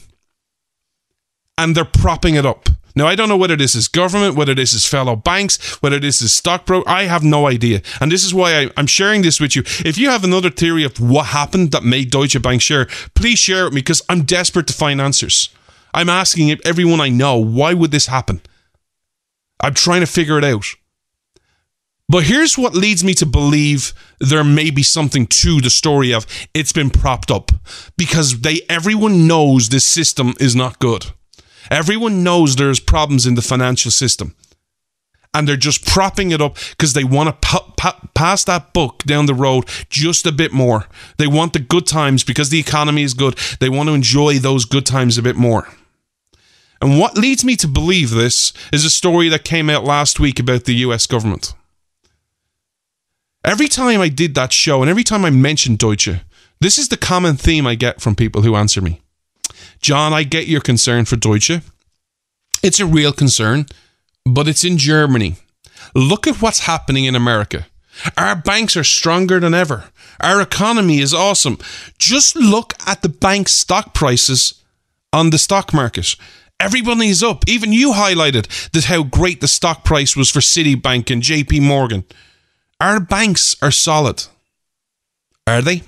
and 1.58 1.76
they're 1.76 1.86
propping 1.86 2.36
it 2.36 2.46
up. 2.46 2.70
Now, 2.96 3.08
I 3.08 3.16
don't 3.16 3.30
know 3.30 3.38
whether 3.38 3.56
this 3.56 3.76
is 3.76 3.88
government, 3.88 4.36
whether 4.36 4.54
this 4.54 4.74
is 4.74 4.86
fellow 4.86 5.16
banks, 5.16 5.82
whether 5.82 6.00
this 6.00 6.22
is 6.22 6.34
stockbroker. 6.34 6.90
I 6.90 7.04
have 7.04 7.24
no 7.24 7.48
idea. 7.48 7.82
And 8.02 8.12
this 8.12 8.26
is 8.26 8.34
why 8.34 8.64
I, 8.64 8.70
am 8.78 8.88
sharing 8.88 9.22
this 9.22 9.40
with 9.40 9.56
you. 9.56 9.64
If 9.86 9.98
you 9.98 10.10
have 10.10 10.24
another 10.24 10.50
theory 10.50 10.84
of 10.84 11.00
what 11.00 11.28
happened 11.28 11.72
that 11.72 11.84
made 11.84 12.12
Deutsche 12.12 12.42
Bank 12.42 12.62
share, 12.62 12.88
please 13.16 13.40
share 13.40 13.62
it 13.62 13.66
with 13.66 13.74
me 13.74 13.82
because 13.82 14.02
I'm 14.10 14.24
desperate 14.24 14.68
to 14.68 14.74
find 14.74 15.00
answers. 15.00 15.50
I'm 15.94 16.10
asking 16.10 16.58
everyone 16.66 17.02
I 17.02 17.10
know, 17.10 17.38
why 17.38 17.74
would 17.74 17.92
this 17.92 18.08
happen? 18.08 18.42
I'm 19.60 19.74
trying 19.74 20.02
to 20.02 20.08
figure 20.08 20.38
it 20.38 20.44
out. 20.44 20.66
But 22.10 22.24
here's 22.24 22.58
what 22.58 22.74
leads 22.74 23.04
me 23.04 23.14
to 23.16 23.26
believe 23.28 23.94
there 24.20 24.44
may 24.44 24.72
be 24.72 24.82
something 24.82 25.28
to 25.28 25.62
the 25.62 25.70
story 25.70 26.12
of 26.12 26.26
it's 26.56 26.74
been 26.74 26.90
propped 26.90 27.30
up 27.30 27.52
because 27.98 28.42
they 28.42 28.62
everyone 28.68 29.28
knows 29.28 29.70
this 29.70 29.88
system 29.88 30.34
is 30.40 30.56
not 30.56 30.80
good. 30.80 31.06
Everyone 31.70 32.24
knows 32.24 32.56
there's 32.56 32.80
problems 32.80 33.28
in 33.28 33.36
the 33.36 33.44
financial 33.44 33.92
system. 33.92 34.36
And 35.36 35.48
they're 35.48 35.56
just 35.56 35.86
propping 35.86 36.32
it 36.32 36.42
up 36.42 36.58
because 36.72 36.94
they 36.94 37.04
want 37.04 37.30
to 37.30 37.48
pa- 37.48 37.74
pa- 37.78 38.00
pass 38.16 38.44
that 38.46 38.74
book 38.74 39.04
down 39.04 39.28
the 39.28 39.36
road 39.36 39.70
just 39.92 40.26
a 40.26 40.32
bit 40.32 40.52
more. 40.52 40.88
They 41.18 41.28
want 41.28 41.54
the 41.54 41.60
good 41.60 41.86
times 41.86 42.24
because 42.24 42.50
the 42.50 42.60
economy 42.60 43.04
is 43.04 43.14
good. 43.14 43.38
They 43.60 43.70
want 43.70 43.90
to 43.90 43.94
enjoy 43.94 44.40
those 44.40 44.66
good 44.66 44.88
times 44.88 45.20
a 45.20 45.22
bit 45.22 45.36
more. 45.36 45.68
And 46.82 47.00
what 47.00 47.18
leads 47.18 47.44
me 47.44 47.56
to 47.58 47.68
believe 47.68 48.12
this 48.12 48.54
is 48.72 48.86
a 48.86 48.90
story 48.90 49.30
that 49.30 49.44
came 49.44 49.70
out 49.70 49.84
last 49.84 50.20
week 50.20 50.40
about 50.40 50.64
the 50.64 50.76
US 50.76 51.06
government. 51.06 51.54
Every 53.44 53.68
time 53.68 54.02
I 54.02 54.10
did 54.10 54.36
that 54.36 54.54
show 54.54 54.82
and 54.82 54.90
every 54.90 55.04
time 55.04 55.26
I 55.26 55.30
mentioned 55.30 55.80
Deutsche, 55.80 56.22
this 56.62 56.78
is 56.78 56.90
the 56.90 56.98
common 56.98 57.36
theme 57.36 57.66
I 57.66 57.76
get 57.76 58.02
from 58.02 58.16
people 58.16 58.42
who 58.42 58.56
answer 58.56 58.82
me. 58.82 59.02
John, 59.82 60.14
I 60.14 60.24
get 60.24 60.48
your 60.48 60.62
concern 60.62 61.06
for 61.06 61.16
Deutsche. 61.16 61.62
It's 62.62 62.80
a 62.80 62.86
real 62.86 63.14
concern, 63.14 63.66
but 64.26 64.48
it's 64.48 64.66
in 64.66 64.78
Germany. 64.78 65.36
Look 65.96 66.28
at 66.28 66.42
what's 66.42 66.62
happening 66.62 67.06
in 67.06 67.16
America. 67.16 67.68
Our 68.18 68.36
banks 68.36 68.78
are 68.78 68.84
stronger 68.84 69.40
than 69.40 69.54
ever. 69.54 69.86
Our 70.20 70.42
economy 70.42 71.00
is 71.00 71.14
awesome. 71.14 71.58
Just 71.98 72.36
look 72.36 72.74
at 72.86 73.02
the 73.02 73.10
bank 73.10 73.50
stock 73.50 73.94
prices 73.94 74.62
on 75.14 75.30
the 75.30 75.38
stock 75.38 75.74
market. 75.74 76.16
Everybody's 76.60 77.24
up. 77.24 77.48
Even 77.48 77.72
you 77.72 77.94
highlighted 77.94 78.72
that 78.72 78.86
how 78.86 79.04
great 79.04 79.40
the 79.40 79.48
stock 79.48 79.86
price 79.86 80.16
was 80.16 80.30
for 80.30 80.40
Citibank 80.40 81.10
and 81.10 81.24
JP 81.24 81.62
Morgan. 81.62 82.04
Our 82.82 83.00
banks 83.00 83.56
are 83.62 83.72
solid. 83.72 84.26
Are 85.48 85.62
they? 85.62 85.84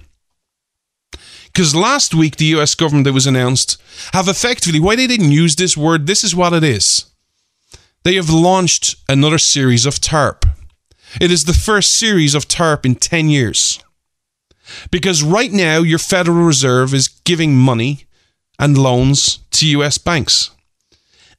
Because 1.45 1.75
last 1.75 2.15
week, 2.15 2.37
the 2.37 2.55
US 2.57 2.75
government 2.75 3.05
that 3.05 3.13
was 3.13 3.27
announced 3.27 3.81
have 4.13 4.29
effectively, 4.29 4.79
why 4.79 4.95
they 4.95 5.07
didn't 5.07 5.31
use 5.31 5.55
this 5.55 5.75
word, 5.75 6.07
this 6.07 6.23
is 6.23 6.33
what 6.33 6.53
it 6.53 6.63
is. 6.63 7.05
They 8.03 8.15
have 8.15 8.29
launched 8.29 8.95
another 9.09 9.37
series 9.37 9.85
of 9.85 9.99
TARP. 9.99 10.45
It 11.19 11.29
is 11.29 11.43
the 11.43 11.53
first 11.53 11.97
series 11.99 12.33
of 12.33 12.47
TARP 12.47 12.85
in 12.85 12.95
10 12.95 13.29
years. 13.29 13.83
Because 14.89 15.21
right 15.21 15.51
now, 15.51 15.79
your 15.79 15.99
Federal 15.99 16.45
Reserve 16.45 16.93
is 16.93 17.09
giving 17.09 17.57
money 17.57 18.05
and 18.57 18.77
loans 18.77 19.39
to 19.51 19.67
US 19.67 19.97
banks. 19.97 20.51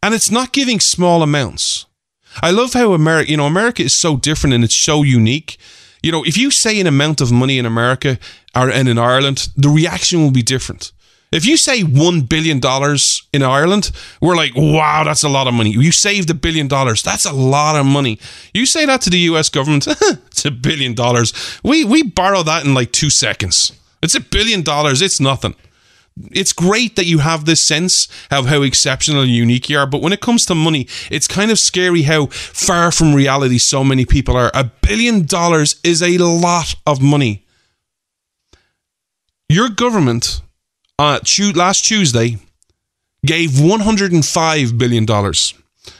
And 0.03 0.14
it's 0.14 0.30
not 0.30 0.53
giving 0.53 0.80
small 0.80 1.22
amounts. 1.22 1.86
I 2.42 2.50
love 2.50 2.72
how 2.72 2.92
America, 2.92 3.30
you 3.30 3.36
know, 3.36 3.46
America 3.46 3.82
is 3.82 3.94
so 3.94 4.16
different 4.16 4.55
and 4.55 4.64
it's 4.64 4.74
so 4.74 5.03
unique 5.03 5.59
you 6.03 6.11
know, 6.11 6.24
if 6.24 6.36
you 6.36 6.50
say 6.50 6.80
an 6.80 6.86
amount 6.86 7.20
of 7.20 7.30
money 7.30 7.59
in 7.59 7.66
America 7.66 8.18
or 8.57 8.68
and 8.70 8.88
in 8.88 8.98
Ireland, 8.98 9.48
the 9.57 9.68
reaction 9.68 10.22
will 10.22 10.32
be 10.32 10.42
different. 10.42 10.92
If 11.30 11.46
you 11.46 11.57
say 11.57 11.80
$1 11.82 12.28
billion 12.28 12.61
in 13.32 13.42
Ireland, 13.42 13.90
we're 14.20 14.36
like, 14.36 14.53
wow, 14.55 15.03
that's 15.05 15.22
a 15.22 15.30
lot 15.30 15.46
of 15.46 15.55
money. 15.55 15.70
You 15.70 15.90
saved 15.90 16.28
a 16.28 16.34
billion 16.34 16.68
dollars. 16.68 17.03
That's 17.03 17.24
a 17.24 17.32
lot 17.32 17.74
of 17.74 17.86
money. 17.86 18.18
You 18.53 18.66
say 18.66 18.84
that 18.84 19.00
to 19.03 19.11
the 19.11 19.18
US 19.30 19.48
government, 19.48 19.86
it's 20.26 20.44
a 20.44 20.50
billion 20.50 20.92
dollars. 20.92 21.32
We, 21.62 21.84
we 21.84 22.03
borrow 22.03 22.42
that 22.42 22.66
in 22.66 22.74
like 22.74 22.92
two 22.92 23.09
seconds. 23.09 23.72
It's 24.03 24.14
a 24.14 24.20
billion 24.20 24.61
dollars. 24.62 25.00
It's 25.00 25.20
nothing 25.20 25.55
it's 26.30 26.52
great 26.52 26.96
that 26.96 27.06
you 27.06 27.18
have 27.18 27.44
this 27.44 27.62
sense 27.62 28.08
of 28.30 28.46
how 28.46 28.62
exceptional 28.62 29.22
and 29.22 29.30
unique 29.30 29.68
you 29.68 29.78
are, 29.78 29.86
but 29.86 30.02
when 30.02 30.12
it 30.12 30.20
comes 30.20 30.44
to 30.46 30.54
money, 30.54 30.86
it's 31.10 31.26
kind 31.26 31.50
of 31.50 31.58
scary 31.58 32.02
how 32.02 32.26
far 32.26 32.92
from 32.92 33.14
reality 33.14 33.58
so 33.58 33.82
many 33.82 34.04
people 34.04 34.36
are. 34.36 34.50
A 34.54 34.64
billion 34.64 35.24
dollars 35.24 35.80
is 35.82 36.02
a 36.02 36.18
lot 36.18 36.74
of 36.86 37.00
money. 37.00 37.44
Your 39.48 39.68
government, 39.68 40.40
uh, 40.98 41.20
last 41.54 41.84
Tuesday, 41.84 42.38
gave 43.24 43.50
$105 43.50 44.78
billion 44.78 45.06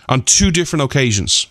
on 0.09 0.23
two 0.23 0.51
different 0.51 0.83
occasions. 0.83 1.47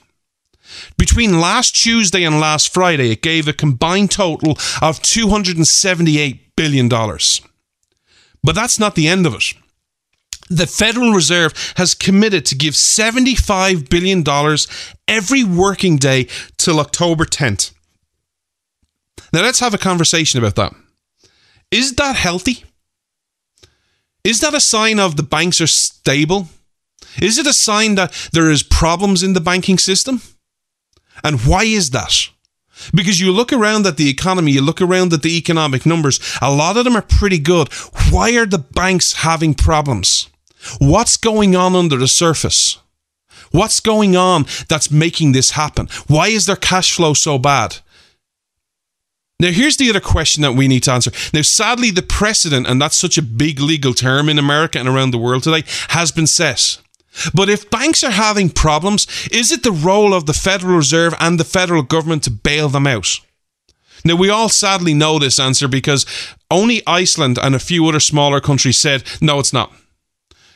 Between 0.98 1.40
last 1.40 1.76
Tuesday 1.76 2.24
and 2.24 2.40
last 2.40 2.74
Friday, 2.74 3.12
it 3.12 3.22
gave 3.22 3.48
a 3.48 3.54
combined 3.54 4.12
total 4.12 4.52
of 4.82 5.02
$278 5.02 6.40
billion. 6.56 6.90
But 8.44 8.56
that's 8.56 8.80
not 8.80 8.96
the 8.96 9.08
end 9.08 9.26
of 9.26 9.36
it. 9.36 9.54
the 10.52 10.68
Federal 10.68 11.14
Reserve 11.14 11.54
has 11.78 11.94
committed 11.96 12.46
to 12.48 12.56
give 12.56 12.74
$75 12.74 13.90
billion 13.90 14.24
every 15.08 15.44
working 15.44 15.98
day 15.98 16.28
till 16.58 16.80
October 16.80 17.26
10th. 17.26 17.72
Now, 19.34 19.42
let's 19.42 19.62
have 19.62 19.74
a 19.74 19.78
conversation 19.78 20.40
about 20.40 20.56
that. 20.56 20.74
Is 21.72 21.96
that 21.96 22.18
healthy? 22.18 22.66
Is 24.26 24.42
that 24.42 24.54
a 24.54 24.60
sign 24.60 25.00
of 25.00 25.16
the 25.16 25.24
banks 25.24 25.62
are 25.62 25.68
stable? 25.68 26.50
Is 27.22 27.38
it 27.38 27.48
a 27.48 27.54
sign 27.54 27.96
that 27.96 28.12
there 28.34 28.52
is 28.52 28.62
problems 28.62 29.24
in 29.24 29.34
the 29.34 29.40
banking 29.40 29.78
system? 29.78 30.22
And 31.24 31.40
why 31.42 31.64
is 31.64 31.92
that? 31.92 32.30
Because 32.94 33.20
you 33.20 33.32
look 33.32 33.54
around 33.54 33.86
at 33.86 33.98
the 33.98 34.10
economy, 34.10 34.52
you 34.52 34.62
look 34.62 34.82
around 34.82 35.14
at 35.14 35.22
the 35.22 35.38
economic 35.38 35.86
numbers, 35.86 36.20
a 36.42 36.54
lot 36.54 36.78
of 36.78 36.86
them 36.86 36.96
are 36.96 37.02
pretty 37.02 37.40
good. 37.40 37.72
Why 38.10 38.36
are 38.38 38.46
the 38.46 38.58
banks 38.58 39.14
having 39.14 39.54
problems? 39.54 40.30
What's 40.80 41.18
going 41.18 41.56
on 41.56 41.76
under 41.76 41.98
the 41.98 42.08
surface? 42.08 42.78
What's 43.52 43.80
going 43.80 44.16
on 44.16 44.46
that's 44.70 44.92
making 44.92 45.34
this 45.34 45.52
happen? 45.52 45.88
Why 46.08 46.28
is 46.28 46.46
their 46.46 46.56
cash 46.56 46.94
flow 46.94 47.14
so 47.14 47.38
bad? 47.38 47.78
Now, 49.40 49.50
here's 49.50 49.78
the 49.78 49.90
other 49.90 50.00
question 50.00 50.44
that 50.44 50.54
we 50.54 50.68
need 50.68 50.84
to 50.84 50.92
answer. 50.92 51.12
Now, 51.34 51.42
sadly, 51.42 51.90
the 51.90 52.04
precedent, 52.04 52.68
and 52.68 52.80
that's 52.80 52.96
such 52.96 53.18
a 53.18 53.24
big 53.24 53.60
legal 53.60 53.94
term 53.94 54.30
in 54.30 54.38
America 54.38 54.78
and 54.78 54.88
around 54.88 55.12
the 55.12 55.18
world 55.18 55.44
today, 55.44 55.64
has 55.90 56.12
been 56.12 56.28
set. 56.28 56.78
But 57.34 57.50
if 57.50 57.70
banks 57.70 58.04
are 58.04 58.12
having 58.12 58.50
problems, 58.50 59.08
is 59.32 59.52
it 59.52 59.64
the 59.64 59.72
role 59.72 60.14
of 60.14 60.26
the 60.26 60.34
Federal 60.34 60.78
Reserve 60.78 61.14
and 61.20 61.40
the 61.40 61.44
federal 61.44 61.84
government 61.84 62.24
to 62.24 62.32
bail 62.32 62.70
them 62.70 62.88
out? 62.88 63.20
Now, 64.04 64.16
we 64.16 64.30
all 64.30 64.50
sadly 64.50 64.94
know 64.94 65.20
this 65.20 65.40
answer 65.40 65.68
because 65.68 66.06
only 66.50 66.82
Iceland 66.88 67.38
and 67.42 67.54
a 67.54 67.60
few 67.60 67.88
other 67.88 68.00
smaller 68.00 68.40
countries 68.40 68.78
said, 68.78 69.04
no, 69.22 69.40
it's 69.40 69.54
not. 69.54 69.72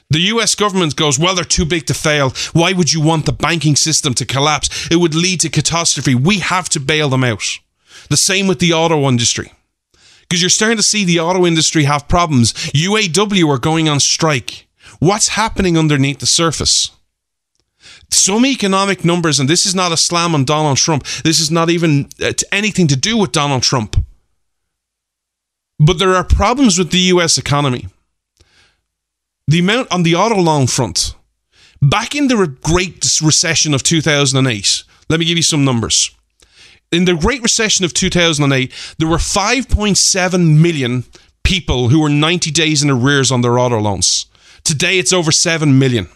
The 0.10 0.20
US 0.20 0.56
government 0.56 0.95
goes, 0.95 1.20
well, 1.20 1.36
they're 1.36 1.43
too 1.43 1.66
big 1.66 1.88
to 1.88 1.93
fail. 1.93 2.32
Why 2.53 2.74
would 2.74 2.93
you 2.93 3.01
want 3.01 3.26
the 3.26 3.34
banking 3.34 3.76
system 3.76 4.14
to 4.16 4.26
collapse? 4.26 4.88
It 4.89 4.97
would 4.97 5.16
lead 5.16 5.41
to 5.41 5.49
catastrophe. 5.49 6.16
We 6.16 6.39
have 6.39 6.70
to 6.70 6.80
bail 6.80 7.10
them 7.10 7.24
out. 7.24 7.43
The 8.10 8.18
same 8.18 8.47
with 8.47 8.60
the 8.60 8.74
auto 8.74 9.08
industry. 9.08 9.51
Because 10.22 10.41
you're 10.41 10.49
starting 10.49 10.78
to 10.78 10.84
see 10.84 11.06
the 11.06 11.20
auto 11.20 11.45
industry 11.45 11.84
have 11.84 12.08
problems. 12.08 12.53
UAW 12.53 13.53
are 13.53 13.60
going 13.60 13.89
on 13.89 13.99
strike. 13.99 14.64
What's 15.06 15.28
happening 15.28 15.78
underneath 15.78 16.18
the 16.18 16.26
surface? 16.26 16.89
Some 18.10 18.43
economic 18.43 19.06
numbers, 19.06 19.39
and 19.39 19.47
this 19.47 19.68
is 19.68 19.76
not 19.76 19.91
a 19.91 19.97
slam 19.97 20.34
on 20.34 20.45
Donald 20.45 20.78
Trump, 20.78 21.06
this 21.24 21.39
is 21.39 21.51
not 21.51 21.70
even 21.70 22.10
uh, 22.20 22.34
anything 22.51 22.88
to 22.88 22.95
do 22.95 23.16
with 23.16 23.32
Donald 23.32 23.62
Trump. 23.62 24.03
But 25.78 25.99
there 25.99 26.16
are 26.16 26.24
problems 26.24 26.80
with 26.80 26.89
the 26.89 27.14
US 27.14 27.38
economy. 27.38 27.86
The 29.47 29.60
amount 29.60 29.91
on 29.91 30.01
the 30.01 30.16
auto 30.16 30.41
loan 30.41 30.66
front, 30.66 31.14
back 31.84 32.16
in 32.16 32.28
the 32.28 32.47
Great 32.64 33.06
Recession 33.22 33.76
of 33.76 33.84
2008, 33.84 34.84
let 35.08 35.20
me 35.20 35.26
give 35.28 35.38
you 35.38 35.43
some 35.43 35.64
numbers. 35.64 36.10
In 36.91 37.06
the 37.06 37.14
Great 37.14 37.43
Recession 37.43 37.86
of 37.86 37.93
2008, 37.93 38.74
there 38.97 39.08
were 39.08 39.18
5.7 39.18 40.60
million 40.60 41.03
people 41.43 41.89
who 41.89 41.99
were 41.99 42.10
90 42.10 42.49
days 42.49 42.82
in 42.82 42.89
arrears 42.89 43.32
on 43.32 43.41
their 43.41 43.60
auto 43.60 43.80
loans. 43.80 44.26
Today, 44.66 44.99
it's 44.99 45.13
over 45.13 45.32
7 45.32 45.80
million. 45.80 46.09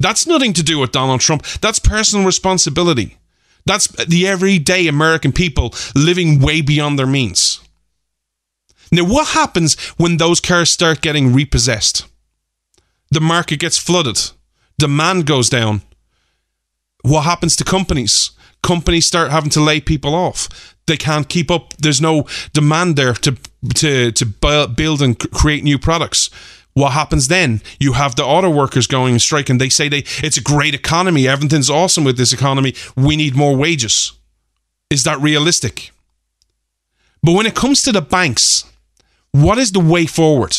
That's 0.00 0.26
nothing 0.26 0.54
to 0.54 0.62
do 0.62 0.78
with 0.78 0.92
Donald 0.92 1.20
Trump. 1.20 1.44
That's 1.60 1.78
personal 1.78 2.24
responsibility. 2.24 3.18
That's 3.66 3.88
the 3.88 4.26
everyday 4.26 4.86
American 4.86 5.32
people 5.32 5.74
living 5.94 6.40
way 6.40 6.62
beyond 6.62 6.98
their 6.98 7.06
means. 7.06 7.60
Now, 8.90 9.04
what 9.04 9.28
happens 9.28 9.74
when 9.98 10.16
those 10.16 10.40
cars 10.40 10.70
start 10.70 11.02
getting 11.02 11.34
repossessed? 11.34 12.06
the 13.10 13.20
market 13.20 13.60
gets 13.60 13.78
flooded, 13.78 14.18
demand 14.78 15.26
goes 15.26 15.48
down. 15.48 15.82
What 17.02 17.22
happens 17.22 17.56
to 17.56 17.64
companies? 17.64 18.32
Companies 18.62 19.06
start 19.06 19.30
having 19.30 19.50
to 19.50 19.60
lay 19.60 19.80
people 19.80 20.14
off. 20.14 20.74
They 20.86 20.96
can't 20.96 21.28
keep 21.28 21.50
up. 21.50 21.74
There's 21.78 22.00
no 22.00 22.26
demand 22.52 22.96
there 22.96 23.14
to 23.14 23.36
to 23.76 24.12
to 24.12 24.26
build 24.76 25.02
and 25.02 25.18
create 25.18 25.62
new 25.62 25.78
products. 25.78 26.30
What 26.76 26.92
happens 26.92 27.28
then? 27.28 27.62
You 27.80 27.94
have 27.94 28.16
the 28.16 28.24
auto 28.26 28.50
workers 28.50 28.86
going 28.86 29.12
and 29.14 29.22
striking. 29.22 29.56
They 29.56 29.70
say 29.70 29.88
they 29.88 30.04
it's 30.22 30.36
a 30.36 30.42
great 30.42 30.74
economy. 30.74 31.26
Everything's 31.26 31.70
awesome 31.70 32.04
with 32.04 32.18
this 32.18 32.34
economy. 32.34 32.74
We 32.94 33.16
need 33.16 33.34
more 33.34 33.56
wages. 33.56 34.12
Is 34.90 35.02
that 35.04 35.18
realistic? 35.18 35.90
But 37.22 37.32
when 37.32 37.46
it 37.46 37.54
comes 37.54 37.80
to 37.84 37.92
the 37.92 38.02
banks, 38.02 38.70
what 39.32 39.56
is 39.56 39.72
the 39.72 39.80
way 39.80 40.04
forward? 40.04 40.54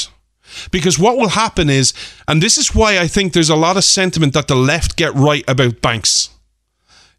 Because 0.72 0.98
what 0.98 1.18
will 1.18 1.30
happen 1.30 1.70
is, 1.70 1.94
and 2.28 2.42
this 2.42 2.58
is 2.58 2.74
why 2.74 2.98
I 2.98 3.08
think 3.08 3.34
there's 3.34 3.52
a 3.52 3.56
lot 3.56 3.78
of 3.78 3.84
sentiment 3.84 4.34
that 4.34 4.48
the 4.48 4.56
left 4.56 4.98
get 4.98 5.14
right 5.14 5.44
about 5.48 5.84
banks. 5.84 6.32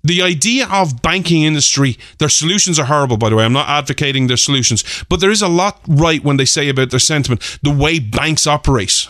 The 0.05 0.23
idea 0.23 0.69
of 0.71 1.03
banking 1.03 1.43
industry, 1.43 1.99
their 2.19 2.29
solutions 2.29 2.79
are 2.79 2.87
horrible, 2.87 3.17
by 3.17 3.31
the 3.31 3.37
way. 3.37 3.45
I'm 3.45 3.53
not 3.53 3.69
advocating 3.69 4.27
their 4.27 4.37
solutions, 4.37 4.85
but 5.09 5.21
there 5.21 5.31
is 5.31 5.43
a 5.43 5.49
lot 5.49 5.81
right 5.89 6.23
when 6.23 6.37
they 6.37 6.45
say 6.45 6.69
about 6.69 6.91
their 6.91 7.01
sentiment, 7.01 7.59
the 7.63 7.75
way 7.75 7.99
banks 7.99 8.47
operate. 8.47 9.09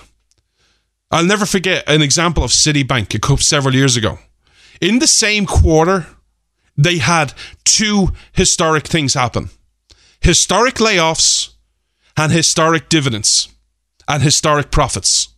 I'll 1.11 1.25
never 1.25 1.47
forget 1.47 1.85
an 1.89 2.03
example 2.03 2.43
of 2.43 2.51
Citibank 2.51 3.15
a 3.15 3.19
couple 3.19 3.39
several 3.39 3.75
years 3.75 3.97
ago. 3.97 4.19
In 4.81 4.99
the 4.99 5.07
same 5.07 5.47
quarter, 5.47 6.07
they 6.77 6.99
had 6.99 7.33
two 7.65 8.13
historic 8.33 8.87
things 8.87 9.15
happen 9.15 9.51
historic 10.21 10.77
layoffs 10.77 11.51
and 12.17 12.33
historic 12.33 12.89
dividends 12.89 13.49
and 14.09 14.23
historic 14.23 14.71
profits. 14.71 15.29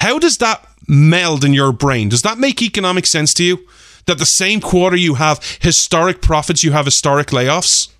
How 0.00 0.18
does 0.18 0.38
that 0.38 0.66
meld 0.86 1.44
in 1.44 1.54
your 1.54 1.72
brain? 1.72 2.08
Does 2.08 2.22
that 2.22 2.38
make 2.38 2.60
economic 2.62 3.06
sense 3.06 3.32
to 3.34 3.44
you? 3.44 3.66
That 4.08 4.16
the 4.16 4.24
same 4.24 4.62
quarter 4.62 4.96
you 4.96 5.16
have 5.16 5.58
historic 5.60 6.22
profits, 6.22 6.64
you 6.64 6.72
have 6.72 6.86
historic 6.86 7.26
layoffs? 7.28 7.92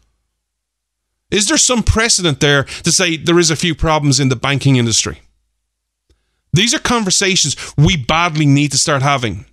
Is 1.31 1.49
there 1.49 1.59
some 1.59 1.83
precedent 1.83 2.41
there 2.41 2.65
to 2.65 2.91
say 2.91 3.19
there 3.19 3.39
is 3.39 3.51
a 3.51 3.57
few 3.57 3.75
problems 3.75 4.19
in 4.19 4.31
the 4.31 4.37
banking 4.37 4.77
industry? 4.77 5.21
These 6.55 6.73
are 6.73 6.79
conversations 6.79 7.57
we 7.77 7.99
badly 7.99 8.47
need 8.47 8.73
to 8.73 8.79
start 8.79 9.03
having. 9.03 9.45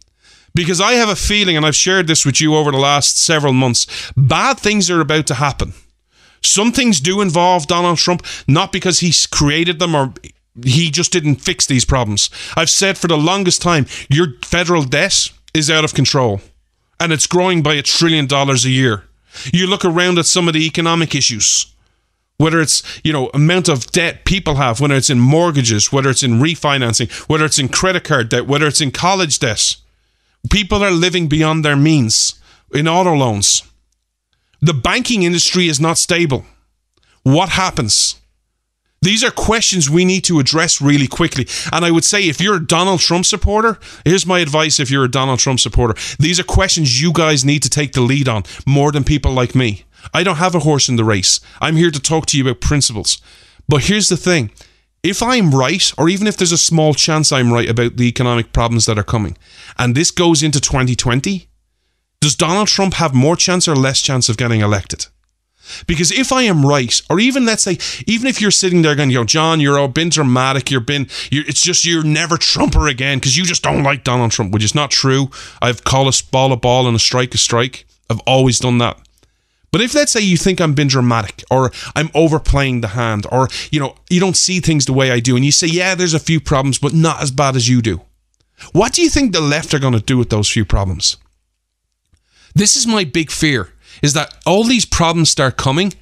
Because 0.53 0.79
I 0.79 0.93
have 0.93 1.09
a 1.09 1.17
feeling, 1.17 1.57
and 1.57 1.65
I've 1.65 1.75
shared 1.75 2.07
this 2.07 2.25
with 2.25 2.39
you 2.39 2.55
over 2.55 2.71
the 2.71 2.77
last 2.77 3.17
several 3.21 3.51
months, 3.51 4.13
bad 4.15 4.57
things 4.57 4.89
are 4.89 5.01
about 5.01 5.27
to 5.27 5.33
happen. 5.33 5.73
Some 6.41 6.71
things 6.71 7.01
do 7.01 7.19
involve 7.19 7.67
Donald 7.67 7.97
Trump, 7.97 8.25
not 8.47 8.71
because 8.71 8.99
he's 8.99 9.27
created 9.27 9.79
them 9.79 9.93
or 9.93 10.13
he 10.63 10.89
just 10.89 11.11
didn't 11.11 11.41
fix 11.41 11.65
these 11.65 11.83
problems. 11.83 12.29
I've 12.55 12.69
said 12.69 12.97
for 12.97 13.07
the 13.09 13.17
longest 13.17 13.61
time, 13.61 13.87
your 14.09 14.27
federal 14.41 14.83
debt 14.83 15.31
is 15.55 15.71
out 15.71 15.83
of 15.83 15.93
control 15.93 16.41
and 16.99 17.11
it's 17.11 17.27
growing 17.27 17.61
by 17.61 17.73
a 17.73 17.81
trillion 17.81 18.27
dollars 18.27 18.65
a 18.65 18.69
year. 18.69 19.03
You 19.51 19.67
look 19.67 19.83
around 19.83 20.17
at 20.19 20.25
some 20.25 20.47
of 20.47 20.53
the 20.53 20.65
economic 20.65 21.15
issues, 21.15 21.73
whether 22.37 22.61
it's, 22.61 22.83
you 23.03 23.11
know, 23.11 23.29
amount 23.33 23.69
of 23.69 23.87
debt 23.91 24.25
people 24.25 24.55
have, 24.55 24.79
whether 24.79 24.95
it's 24.95 25.09
in 25.09 25.19
mortgages, 25.19 25.91
whether 25.91 26.09
it's 26.09 26.23
in 26.23 26.39
refinancing, 26.39 27.11
whether 27.29 27.45
it's 27.45 27.59
in 27.59 27.69
credit 27.69 28.03
card 28.03 28.29
debt, 28.29 28.47
whether 28.47 28.67
it's 28.67 28.81
in 28.81 28.91
college 28.91 29.39
debt. 29.39 29.75
People 30.51 30.83
are 30.83 30.91
living 30.91 31.27
beyond 31.27 31.65
their 31.65 31.75
means 31.75 32.35
in 32.73 32.87
auto 32.87 33.13
loans. 33.13 33.63
The 34.61 34.73
banking 34.73 35.23
industry 35.23 35.67
is 35.67 35.79
not 35.79 35.97
stable. 35.97 36.45
What 37.23 37.49
happens? 37.49 38.19
These 39.05 39.23
are 39.23 39.29
questions 39.29 39.87
we 39.87 40.03
need 40.03 40.23
to 40.23 40.39
address 40.39 40.81
really 40.81 41.05
quickly. 41.05 41.47
And 41.71 41.85
I 41.85 41.91
would 41.91 42.03
say 42.03 42.27
if 42.27 42.41
you're 42.41 42.55
a 42.55 42.65
Donald 42.65 43.01
Trump 43.01 43.27
supporter, 43.27 43.77
here's 44.03 44.25
my 44.25 44.39
advice 44.39 44.79
if 44.79 44.89
you're 44.89 45.03
a 45.03 45.11
Donald 45.11 45.37
Trump 45.37 45.59
supporter. 45.59 45.93
These 46.17 46.39
are 46.39 46.43
questions 46.43 46.99
you 46.99 47.13
guys 47.13 47.45
need 47.45 47.61
to 47.61 47.69
take 47.69 47.93
the 47.93 48.01
lead 48.01 48.27
on 48.27 48.45
more 48.65 48.91
than 48.91 49.03
people 49.03 49.31
like 49.31 49.53
me. 49.53 49.83
I 50.11 50.23
don't 50.23 50.37
have 50.37 50.55
a 50.55 50.61
horse 50.61 50.89
in 50.89 50.95
the 50.95 51.03
race. 51.03 51.39
I'm 51.61 51.75
here 51.75 51.91
to 51.91 51.99
talk 51.99 52.25
to 52.27 52.37
you 52.37 52.45
about 52.45 52.61
principles. 52.61 53.21
But 53.69 53.83
here's 53.83 54.09
the 54.09 54.17
thing 54.17 54.49
if 55.03 55.21
I'm 55.21 55.51
right, 55.51 55.93
or 55.99 56.09
even 56.09 56.25
if 56.25 56.35
there's 56.35 56.51
a 56.51 56.57
small 56.57 56.95
chance 56.95 57.31
I'm 57.31 57.53
right 57.53 57.69
about 57.69 57.97
the 57.97 58.07
economic 58.07 58.53
problems 58.53 58.87
that 58.87 58.97
are 58.97 59.03
coming, 59.03 59.37
and 59.77 59.93
this 59.93 60.09
goes 60.09 60.41
into 60.41 60.59
2020, 60.59 61.47
does 62.21 62.35
Donald 62.35 62.69
Trump 62.69 62.95
have 62.95 63.13
more 63.13 63.35
chance 63.35 63.67
or 63.67 63.75
less 63.75 64.01
chance 64.01 64.29
of 64.29 64.37
getting 64.37 64.61
elected? 64.61 65.05
Because 65.87 66.11
if 66.11 66.31
I 66.31 66.43
am 66.43 66.65
right, 66.65 67.01
or 67.09 67.19
even 67.19 67.45
let's 67.45 67.63
say, 67.63 67.77
even 68.07 68.27
if 68.27 68.41
you're 68.41 68.51
sitting 68.51 68.81
there 68.81 68.95
going, 68.95 69.09
yo, 69.09 69.23
John, 69.23 69.59
you're 69.59 69.79
all 69.79 69.87
been 69.87 70.09
dramatic, 70.09 70.71
you're 70.71 70.81
been, 70.81 71.07
you're, 71.31 71.45
it's 71.47 71.61
just 71.61 71.85
you're 71.85 72.03
never 72.03 72.37
Trumper 72.37 72.87
again 72.87 73.17
because 73.17 73.37
you 73.37 73.45
just 73.45 73.63
don't 73.63 73.83
like 73.83 74.03
Donald 74.03 74.31
Trump, 74.31 74.53
which 74.53 74.63
is 74.63 74.75
not 74.75 74.91
true. 74.91 75.29
I've 75.61 75.83
called 75.83 76.13
a 76.13 76.31
ball 76.31 76.51
a 76.51 76.57
ball 76.57 76.87
and 76.87 76.95
a 76.95 76.99
strike 76.99 77.33
a 77.33 77.37
strike. 77.37 77.85
I've 78.09 78.21
always 78.21 78.59
done 78.59 78.77
that. 78.79 78.99
But 79.71 79.81
if 79.81 79.93
let's 79.93 80.13
say 80.13 80.21
you 80.21 80.37
think 80.37 80.61
I'm 80.61 80.73
being 80.73 80.87
dramatic 80.87 81.43
or 81.51 81.69
I'm 81.97 82.09
overplaying 82.15 82.79
the 82.79 82.89
hand 82.89 83.27
or 83.29 83.49
you 83.71 83.79
know 83.81 83.95
you 84.09 84.21
don't 84.21 84.37
see 84.37 84.61
things 84.61 84.85
the 84.85 84.93
way 84.93 85.11
I 85.11 85.19
do 85.19 85.35
and 85.35 85.43
you 85.43 85.51
say 85.51 85.67
yeah 85.67 85.95
there's 85.95 86.13
a 86.13 86.19
few 86.19 86.39
problems 86.39 86.79
but 86.79 86.93
not 86.93 87.21
as 87.21 87.29
bad 87.29 87.57
as 87.57 87.67
you 87.67 87.81
do. 87.81 87.99
What 88.71 88.93
do 88.93 89.01
you 89.01 89.09
think 89.09 89.33
the 89.33 89.41
left 89.41 89.73
are 89.73 89.79
going 89.79 89.91
to 89.91 89.99
do 89.99 90.17
with 90.17 90.29
those 90.29 90.49
few 90.49 90.63
problems? 90.63 91.17
This 92.53 92.77
is 92.77 92.87
my 92.87 93.03
big 93.03 93.31
fear 93.31 93.73
is 94.01 94.13
that 94.13 94.33
all 94.45 94.63
these 94.63 94.85
problems 94.85 95.29
start 95.29 95.57
coming 95.57 95.93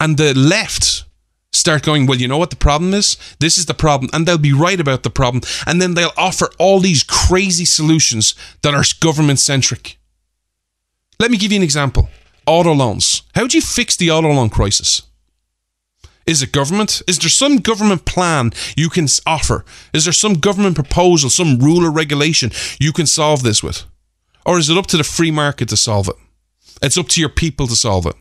and 0.00 0.16
the 0.16 0.34
left 0.34 1.04
start 1.52 1.82
going, 1.82 2.06
well, 2.06 2.18
you 2.18 2.28
know 2.28 2.38
what 2.38 2.50
the 2.50 2.56
problem 2.56 2.94
is? 2.94 3.16
This 3.40 3.58
is 3.58 3.66
the 3.66 3.74
problem. 3.74 4.10
And 4.12 4.26
they'll 4.26 4.38
be 4.38 4.52
right 4.52 4.78
about 4.78 5.02
the 5.02 5.10
problem. 5.10 5.42
And 5.66 5.80
then 5.80 5.94
they'll 5.94 6.12
offer 6.16 6.50
all 6.58 6.80
these 6.80 7.02
crazy 7.02 7.64
solutions 7.64 8.34
that 8.62 8.74
are 8.74 8.84
government 9.00 9.38
centric. 9.38 9.98
Let 11.20 11.30
me 11.30 11.36
give 11.36 11.52
you 11.52 11.56
an 11.56 11.64
example 11.64 12.08
auto 12.46 12.72
loans. 12.72 13.22
How 13.34 13.46
do 13.46 13.56
you 13.56 13.62
fix 13.62 13.96
the 13.96 14.10
auto 14.10 14.32
loan 14.32 14.48
crisis? 14.48 15.02
Is 16.26 16.42
it 16.42 16.52
government? 16.52 17.02
Is 17.06 17.18
there 17.18 17.30
some 17.30 17.56
government 17.56 18.04
plan 18.04 18.52
you 18.76 18.90
can 18.90 19.06
offer? 19.26 19.64
Is 19.94 20.04
there 20.04 20.12
some 20.12 20.34
government 20.34 20.74
proposal, 20.74 21.30
some 21.30 21.58
rule 21.58 21.84
or 21.84 21.90
regulation 21.90 22.50
you 22.78 22.92
can 22.92 23.06
solve 23.06 23.42
this 23.42 23.62
with? 23.62 23.84
Or 24.44 24.58
is 24.58 24.68
it 24.68 24.78
up 24.78 24.86
to 24.88 24.96
the 24.96 25.04
free 25.04 25.30
market 25.30 25.68
to 25.70 25.76
solve 25.76 26.08
it? 26.08 26.16
It's 26.82 26.98
up 26.98 27.08
to 27.08 27.20
your 27.20 27.30
people 27.30 27.66
to 27.66 27.76
solve 27.76 28.06
it. 28.06 28.14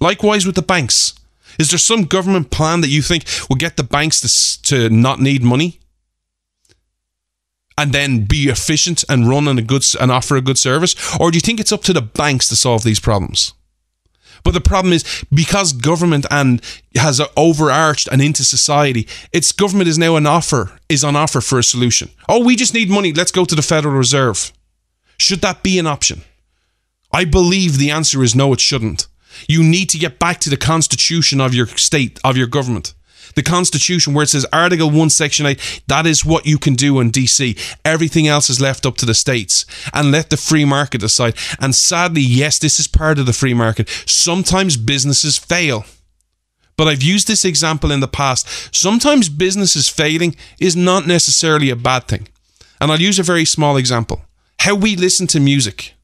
Likewise 0.00 0.46
with 0.46 0.54
the 0.54 0.62
banks. 0.62 1.14
Is 1.58 1.70
there 1.70 1.78
some 1.78 2.04
government 2.04 2.50
plan 2.50 2.80
that 2.82 2.88
you 2.88 3.02
think 3.02 3.24
will 3.48 3.56
get 3.56 3.76
the 3.76 3.82
banks 3.82 4.20
to, 4.20 4.62
to 4.68 4.90
not 4.90 5.20
need 5.20 5.42
money? 5.42 5.80
And 7.76 7.92
then 7.92 8.24
be 8.24 8.48
efficient 8.48 9.04
and 9.08 9.28
run 9.28 9.46
a 9.46 9.62
good 9.62 9.84
and 10.00 10.10
offer 10.10 10.36
a 10.36 10.40
good 10.40 10.58
service? 10.58 10.96
Or 11.18 11.30
do 11.30 11.36
you 11.36 11.40
think 11.40 11.60
it's 11.60 11.72
up 11.72 11.82
to 11.84 11.92
the 11.92 12.02
banks 12.02 12.48
to 12.48 12.56
solve 12.56 12.82
these 12.82 13.00
problems? 13.00 13.54
But 14.44 14.54
the 14.54 14.60
problem 14.60 14.92
is 14.92 15.24
because 15.32 15.72
government 15.72 16.26
and 16.30 16.60
has 16.94 17.20
overarched 17.36 18.08
and 18.10 18.22
into 18.22 18.44
society, 18.44 19.06
its 19.32 19.52
government 19.52 19.88
is 19.88 19.98
now 19.98 20.16
an 20.16 20.26
offer, 20.26 20.78
is 20.88 21.04
on 21.04 21.16
offer 21.16 21.40
for 21.40 21.58
a 21.58 21.62
solution. 21.62 22.10
Oh, 22.28 22.44
we 22.44 22.56
just 22.56 22.74
need 22.74 22.90
money. 22.90 23.12
Let's 23.12 23.32
go 23.32 23.44
to 23.44 23.54
the 23.54 23.62
Federal 23.62 23.94
Reserve. 23.94 24.52
Should 25.18 25.40
that 25.40 25.62
be 25.62 25.78
an 25.78 25.86
option? 25.86 26.22
I 27.12 27.24
believe 27.24 27.78
the 27.78 27.90
answer 27.90 28.22
is 28.22 28.34
no, 28.34 28.52
it 28.52 28.60
shouldn't. 28.60 29.06
You 29.48 29.62
need 29.62 29.88
to 29.90 29.98
get 29.98 30.18
back 30.18 30.40
to 30.40 30.50
the 30.50 30.56
constitution 30.56 31.40
of 31.40 31.54
your 31.54 31.66
state, 31.66 32.18
of 32.24 32.36
your 32.36 32.46
government. 32.46 32.94
The 33.34 33.42
constitution 33.42 34.14
where 34.14 34.24
it 34.24 34.28
says 34.28 34.46
Article 34.52 34.90
1, 34.90 35.10
Section 35.10 35.46
8, 35.46 35.82
that 35.86 36.06
is 36.06 36.24
what 36.24 36.46
you 36.46 36.58
can 36.58 36.74
do 36.74 36.98
in 36.98 37.10
DC. 37.10 37.76
Everything 37.84 38.26
else 38.26 38.50
is 38.50 38.60
left 38.60 38.86
up 38.86 38.96
to 38.96 39.06
the 39.06 39.14
states 39.14 39.64
and 39.92 40.10
let 40.10 40.30
the 40.30 40.36
free 40.36 40.64
market 40.64 41.00
decide. 41.00 41.36
And 41.60 41.74
sadly, 41.74 42.22
yes, 42.22 42.58
this 42.58 42.80
is 42.80 42.88
part 42.88 43.18
of 43.18 43.26
the 43.26 43.32
free 43.32 43.54
market. 43.54 43.88
Sometimes 44.06 44.76
businesses 44.76 45.38
fail. 45.38 45.84
But 46.76 46.88
I've 46.88 47.02
used 47.02 47.26
this 47.26 47.44
example 47.44 47.90
in 47.90 48.00
the 48.00 48.08
past. 48.08 48.74
Sometimes 48.74 49.28
businesses 49.28 49.88
failing 49.88 50.36
is 50.60 50.76
not 50.76 51.06
necessarily 51.06 51.70
a 51.70 51.76
bad 51.76 52.08
thing. 52.08 52.28
And 52.80 52.90
I'll 52.90 53.00
use 53.00 53.18
a 53.18 53.24
very 53.24 53.44
small 53.44 53.76
example. 53.76 54.22
How 54.60 54.74
we 54.74 54.96
listen 54.96 55.26
to 55.28 55.40
music. 55.40 55.94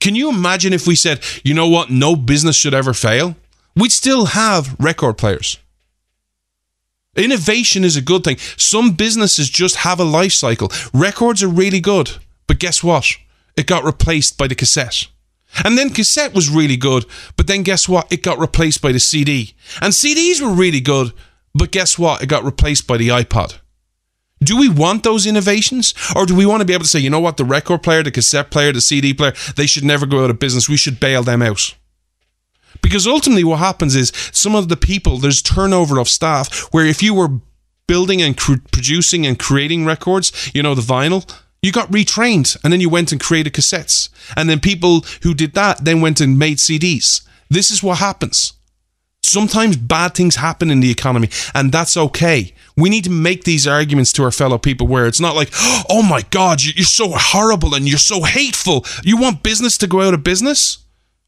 Can 0.00 0.14
you 0.14 0.28
imagine 0.28 0.72
if 0.72 0.86
we 0.86 0.96
said, 0.96 1.22
you 1.44 1.54
know 1.54 1.68
what, 1.68 1.90
no 1.90 2.16
business 2.16 2.56
should 2.56 2.74
ever 2.74 2.94
fail? 2.94 3.36
We'd 3.76 3.92
still 3.92 4.26
have 4.26 4.76
record 4.78 5.18
players. 5.18 5.58
Innovation 7.16 7.84
is 7.84 7.96
a 7.96 8.02
good 8.02 8.24
thing. 8.24 8.38
Some 8.56 8.92
businesses 8.92 9.48
just 9.48 9.76
have 9.76 10.00
a 10.00 10.04
life 10.04 10.32
cycle. 10.32 10.70
Records 10.92 11.42
are 11.42 11.48
really 11.48 11.80
good, 11.80 12.10
but 12.46 12.58
guess 12.58 12.82
what? 12.82 13.06
It 13.56 13.66
got 13.66 13.84
replaced 13.84 14.36
by 14.36 14.48
the 14.48 14.54
cassette. 14.54 15.06
And 15.64 15.78
then 15.78 15.90
cassette 15.90 16.34
was 16.34 16.50
really 16.50 16.76
good, 16.76 17.04
but 17.36 17.46
then 17.46 17.62
guess 17.62 17.88
what? 17.88 18.12
It 18.12 18.22
got 18.22 18.38
replaced 18.38 18.82
by 18.82 18.90
the 18.90 18.98
CD. 18.98 19.54
And 19.80 19.92
CDs 19.92 20.40
were 20.40 20.52
really 20.52 20.80
good, 20.80 21.12
but 21.54 21.70
guess 21.70 21.96
what? 21.96 22.22
It 22.22 22.26
got 22.26 22.44
replaced 22.44 22.88
by 22.88 22.96
the 22.96 23.08
iPod. 23.08 23.58
Do 24.44 24.58
we 24.58 24.68
want 24.68 25.02
those 25.02 25.26
innovations? 25.26 25.94
Or 26.14 26.26
do 26.26 26.34
we 26.34 26.46
want 26.46 26.60
to 26.60 26.64
be 26.64 26.72
able 26.72 26.84
to 26.84 26.90
say, 26.90 26.98
you 27.00 27.10
know 27.10 27.20
what, 27.20 27.36
the 27.36 27.44
record 27.44 27.82
player, 27.82 28.02
the 28.02 28.10
cassette 28.10 28.50
player, 28.50 28.72
the 28.72 28.80
CD 28.80 29.14
player, 29.14 29.32
they 29.56 29.66
should 29.66 29.84
never 29.84 30.06
go 30.06 30.22
out 30.24 30.30
of 30.30 30.38
business. 30.38 30.68
We 30.68 30.76
should 30.76 31.00
bail 31.00 31.22
them 31.22 31.42
out. 31.42 31.74
Because 32.82 33.06
ultimately, 33.06 33.44
what 33.44 33.60
happens 33.60 33.96
is 33.96 34.12
some 34.32 34.54
of 34.54 34.68
the 34.68 34.76
people, 34.76 35.18
there's 35.18 35.40
turnover 35.40 35.98
of 35.98 36.08
staff 36.08 36.68
where 36.72 36.84
if 36.84 37.02
you 37.02 37.14
were 37.14 37.40
building 37.86 38.20
and 38.20 38.36
cr- 38.36 38.54
producing 38.72 39.26
and 39.26 39.38
creating 39.38 39.84
records, 39.86 40.50
you 40.54 40.62
know, 40.62 40.74
the 40.74 40.82
vinyl, 40.82 41.28
you 41.62 41.72
got 41.72 41.90
retrained 41.90 42.58
and 42.62 42.72
then 42.72 42.80
you 42.80 42.90
went 42.90 43.12
and 43.12 43.20
created 43.20 43.54
cassettes. 43.54 44.10
And 44.36 44.50
then 44.50 44.60
people 44.60 45.04
who 45.22 45.32
did 45.32 45.54
that 45.54 45.84
then 45.84 46.00
went 46.00 46.20
and 46.20 46.38
made 46.38 46.58
CDs. 46.58 47.26
This 47.48 47.70
is 47.70 47.82
what 47.82 47.98
happens. 47.98 48.52
Sometimes 49.24 49.76
bad 49.76 50.14
things 50.14 50.36
happen 50.36 50.70
in 50.70 50.80
the 50.80 50.90
economy, 50.90 51.30
and 51.54 51.72
that's 51.72 51.96
okay. 51.96 52.52
We 52.76 52.90
need 52.90 53.04
to 53.04 53.10
make 53.10 53.44
these 53.44 53.66
arguments 53.66 54.12
to 54.14 54.24
our 54.24 54.30
fellow 54.30 54.58
people 54.58 54.86
where 54.86 55.06
it's 55.06 55.20
not 55.20 55.34
like, 55.34 55.48
oh 55.88 56.02
my 56.02 56.22
God, 56.30 56.62
you're 56.62 56.84
so 56.84 57.10
horrible 57.10 57.74
and 57.74 57.88
you're 57.88 57.98
so 57.98 58.22
hateful. 58.22 58.84
You 59.02 59.16
want 59.16 59.42
business 59.42 59.78
to 59.78 59.86
go 59.86 60.02
out 60.02 60.14
of 60.14 60.24
business? 60.24 60.78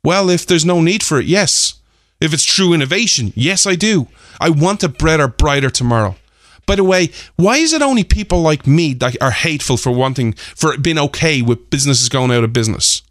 Well, 0.04 0.28
if 0.28 0.46
there's 0.46 0.64
no 0.64 0.82
need 0.82 1.02
for 1.02 1.18
it, 1.20 1.26
yes. 1.26 1.80
If 2.20 2.34
it's 2.34 2.44
true 2.44 2.72
innovation, 2.72 3.32
yes, 3.34 3.66
I 3.66 3.76
do. 3.76 4.08
I 4.40 4.50
want 4.50 4.82
a 4.82 4.88
better, 4.88 5.26
brighter 5.28 5.70
tomorrow. 5.70 6.16
By 6.66 6.76
the 6.76 6.84
way, 6.84 7.10
why 7.36 7.56
is 7.58 7.72
it 7.72 7.80
only 7.80 8.04
people 8.04 8.42
like 8.42 8.66
me 8.66 8.92
that 8.94 9.20
are 9.22 9.30
hateful 9.30 9.76
for 9.76 9.92
wanting, 9.92 10.32
for 10.32 10.76
being 10.76 10.98
okay 10.98 11.40
with 11.40 11.70
businesses 11.70 12.08
going 12.08 12.30
out 12.30 12.44
of 12.44 12.52
business? 12.52 13.02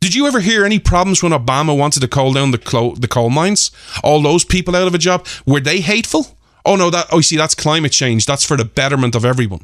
Did 0.00 0.14
you 0.14 0.26
ever 0.26 0.40
hear 0.40 0.64
any 0.64 0.78
problems 0.78 1.22
when 1.22 1.32
Obama 1.32 1.76
wanted 1.76 2.00
to 2.00 2.08
call 2.08 2.32
down 2.32 2.52
the, 2.52 2.58
clo- 2.58 2.94
the 2.94 3.06
coal 3.06 3.28
mines? 3.28 3.70
All 4.02 4.22
those 4.22 4.46
people 4.46 4.74
out 4.74 4.86
of 4.86 4.94
a 4.94 4.98
job, 4.98 5.26
were 5.44 5.60
they 5.60 5.80
hateful? 5.80 6.38
Oh 6.64 6.76
no, 6.76 6.88
that 6.90 7.06
oh 7.12 7.20
see 7.20 7.36
that's 7.36 7.54
climate 7.54 7.92
change. 7.92 8.24
That's 8.24 8.44
for 8.44 8.56
the 8.56 8.64
betterment 8.64 9.14
of 9.14 9.24
everyone. 9.24 9.60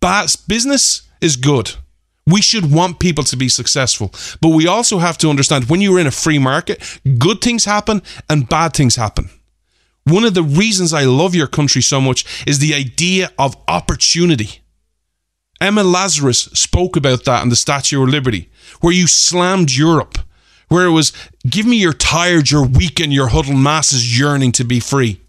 But 0.00 0.36
business 0.48 1.02
is 1.20 1.36
good. 1.36 1.72
We 2.26 2.42
should 2.42 2.72
want 2.72 2.98
people 2.98 3.24
to 3.24 3.36
be 3.36 3.48
successful, 3.48 4.12
but 4.40 4.48
we 4.48 4.66
also 4.66 4.98
have 4.98 5.16
to 5.18 5.30
understand 5.30 5.66
when 5.66 5.80
you're 5.80 6.00
in 6.00 6.06
a 6.06 6.10
free 6.10 6.38
market, 6.38 6.98
good 7.18 7.40
things 7.40 7.64
happen 7.66 8.02
and 8.28 8.48
bad 8.48 8.72
things 8.72 8.96
happen. 8.96 9.30
One 10.04 10.24
of 10.24 10.34
the 10.34 10.42
reasons 10.42 10.92
I 10.92 11.04
love 11.04 11.34
your 11.34 11.46
country 11.46 11.82
so 11.82 12.00
much 12.00 12.44
is 12.46 12.58
the 12.58 12.74
idea 12.74 13.30
of 13.38 13.56
opportunity. 13.68 14.60
Emma 15.60 15.82
Lazarus 15.82 16.44
spoke 16.52 16.96
about 16.96 17.24
that 17.24 17.42
in 17.42 17.48
the 17.48 17.56
Statue 17.56 18.02
of 18.02 18.08
Liberty, 18.08 18.50
where 18.80 18.92
you 18.92 19.06
slammed 19.06 19.74
Europe, 19.74 20.18
where 20.68 20.86
it 20.86 20.90
was, 20.90 21.12
give 21.48 21.66
me 21.66 21.76
your 21.76 21.92
tired, 21.92 22.50
your 22.50 22.66
weak, 22.66 23.00
and 23.00 23.12
your 23.12 23.28
huddled 23.28 23.58
masses 23.58 24.18
yearning 24.18 24.52
to 24.52 24.64
be 24.64 24.80
free. 24.80 25.20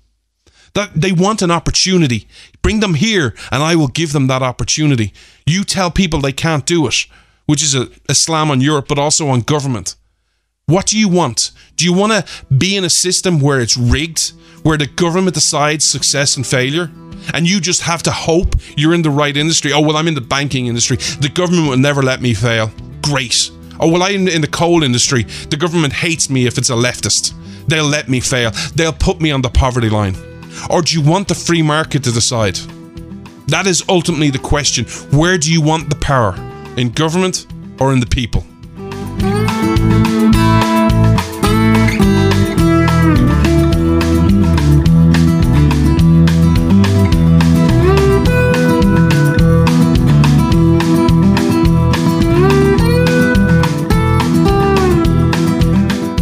That 0.74 0.92
they 0.94 1.12
want 1.12 1.42
an 1.42 1.52
opportunity. 1.52 2.28
Bring 2.62 2.82
them 2.82 2.96
here, 2.96 3.34
and 3.52 3.64
I 3.64 3.76
will 3.76 3.88
give 3.88 4.14
them 4.14 4.28
that 4.28 4.44
opportunity. 4.44 5.14
You 5.46 5.64
tell 5.64 5.90
people 5.90 6.20
they 6.20 6.34
can't 6.34 6.66
do 6.66 6.86
it, 6.88 7.06
which 7.46 7.64
is 7.64 7.74
a, 7.74 7.88
a 8.10 8.14
slam 8.14 8.52
on 8.52 8.62
Europe, 8.62 8.88
but 8.88 9.00
also 9.00 9.30
on 9.30 9.42
government. 9.42 9.96
What 10.70 10.86
do 10.86 11.00
you 11.00 11.08
want? 11.08 11.52
Do 11.78 11.86
you 11.86 11.94
want 11.94 12.12
to 12.12 12.26
be 12.54 12.76
in 12.76 12.84
a 12.84 12.90
system 12.90 13.40
where 13.40 13.62
it's 13.62 13.78
rigged, 13.78 14.34
where 14.64 14.78
the 14.78 14.86
government 14.86 15.34
decides 15.34 15.86
success 15.86 16.36
and 16.36 16.46
failure? 16.46 16.92
and 17.34 17.50
you 17.50 17.60
just 17.60 17.82
have 17.82 18.04
to 18.04 18.12
hope 18.12 18.56
you're 18.76 18.94
in 18.94 19.02
the 19.02 19.10
right 19.10 19.36
industry. 19.36 19.74
Oh, 19.74 19.82
well, 19.82 19.98
I'm 19.98 20.08
in 20.08 20.14
the 20.14 20.22
banking 20.22 20.68
industry. 20.68 20.98
The 20.98 21.30
government 21.30 21.70
will 21.70 21.78
never 21.78 22.04
let 22.04 22.22
me 22.22 22.34
fail. 22.34 22.72
Great. 23.02 23.50
Oh, 23.80 23.90
well, 23.90 24.04
I'm 24.04 24.28
in 24.28 24.42
the 24.42 24.48
coal 24.48 24.84
industry. 24.84 25.24
The 25.50 25.58
government 25.58 25.94
hates 25.94 26.30
me 26.30 26.46
if 26.46 26.58
it's 26.58 26.70
a 26.70 26.74
leftist. 26.74 27.34
They'll 27.68 27.88
let 27.88 28.10
me 28.10 28.20
fail. 28.20 28.52
They'll 28.76 28.94
put 28.94 29.20
me 29.22 29.32
on 29.32 29.42
the 29.42 29.50
poverty 29.50 29.90
line. 29.90 30.16
Or 30.70 30.82
do 30.82 31.00
you 31.00 31.02
want 31.02 31.28
the 31.28 31.36
free 31.36 31.62
market 31.62 32.04
to 32.04 32.12
decide? 32.12 32.56
That 33.48 33.68
is 33.68 33.84
ultimately 33.88 34.30
the 34.32 34.40
question. 34.40 34.86
Where 35.18 35.38
do 35.38 35.52
you 35.52 35.62
want 35.62 35.90
the 35.90 35.98
power? 35.98 36.36
In 36.78 36.92
government 36.92 37.48
or 37.80 37.94
in 37.94 38.00
the 38.00 38.06
people? 38.06 38.46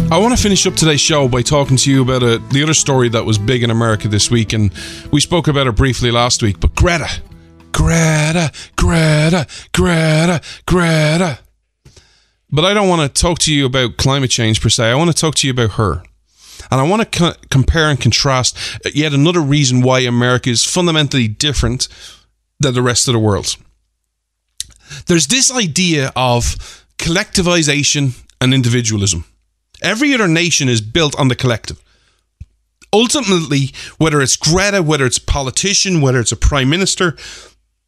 I 0.08 0.18
want 0.18 0.36
to 0.36 0.40
finish 0.40 0.64
up 0.68 0.74
today's 0.74 1.00
show 1.00 1.26
by 1.26 1.42
talking 1.42 1.76
to 1.78 1.90
you 1.90 2.00
about 2.00 2.22
a, 2.22 2.38
the 2.52 2.62
other 2.62 2.74
story 2.74 3.08
that 3.08 3.24
was 3.24 3.38
big 3.38 3.64
in 3.64 3.72
America 3.72 4.06
this 4.06 4.30
week, 4.30 4.52
and 4.52 4.72
we 5.10 5.20
spoke 5.20 5.48
about 5.48 5.66
it 5.66 5.74
briefly 5.74 6.12
last 6.12 6.44
week. 6.44 6.60
But 6.60 6.76
Greta, 6.76 7.20
Greta, 7.72 8.52
Greta, 8.76 9.48
Greta, 9.72 10.40
Greta. 10.64 11.40
But 12.52 12.64
I 12.64 12.72
don't 12.72 12.88
want 12.88 13.02
to 13.02 13.20
talk 13.20 13.40
to 13.40 13.52
you 13.52 13.66
about 13.66 13.96
climate 13.96 14.30
change 14.30 14.60
per 14.60 14.68
se. 14.68 14.84
I 14.84 14.94
want 14.94 15.10
to 15.10 15.16
talk 15.16 15.34
to 15.36 15.46
you 15.48 15.52
about 15.52 15.72
her. 15.72 16.04
And 16.70 16.80
I 16.80 16.84
want 16.84 17.02
to 17.02 17.18
co- 17.18 17.38
compare 17.50 17.90
and 17.90 18.00
contrast 18.00 18.56
uh, 18.86 18.90
yet 18.94 19.12
another 19.12 19.40
reason 19.40 19.82
why 19.82 20.00
America 20.00 20.50
is 20.50 20.64
fundamentally 20.64 21.26
different 21.26 21.88
than 22.60 22.74
the 22.74 22.82
rest 22.82 23.08
of 23.08 23.12
the 23.12 23.18
world. 23.18 23.56
There's 25.06 25.26
this 25.26 25.50
idea 25.50 26.12
of 26.14 26.86
collectivization 26.96 28.22
and 28.40 28.54
individualism. 28.54 29.24
Every 29.82 30.14
other 30.14 30.28
nation 30.28 30.68
is 30.68 30.80
built 30.80 31.18
on 31.18 31.28
the 31.28 31.34
collective. 31.34 31.82
Ultimately, 32.92 33.72
whether 33.98 34.22
it's 34.22 34.36
Greta, 34.36 34.82
whether 34.82 35.04
it's 35.04 35.18
a 35.18 35.24
politician, 35.24 36.00
whether 36.00 36.20
it's 36.20 36.32
a 36.32 36.36
prime 36.36 36.70
minister, 36.70 37.16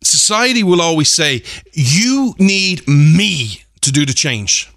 society 0.03 0.63
will 0.63 0.83
always 0.83 1.11
say, 1.11 1.43
You 1.73 2.35
need 2.39 2.87
me 2.87 3.63
to 3.81 3.93
do 3.93 4.05
the 4.05 4.13
change. 4.13 4.71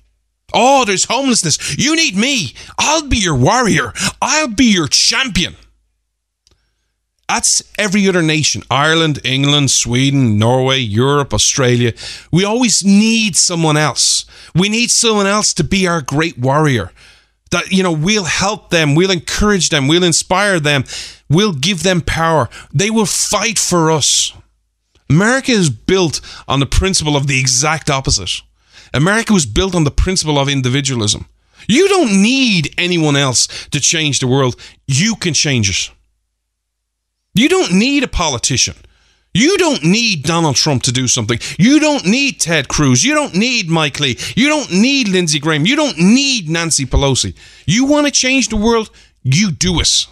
Oh, 0.54 0.86
there's 0.86 1.06
homelessness. 1.06 1.78
You 1.78 1.96
need 1.96 2.16
me. 2.16 2.54
I'll 2.78 3.08
be 3.08 3.18
your 3.18 3.36
warrior. 3.36 3.94
I'll 4.22 4.50
be 4.50 4.66
your 4.66 4.88
champion. 4.88 5.56
That's 7.32 7.64
every 7.80 8.10
other 8.10 8.22
nation 8.22 8.62
Ireland, 8.70 9.22
England, 9.24 9.72
Sweden, 9.72 10.38
Norway, 10.38 10.80
Europe, 10.80 11.34
Australia. 11.34 11.94
We 12.30 12.44
always 12.44 12.84
need 12.84 13.38
someone 13.38 13.78
else. 13.78 14.26
We 14.54 14.68
need 14.68 14.92
someone 14.92 15.28
else 15.28 15.54
to 15.54 15.64
be 15.64 15.88
our 15.88 16.02
great 16.02 16.38
warrior. 16.38 16.92
That, 17.52 17.72
you 17.72 17.84
know, 17.84 17.94
we'll 17.94 18.26
help 18.26 18.70
them, 18.70 18.96
we'll 18.96 19.12
encourage 19.12 19.70
them, 19.70 19.88
we'll 19.88 20.04
inspire 20.04 20.60
them, 20.60 20.84
we'll 21.30 21.54
give 21.54 21.84
them 21.84 22.02
power. 22.02 22.50
They 22.74 22.90
will 22.90 23.06
fight 23.06 23.58
for 23.58 23.92
us. 23.92 24.34
America 25.10 25.54
is 25.54 25.70
built 25.70 26.20
on 26.50 26.60
the 26.60 26.66
principle 26.66 27.16
of 27.16 27.28
the 27.28 27.40
exact 27.40 27.90
opposite. 27.90 28.42
America 28.94 29.32
was 29.32 29.46
built 29.46 29.74
on 29.74 29.86
the 29.86 29.92
principle 29.92 30.38
of 30.38 30.50
individualism. 30.50 31.28
You 31.70 31.88
don't 31.88 32.22
need 32.22 32.74
anyone 32.78 33.16
else 33.16 33.48
to 33.70 33.80
change 33.80 34.20
the 34.20 34.28
world. 34.28 34.58
You 34.86 35.16
can 35.16 35.34
change 35.34 35.70
it. 35.70 35.96
You 37.34 37.50
don't 37.50 37.74
need 37.74 38.04
a 38.04 38.08
politician. 38.08 38.76
You 39.34 39.58
don't 39.58 39.84
need 39.84 40.24
Donald 40.24 40.58
Trump 40.58 40.84
to 40.84 40.92
do 40.92 41.08
something. 41.08 41.40
You 41.58 41.80
don't 41.80 42.06
need 42.06 42.42
Ted 42.42 42.68
Cruz. 42.68 43.04
You 43.04 43.14
don't 43.14 43.34
need 43.34 43.70
Mike 43.70 44.00
Lee. 44.00 44.18
You 44.36 44.50
don't 44.50 44.72
need 44.72 45.08
Lindsey 45.08 45.40
Graham. 45.40 45.66
You 45.66 45.78
don't 45.78 45.98
need 45.98 46.50
Nancy 46.50 46.86
Pelosi. 46.86 47.34
You 47.66 47.86
want 47.86 48.08
to 48.08 48.12
change 48.12 48.50
the 48.50 48.58
world? 48.58 48.90
You 49.24 49.52
do 49.52 49.80
it. 49.80 50.08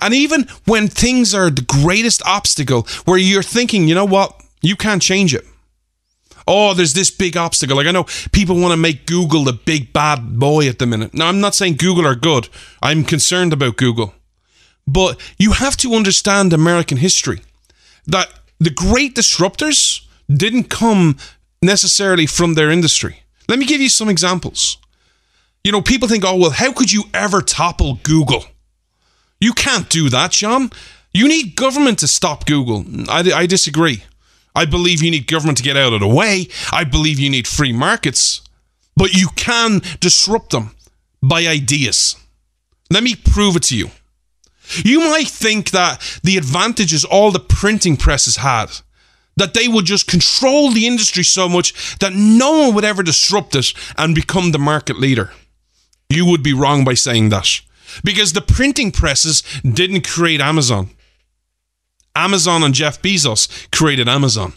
And 0.00 0.12
even 0.12 0.46
when 0.66 0.88
things 0.88 1.34
are 1.34 1.48
the 1.48 1.62
greatest 1.62 2.20
obstacle, 2.26 2.86
where 3.06 3.16
you're 3.16 3.42
thinking, 3.42 3.88
you 3.88 3.94
know 3.94 4.04
what, 4.04 4.38
you 4.60 4.76
can't 4.76 5.00
change 5.00 5.34
it. 5.34 5.46
Oh, 6.46 6.74
there's 6.74 6.92
this 6.92 7.10
big 7.10 7.38
obstacle. 7.38 7.78
Like 7.78 7.86
I 7.86 7.90
know 7.90 8.04
people 8.32 8.60
want 8.60 8.72
to 8.72 8.76
make 8.76 9.06
Google 9.06 9.44
the 9.44 9.54
big 9.54 9.94
bad 9.94 10.38
boy 10.38 10.68
at 10.68 10.78
the 10.78 10.86
minute. 10.86 11.14
Now, 11.14 11.28
I'm 11.28 11.40
not 11.40 11.54
saying 11.54 11.76
Google 11.76 12.06
are 12.06 12.14
good. 12.14 12.50
I'm 12.82 13.04
concerned 13.04 13.54
about 13.54 13.76
Google. 13.76 14.12
But 14.86 15.20
you 15.38 15.52
have 15.52 15.76
to 15.78 15.94
understand 15.94 16.52
American 16.52 16.98
history 16.98 17.40
that 18.06 18.28
the 18.60 18.70
great 18.70 19.14
disruptors 19.14 20.04
didn't 20.28 20.64
come 20.64 21.16
necessarily 21.62 22.26
from 22.26 22.54
their 22.54 22.70
industry. 22.70 23.22
Let 23.48 23.58
me 23.58 23.66
give 23.66 23.80
you 23.80 23.88
some 23.88 24.08
examples. 24.08 24.78
You 25.62 25.72
know, 25.72 25.80
people 25.82 26.08
think, 26.08 26.24
oh, 26.24 26.36
well, 26.36 26.50
how 26.50 26.72
could 26.72 26.92
you 26.92 27.04
ever 27.14 27.40
topple 27.40 27.98
Google? 28.02 28.44
You 29.40 29.52
can't 29.52 29.88
do 29.88 30.08
that, 30.10 30.32
John. 30.32 30.70
You 31.12 31.28
need 31.28 31.56
government 31.56 31.98
to 32.00 32.08
stop 32.08 32.46
Google. 32.46 32.84
I, 33.08 33.20
I 33.32 33.46
disagree. 33.46 34.04
I 34.54 34.66
believe 34.66 35.02
you 35.02 35.10
need 35.10 35.26
government 35.26 35.58
to 35.58 35.64
get 35.64 35.76
out 35.76 35.92
of 35.92 36.00
the 36.00 36.08
way. 36.08 36.48
I 36.70 36.84
believe 36.84 37.18
you 37.18 37.30
need 37.30 37.46
free 37.46 37.72
markets. 37.72 38.42
But 38.96 39.12
you 39.12 39.28
can 39.36 39.80
disrupt 40.00 40.50
them 40.50 40.74
by 41.22 41.46
ideas. 41.46 42.16
Let 42.90 43.02
me 43.02 43.16
prove 43.16 43.56
it 43.56 43.62
to 43.64 43.76
you. 43.76 43.90
You 44.84 45.00
might 45.00 45.28
think 45.28 45.70
that 45.70 46.00
the 46.22 46.36
advantages 46.36 47.04
all 47.04 47.30
the 47.30 47.40
printing 47.40 47.96
presses 47.96 48.36
had, 48.36 48.66
that 49.36 49.54
they 49.54 49.68
would 49.68 49.84
just 49.84 50.06
control 50.06 50.70
the 50.70 50.86
industry 50.86 51.22
so 51.22 51.48
much 51.48 51.98
that 51.98 52.14
no 52.14 52.60
one 52.60 52.74
would 52.74 52.84
ever 52.84 53.02
disrupt 53.02 53.54
it 53.54 53.72
and 53.96 54.14
become 54.14 54.52
the 54.52 54.58
market 54.58 54.98
leader. 54.98 55.32
You 56.08 56.26
would 56.26 56.42
be 56.42 56.54
wrong 56.54 56.84
by 56.84 56.94
saying 56.94 57.30
that. 57.30 57.48
Because 58.02 58.32
the 58.32 58.40
printing 58.40 58.90
presses 58.90 59.42
didn't 59.62 60.08
create 60.08 60.40
Amazon. 60.40 60.90
Amazon 62.16 62.62
and 62.62 62.74
Jeff 62.74 63.02
Bezos 63.02 63.70
created 63.70 64.08
Amazon. 64.08 64.52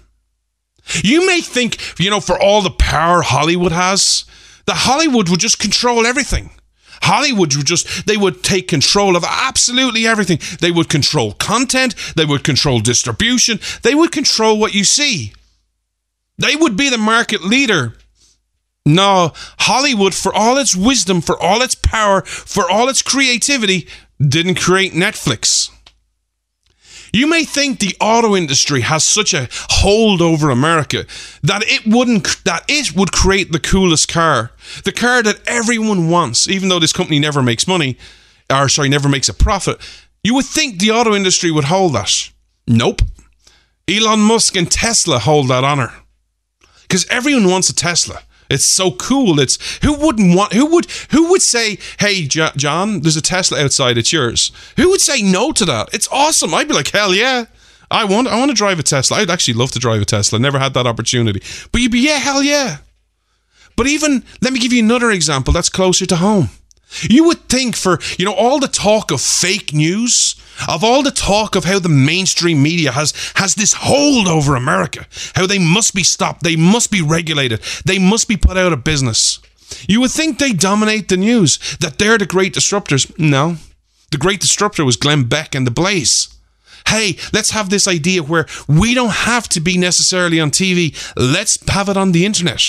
You 1.03 1.26
may 1.26 1.41
think, 1.41 1.99
you 1.99 2.10
know, 2.10 2.20
for 2.20 2.39
all 2.39 2.62
the 2.62 2.70
power 2.70 3.22
Hollywood 3.22 3.72
has, 3.72 4.26
that 4.66 4.78
Hollywood 4.78 5.30
would 5.30 5.39
just 5.39 5.60
control 5.60 6.05
everything. 6.05 6.51
Hollywood 7.04 7.56
would 7.56 7.66
just, 7.66 8.06
they 8.06 8.18
would 8.18 8.43
take 8.43 8.68
control 8.68 9.16
of 9.16 9.24
absolutely 9.24 10.08
everything. 10.08 10.39
They 10.60 10.72
would 10.72 10.89
control 10.89 11.34
content, 11.34 11.95
they 12.16 12.26
would 12.26 12.43
control 12.43 12.80
distribution, 12.80 13.60
they 13.84 13.95
would 13.95 14.12
control 14.12 14.60
what 14.60 14.74
you 14.74 14.84
see. 14.84 15.34
They 16.38 16.56
would 16.56 16.78
be 16.78 16.89
the 16.89 16.98
market 16.98 17.43
leader. 17.43 17.95
No, 18.86 19.34
Hollywood, 19.60 20.14
for 20.14 20.34
all 20.34 20.58
its 20.58 20.76
wisdom, 20.76 21.20
for 21.20 21.38
all 21.41 21.62
its 21.62 21.76
power, 21.76 22.22
for 22.22 22.70
all 22.70 22.88
its 22.88 23.02
creativity, 23.02 23.88
didn't 24.20 24.56
create 24.56 24.93
Netflix. 24.93 25.70
You 27.14 27.28
may 27.28 27.43
think 27.43 27.80
the 27.80 27.95
auto 27.99 28.36
industry 28.36 28.82
has 28.82 29.03
such 29.03 29.34
a 29.34 29.47
hold 29.51 30.22
over 30.22 30.49
America 30.49 31.05
that 31.43 31.64
it 31.66 31.86
wouldn't 31.86 32.43
that 32.43 32.64
it 32.68 32.95
would 32.95 33.12
create 33.12 33.51
the 33.51 33.60
coolest 33.60 34.08
car, 34.08 34.51
the 34.84 34.91
car 34.91 35.24
that 35.24 35.39
everyone 35.47 36.10
wants, 36.10 36.47
even 36.47 36.70
though 36.70 36.80
this 36.80 36.93
company 36.93 37.20
never 37.20 37.41
makes 37.41 37.68
money, 37.68 37.97
or 38.51 38.70
sorry, 38.70 38.89
never 38.89 39.10
makes 39.10 39.30
a 39.30 39.34
profit. 39.34 39.80
You 40.24 40.36
would 40.36 40.45
think 40.45 40.80
the 40.80 40.91
auto 40.91 41.14
industry 41.16 41.51
would 41.51 41.66
hold 41.66 41.93
that. 41.93 42.32
Nope. 42.68 43.01
Elon 43.89 44.20
Musk 44.20 44.55
and 44.58 44.70
Tesla 44.70 45.20
hold 45.20 45.47
that 45.47 45.64
honor. 45.64 45.93
Because 46.82 47.08
everyone 47.10 47.49
wants 47.49 47.70
a 47.70 47.76
Tesla. 47.76 48.22
It's 48.50 48.66
so 48.66 48.91
cool. 48.91 49.39
It's 49.39 49.58
who 49.84 49.93
wouldn't 49.93 50.36
want 50.36 50.54
who 50.54 50.66
would 50.68 50.88
who 51.12 51.30
would 51.30 51.41
say, 51.41 51.78
"Hey, 52.00 52.26
J- 52.28 52.52
John, 52.56 53.02
there's 53.02 53.18
a 53.18 53.22
Tesla 53.22 53.64
outside. 53.64 53.98
It's 53.98 54.14
yours." 54.14 54.52
Who 54.78 54.89
would 54.89 55.02
say 55.02 55.22
no 55.22 55.52
to 55.52 55.66
that? 55.66 55.89
It's 55.93 56.08
awesome. 56.12 56.54
I'd 56.54 56.68
be 56.68 56.74
like, 56.74 56.89
"Hell 56.91 57.14
yeah." 57.14 57.45
I 57.89 58.04
want 58.04 58.28
I 58.28 58.38
want 58.38 58.52
to 58.52 58.56
drive 58.56 58.80
a 58.80 58.84
Tesla. 58.84 59.18
I'd 59.18 59.30
actually 59.30 59.54
love 59.54 59.72
to 59.72 59.80
drive 59.80 60.02
a 60.02 60.06
Tesla. 60.06 60.39
Never 60.39 60.60
had 60.60 60.74
that 60.74 60.88
opportunity. 60.88 61.41
But 61.72 61.82
you'd 61.82 61.91
be, 61.91 62.00
"Yeah, 62.00 62.18
hell 62.18 62.43
yeah." 62.43 62.78
But 63.76 63.88
even 63.88 64.24
let 64.41 64.54
me 64.54 64.60
give 64.60 64.74
you 64.74 64.84
another 64.84 65.12
example 65.12 65.54
that's 65.54 65.70
closer 65.70 66.06
to 66.08 66.16
home. 66.18 66.50
You 67.01 67.25
would 67.25 67.49
think 67.49 67.75
for, 67.75 67.99
you 68.17 68.25
know, 68.25 68.33
all 68.33 68.59
the 68.59 68.67
talk 68.67 69.11
of 69.11 69.21
fake 69.21 69.73
news, 69.73 70.35
of 70.67 70.83
all 70.83 71.03
the 71.03 71.11
talk 71.11 71.55
of 71.55 71.65
how 71.65 71.79
the 71.79 71.89
mainstream 71.89 72.63
media 72.63 72.91
has 72.91 73.13
has 73.35 73.55
this 73.55 73.73
hold 73.73 74.27
over 74.27 74.55
America, 74.55 75.05
how 75.35 75.45
they 75.45 75.59
must 75.59 75.93
be 75.93 76.03
stopped, 76.03 76.43
they 76.43 76.55
must 76.55 76.89
be 76.89 77.01
regulated, 77.01 77.61
they 77.85 77.99
must 77.99 78.27
be 78.27 78.38
put 78.38 78.57
out 78.57 78.73
of 78.73 78.83
business. 78.83 79.39
You 79.88 79.99
would 80.01 80.11
think 80.11 80.39
they 80.39 80.53
dominate 80.53 81.09
the 81.09 81.17
news, 81.17 81.59
that 81.79 81.97
they're 81.97 82.17
the 82.17 82.25
great 82.25 82.53
disruptors. 82.53 83.11
No. 83.19 83.57
The 84.11 84.17
great 84.17 84.39
disruptor 84.39 84.85
was 84.85 84.95
Glenn 84.95 85.25
Beck 85.25 85.53
and 85.53 85.67
the 85.67 85.71
Blaze. 85.71 86.29
Hey, 86.88 87.17
let's 87.33 87.51
have 87.51 87.69
this 87.69 87.85
idea 87.85 88.23
where 88.23 88.45
we 88.67 88.93
don't 88.93 89.11
have 89.11 89.49
to 89.49 89.59
be 89.59 89.77
necessarily 89.77 90.39
on 90.39 90.51
TV. 90.51 90.95
Let's 91.17 91.59
have 91.69 91.89
it 91.89 91.97
on 91.97 92.13
the 92.13 92.25
internet. 92.25 92.63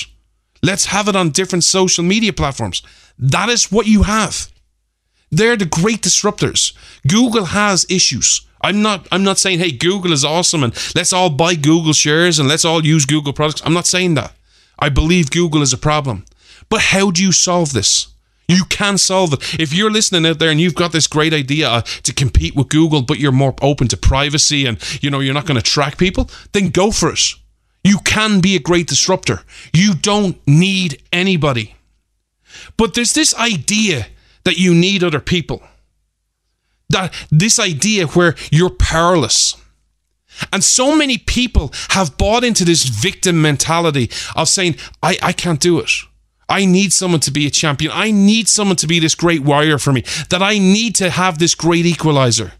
Let's 0.60 0.86
have 0.86 1.06
it 1.06 1.14
on 1.14 1.30
different 1.30 1.62
social 1.62 2.02
media 2.02 2.32
platforms. 2.32 2.82
That 3.18 3.48
is 3.48 3.72
what 3.72 3.86
you 3.86 4.04
have. 4.04 4.50
They're 5.30 5.56
the 5.56 5.66
great 5.66 6.02
disruptors. 6.02 6.72
Google 7.06 7.46
has 7.46 7.86
issues. 7.88 8.46
I'm 8.60 8.82
not 8.82 9.06
I'm 9.12 9.22
not 9.22 9.38
saying 9.38 9.60
hey 9.60 9.72
Google 9.72 10.12
is 10.12 10.24
awesome 10.24 10.64
and 10.64 10.74
let's 10.94 11.12
all 11.12 11.30
buy 11.30 11.54
Google 11.54 11.92
shares 11.92 12.38
and 12.38 12.48
let's 12.48 12.64
all 12.64 12.84
use 12.84 13.04
Google 13.04 13.32
products. 13.32 13.62
I'm 13.64 13.74
not 13.74 13.86
saying 13.86 14.14
that. 14.14 14.32
I 14.78 14.88
believe 14.88 15.30
Google 15.30 15.62
is 15.62 15.72
a 15.72 15.78
problem. 15.78 16.24
But 16.68 16.80
how 16.80 17.10
do 17.10 17.22
you 17.22 17.32
solve 17.32 17.72
this? 17.72 18.08
You 18.48 18.64
can 18.64 18.96
solve 18.96 19.34
it. 19.34 19.60
If 19.60 19.74
you're 19.74 19.90
listening 19.90 20.26
out 20.26 20.38
there 20.38 20.50
and 20.50 20.60
you've 20.60 20.74
got 20.74 20.92
this 20.92 21.06
great 21.06 21.34
idea 21.34 21.68
uh, 21.68 21.80
to 22.02 22.14
compete 22.14 22.56
with 22.56 22.70
Google, 22.70 23.02
but 23.02 23.18
you're 23.18 23.32
more 23.32 23.54
open 23.60 23.88
to 23.88 23.96
privacy 23.96 24.64
and 24.66 24.78
you 25.02 25.10
know 25.10 25.20
you're 25.20 25.34
not 25.34 25.46
going 25.46 25.60
to 25.60 25.70
track 25.70 25.98
people, 25.98 26.30
then 26.52 26.70
go 26.70 26.90
for 26.90 27.12
it. 27.12 27.20
You 27.84 27.98
can 28.04 28.40
be 28.40 28.56
a 28.56 28.60
great 28.60 28.86
disruptor. 28.86 29.42
You 29.72 29.94
don't 29.94 30.36
need 30.46 31.02
anybody. 31.12 31.74
But 32.76 32.94
there's 32.94 33.14
this 33.14 33.34
idea 33.34 34.06
that 34.44 34.58
you 34.58 34.74
need 34.74 35.02
other 35.02 35.20
people. 35.20 35.62
That 36.90 37.12
this 37.30 37.58
idea 37.58 38.06
where 38.06 38.34
you're 38.50 38.70
powerless. 38.70 39.56
And 40.52 40.62
so 40.62 40.96
many 40.96 41.18
people 41.18 41.72
have 41.90 42.16
bought 42.16 42.44
into 42.44 42.64
this 42.64 42.84
victim 42.84 43.42
mentality 43.42 44.10
of 44.36 44.48
saying, 44.48 44.76
I, 45.02 45.18
I 45.22 45.32
can't 45.32 45.60
do 45.60 45.80
it. 45.80 45.90
I 46.48 46.64
need 46.64 46.92
someone 46.92 47.20
to 47.20 47.30
be 47.30 47.46
a 47.46 47.50
champion. 47.50 47.92
I 47.94 48.10
need 48.10 48.48
someone 48.48 48.76
to 48.76 48.86
be 48.86 49.00
this 49.00 49.14
great 49.14 49.42
warrior 49.42 49.78
for 49.78 49.92
me. 49.92 50.04
That 50.30 50.42
I 50.42 50.58
need 50.58 50.94
to 50.96 51.10
have 51.10 51.38
this 51.38 51.54
great 51.54 51.84
equalizer. 51.84 52.52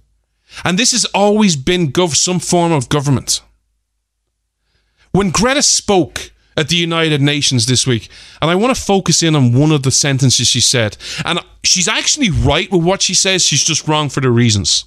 And 0.65 0.79
this 0.79 0.93
has 0.93 1.05
always 1.07 1.57
been 1.57 1.93
gov- 1.93 2.17
some 2.17 2.41
form 2.41 2.73
of 2.73 2.89
government. 2.89 3.41
When 5.13 5.31
Greta 5.31 5.63
spoke 5.63 6.33
at 6.59 6.69
the 6.69 6.77
United 6.77 7.23
Nations 7.23 7.67
this 7.67 7.87
week, 7.87 8.09
and 8.43 8.51
I 8.51 8.57
want 8.57 8.75
to 8.75 8.83
focus 8.83 9.23
in 9.23 9.37
on 9.37 9.57
one 9.57 9.71
of 9.71 9.85
the 9.85 9.93
sentences 9.93 10.49
she 10.49 10.61
said. 10.61 10.97
And 11.25 11.39
she's 11.63 11.87
actually 11.87 12.31
right 12.31 12.71
with 12.73 12.83
what 12.83 13.01
she 13.01 13.15
says, 13.15 13.45
she's 13.45 13.63
just 13.63 13.87
wrong 13.87 14.09
for 14.09 14.21
the 14.21 14.31
reasons. 14.31 14.85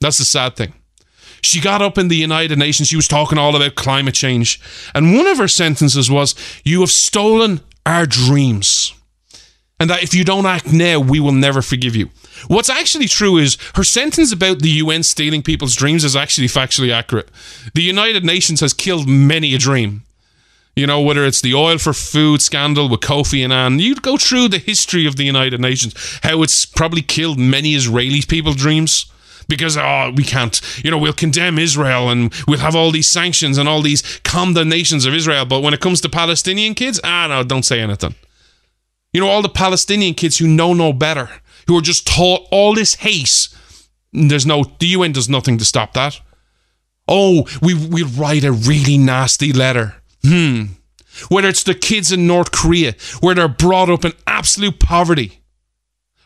That's 0.00 0.18
the 0.18 0.24
sad 0.24 0.56
thing. 0.56 0.74
She 1.40 1.60
got 1.60 1.80
up 1.82 1.98
in 1.98 2.08
the 2.08 2.16
United 2.16 2.58
Nations, 2.58 2.88
she 2.88 2.96
was 2.96 3.06
talking 3.06 3.38
all 3.38 3.54
about 3.54 3.76
climate 3.76 4.14
change, 4.14 4.60
and 4.92 5.14
one 5.14 5.28
of 5.28 5.38
her 5.38 5.46
sentences 5.46 6.10
was, 6.10 6.34
You 6.64 6.80
have 6.80 6.90
stolen 6.90 7.60
our 7.86 8.06
dreams. 8.06 8.92
And 9.78 9.90
that 9.90 10.02
if 10.02 10.14
you 10.14 10.24
don't 10.24 10.46
act 10.46 10.72
now, 10.72 10.98
we 10.98 11.20
will 11.20 11.32
never 11.32 11.60
forgive 11.60 11.94
you. 11.94 12.10
What's 12.48 12.70
actually 12.70 13.06
true 13.06 13.36
is 13.38 13.58
her 13.74 13.84
sentence 13.84 14.32
about 14.32 14.60
the 14.60 14.70
UN 14.70 15.02
stealing 15.02 15.42
people's 15.42 15.74
dreams 15.76 16.04
is 16.04 16.16
actually 16.16 16.46
factually 16.46 16.92
accurate. 16.92 17.28
The 17.74 17.82
United 17.82 18.24
Nations 18.24 18.60
has 18.60 18.72
killed 18.72 19.08
many 19.08 19.54
a 19.54 19.58
dream. 19.58 20.02
You 20.76 20.88
know, 20.88 21.00
whether 21.00 21.24
it's 21.24 21.40
the 21.40 21.54
oil 21.54 21.78
for 21.78 21.92
food 21.92 22.42
scandal 22.42 22.88
with 22.88 23.00
Kofi 23.00 23.44
Annan, 23.44 23.78
you'd 23.78 24.02
go 24.02 24.16
through 24.16 24.48
the 24.48 24.58
history 24.58 25.06
of 25.06 25.14
the 25.14 25.24
United 25.24 25.60
Nations, 25.60 25.94
how 26.22 26.42
it's 26.42 26.66
probably 26.66 27.02
killed 27.02 27.38
many 27.38 27.74
Israeli 27.74 28.22
people's 28.22 28.56
dreams. 28.56 29.06
because 29.46 29.76
oh 29.76 30.10
we 30.16 30.24
can't 30.24 30.60
you 30.82 30.90
know 30.90 30.98
we'll 30.98 31.12
condemn 31.12 31.58
Israel 31.58 32.08
and 32.08 32.32
we'll 32.48 32.60
have 32.60 32.74
all 32.74 32.90
these 32.90 33.10
sanctions 33.10 33.58
and 33.58 33.68
all 33.68 33.82
these 33.82 34.02
condemnations 34.24 35.06
of 35.06 35.14
Israel. 35.14 35.44
But 35.44 35.60
when 35.60 35.74
it 35.74 35.80
comes 35.80 36.00
to 36.00 36.08
Palestinian 36.08 36.74
kids 36.74 37.00
ah 37.04 37.26
no 37.28 37.42
don't 37.42 37.64
say 37.64 37.80
anything. 37.80 38.14
You 39.12 39.20
know 39.20 39.28
all 39.28 39.42
the 39.42 39.48
Palestinian 39.48 40.14
kids 40.14 40.38
who 40.38 40.48
know 40.48 40.72
no 40.74 40.92
better 40.92 41.28
who 41.66 41.76
are 41.76 41.82
just 41.82 42.06
taught 42.06 42.48
all 42.50 42.74
this 42.74 42.94
hate 42.94 43.48
there's 44.12 44.46
no 44.46 44.64
the 44.78 44.86
UN 44.96 45.12
does 45.12 45.28
nothing 45.28 45.58
to 45.58 45.64
stop 45.64 45.92
that. 45.92 46.20
Oh 47.06 47.46
we 47.60 47.74
we'll 47.74 48.08
write 48.08 48.44
a 48.44 48.52
really 48.52 48.96
nasty 48.96 49.52
letter 49.52 49.96
hmm 50.24 50.64
whether 51.28 51.48
it's 51.48 51.62
the 51.62 51.76
kids 51.76 52.10
in 52.10 52.26
North 52.26 52.50
Korea 52.50 52.96
where 53.20 53.36
they're 53.36 53.46
brought 53.46 53.88
up 53.88 54.04
in 54.04 54.12
absolute 54.26 54.80
poverty 54.80 55.44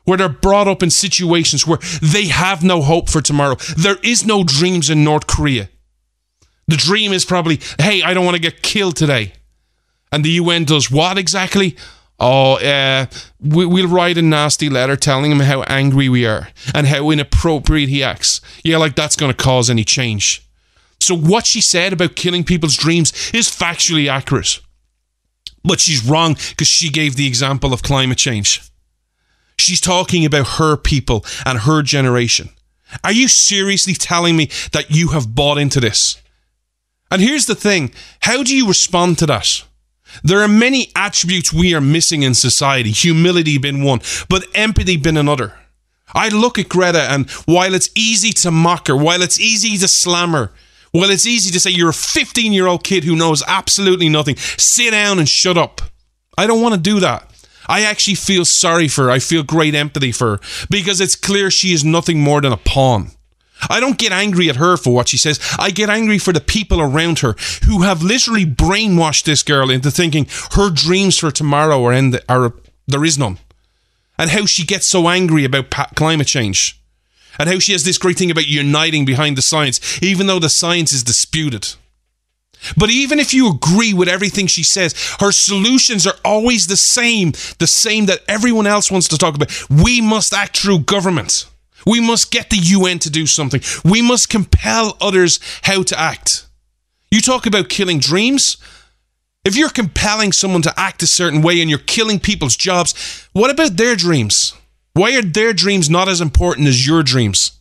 where 0.09 0.17
they're 0.17 0.29
brought 0.31 0.67
up 0.67 0.83
in 0.83 0.89
situations 0.89 1.67
where 1.67 1.79
they 2.01 2.29
have 2.29 2.65
no 2.65 2.81
hope 2.81 3.11
for 3.11 3.21
tomorrow. 3.21 3.57
There 3.77 3.99
is 4.03 4.25
no 4.25 4.43
dreams 4.43 4.89
in 4.89 5.05
North 5.05 5.27
Korea. 5.27 5.69
The 6.67 6.79
dream 6.79 7.13
is 7.13 7.27
probably, 7.27 7.61
hey, 7.79 8.03
I 8.03 8.15
don't 8.15 8.25
want 8.25 8.35
to 8.35 8.41
get 8.41 8.63
killed 8.63 8.97
today. 8.97 9.35
And 10.11 10.25
the 10.25 10.31
UN 10.31 10.65
does 10.65 10.91
what 10.91 11.19
exactly? 11.19 11.77
Oh, 12.19 12.55
uh, 12.55 13.07
we, 13.39 13.67
will 13.67 13.87
write 13.87 14.17
a 14.17 14.23
nasty 14.23 14.71
letter 14.71 14.97
telling 14.97 15.31
him 15.31 15.41
how 15.41 15.63
angry 15.65 16.09
we 16.09 16.25
are 16.25 16.49
and 16.75 16.87
how 16.87 17.11
inappropriate 17.11 17.91
he 17.91 18.03
acts. 18.03 18.41
Yeah, 18.65 18.79
like 18.79 18.97
that's 18.97 19.15
going 19.15 19.31
to 19.31 19.37
cause 19.37 19.69
any 19.69 19.85
change. 19.85 20.48
So, 21.01 21.17
what 21.17 21.47
she 21.47 21.61
said 21.61 21.93
about 21.93 22.17
killing 22.17 22.45
people's 22.45 22.77
dreams 22.77 23.13
is 23.33 23.49
factually 23.49 24.11
accurate. 24.11 24.61
But 25.65 25.81
she's 25.81 26.05
wrong 26.05 26.35
because 26.51 26.69
she 26.69 26.91
gave 26.91 27.17
the 27.17 27.27
example 27.27 27.73
of 27.73 27.83
climate 27.83 28.19
change. 28.19 28.63
She's 29.59 29.81
talking 29.81 30.25
about 30.25 30.59
her 30.59 30.77
people 30.77 31.25
and 31.45 31.61
her 31.61 31.83
generation. 31.83 32.51
Are 33.05 33.13
you 33.13 33.29
seriously 33.29 33.95
telling 33.95 34.37
me 34.37 34.51
that 34.73 34.91
you 34.91 35.09
have 35.09 35.35
bought 35.35 35.59
into 35.59 35.81
this? 35.81 36.21
And 37.11 37.21
here's 37.21 37.47
the 37.47 37.55
thing 37.55 37.93
how 38.21 38.43
do 38.43 38.57
you 38.57 38.67
respond 38.67 39.19
to 39.19 39.27
that? 39.27 39.65
There 40.23 40.41
are 40.41 40.49
many 40.49 40.91
attributes 40.97 41.53
we 41.53 41.75
are 41.75 41.81
missing 41.81 42.23
in 42.23 42.35
society, 42.35 42.91
humility 42.91 43.59
being 43.59 43.85
one, 43.85 44.01
but 44.29 44.47
empathy 44.55 44.97
being 44.97 45.19
another. 45.19 45.55
I 46.15 46.29
look 46.29 46.59
at 46.59 46.71
Greta, 46.71 47.03
and 47.11 47.29
while 47.45 47.75
it's 47.75 47.91
easy 47.95 48.33
to 48.33 48.51
mock 48.51 48.89
her, 48.89 48.97
while 48.97 49.21
it's 49.21 49.39
easy 49.39 49.77
to 49.77 49.87
slam 49.87 50.31
her, 50.31 50.51
while 50.93 51.11
it's 51.11 51.27
easy 51.27 51.51
to 51.51 51.61
say 51.61 51.71
you're 51.71 51.91
a 51.91 51.95
15 51.95 52.53
year 52.53 52.67
old 52.67 52.85
kid 52.85 53.05
who 53.05 53.17
knows 53.17 53.43
absolutely 53.47 54.09
nothing, 54.09 54.37
sit 54.37 54.91
down 54.91 55.19
and 55.19 55.29
shut 55.29 55.59
up. 55.59 55.81
I 56.37 56.47
don't 56.47 56.63
want 56.63 56.75
to 56.75 56.81
do 56.81 57.01
that. 57.01 57.25
I 57.69 57.83
actually 57.83 58.15
feel 58.15 58.45
sorry 58.45 58.89
for 58.89 59.05
her. 59.05 59.11
I 59.11 59.19
feel 59.19 59.43
great 59.43 59.75
empathy 59.75 60.13
for 60.13 60.37
her 60.37 60.41
because 60.71 61.01
it's 61.01 61.17
clear 61.17 61.51
she 61.51 61.73
is 61.73 61.85
nothing 61.85 62.21
more 62.21 62.41
than 62.41 62.53
a 62.53 62.57
pawn. 62.57 63.11
I 63.69 63.81
don't 63.81 63.99
get 63.99 64.13
angry 64.13 64.49
at 64.49 64.57
her 64.57 64.77
for 64.77 64.95
what 64.95 65.09
she 65.09 65.19
says. 65.19 65.41
I 65.59 65.71
get 65.71 65.91
angry 65.91 66.19
for 66.19 66.33
the 66.33 66.41
people 66.41 66.81
around 66.81 67.19
her 67.21 67.35
who 67.65 67.83
have 67.83 68.03
literally 68.03 68.47
brainwashed 68.47 69.25
this 69.25 69.43
girl 69.43 69.71
into 69.71 69.91
thinking 69.91 70.29
her 70.53 70.71
dreams 70.71 71.19
for 71.19 71.31
tomorrow 71.31 71.85
are, 71.85 71.93
end, 71.93 72.21
are 72.29 72.55
there 72.87 73.05
is 73.05 73.19
none. 73.19 73.39
And 74.17 74.31
how 74.31 74.47
she 74.47 74.65
gets 74.65 74.87
so 74.87 75.09
angry 75.09 75.45
about 75.45 75.71
climate 75.95 76.27
change. 76.27 76.78
And 77.39 77.49
how 77.49 77.59
she 77.59 77.73
has 77.73 77.85
this 77.85 77.99
great 77.99 78.19
thing 78.19 78.31
about 78.31 78.49
uniting 78.49 79.05
behind 79.05 79.37
the 79.37 79.43
science, 79.43 80.03
even 80.03 80.27
though 80.27 80.41
the 80.41 80.49
science 80.49 80.93
is 80.93 81.05
disputed. 81.05 81.75
But 82.77 82.91
even 82.91 83.19
if 83.19 83.33
you 83.33 83.49
agree 83.49 83.95
with 83.95 84.09
everything 84.09 84.47
she 84.47 84.63
says, 84.63 84.95
her 85.21 85.33
solutions 85.33 86.07
are 86.07 86.17
always 86.25 86.67
the 86.67 86.77
same, 86.77 87.33
the 87.59 87.67
same 87.67 88.07
that 88.07 88.23
everyone 88.29 88.67
else 88.67 88.91
wants 88.91 89.09
to 89.09 89.19
talk 89.19 89.35
about. 89.35 89.53
We 89.71 90.01
must 90.01 90.35
act 90.35 90.59
through 90.59 90.81
government. 90.81 91.47
We 91.87 92.01
must 92.01 92.31
get 92.31 92.51
the 92.51 92.57
UN 92.57 92.99
to 93.01 93.11
do 93.11 93.27
something. 93.27 93.63
We 93.85 94.03
must 94.03 94.29
compel 94.29 94.97
others 95.01 95.39
how 95.63 95.83
to 95.85 95.99
act. 95.99 96.47
You 97.11 97.21
talk 97.21 97.47
about 97.47 97.69
killing 97.69 98.01
dreams. 98.01 98.57
If 99.45 99.57
you're 99.57 99.71
compelling 99.71 100.33
someone 100.33 100.63
to 100.63 100.75
act 100.79 101.03
a 101.03 101.07
certain 101.07 101.41
way 101.41 101.61
and 101.61 101.71
you're 101.71 101.79
killing 101.79 102.19
people's 102.19 102.57
jobs, 102.57 103.29
what 103.33 103.51
about 103.51 103.77
their 103.77 103.97
dreams? 103.97 104.53
Why 104.99 105.15
are 105.15 105.23
their 105.23 105.53
dreams 105.53 105.89
not 105.89 106.09
as 106.09 106.21
important 106.21 106.67
as 106.67 106.85
your 106.85 107.05
dreams? 107.05 107.53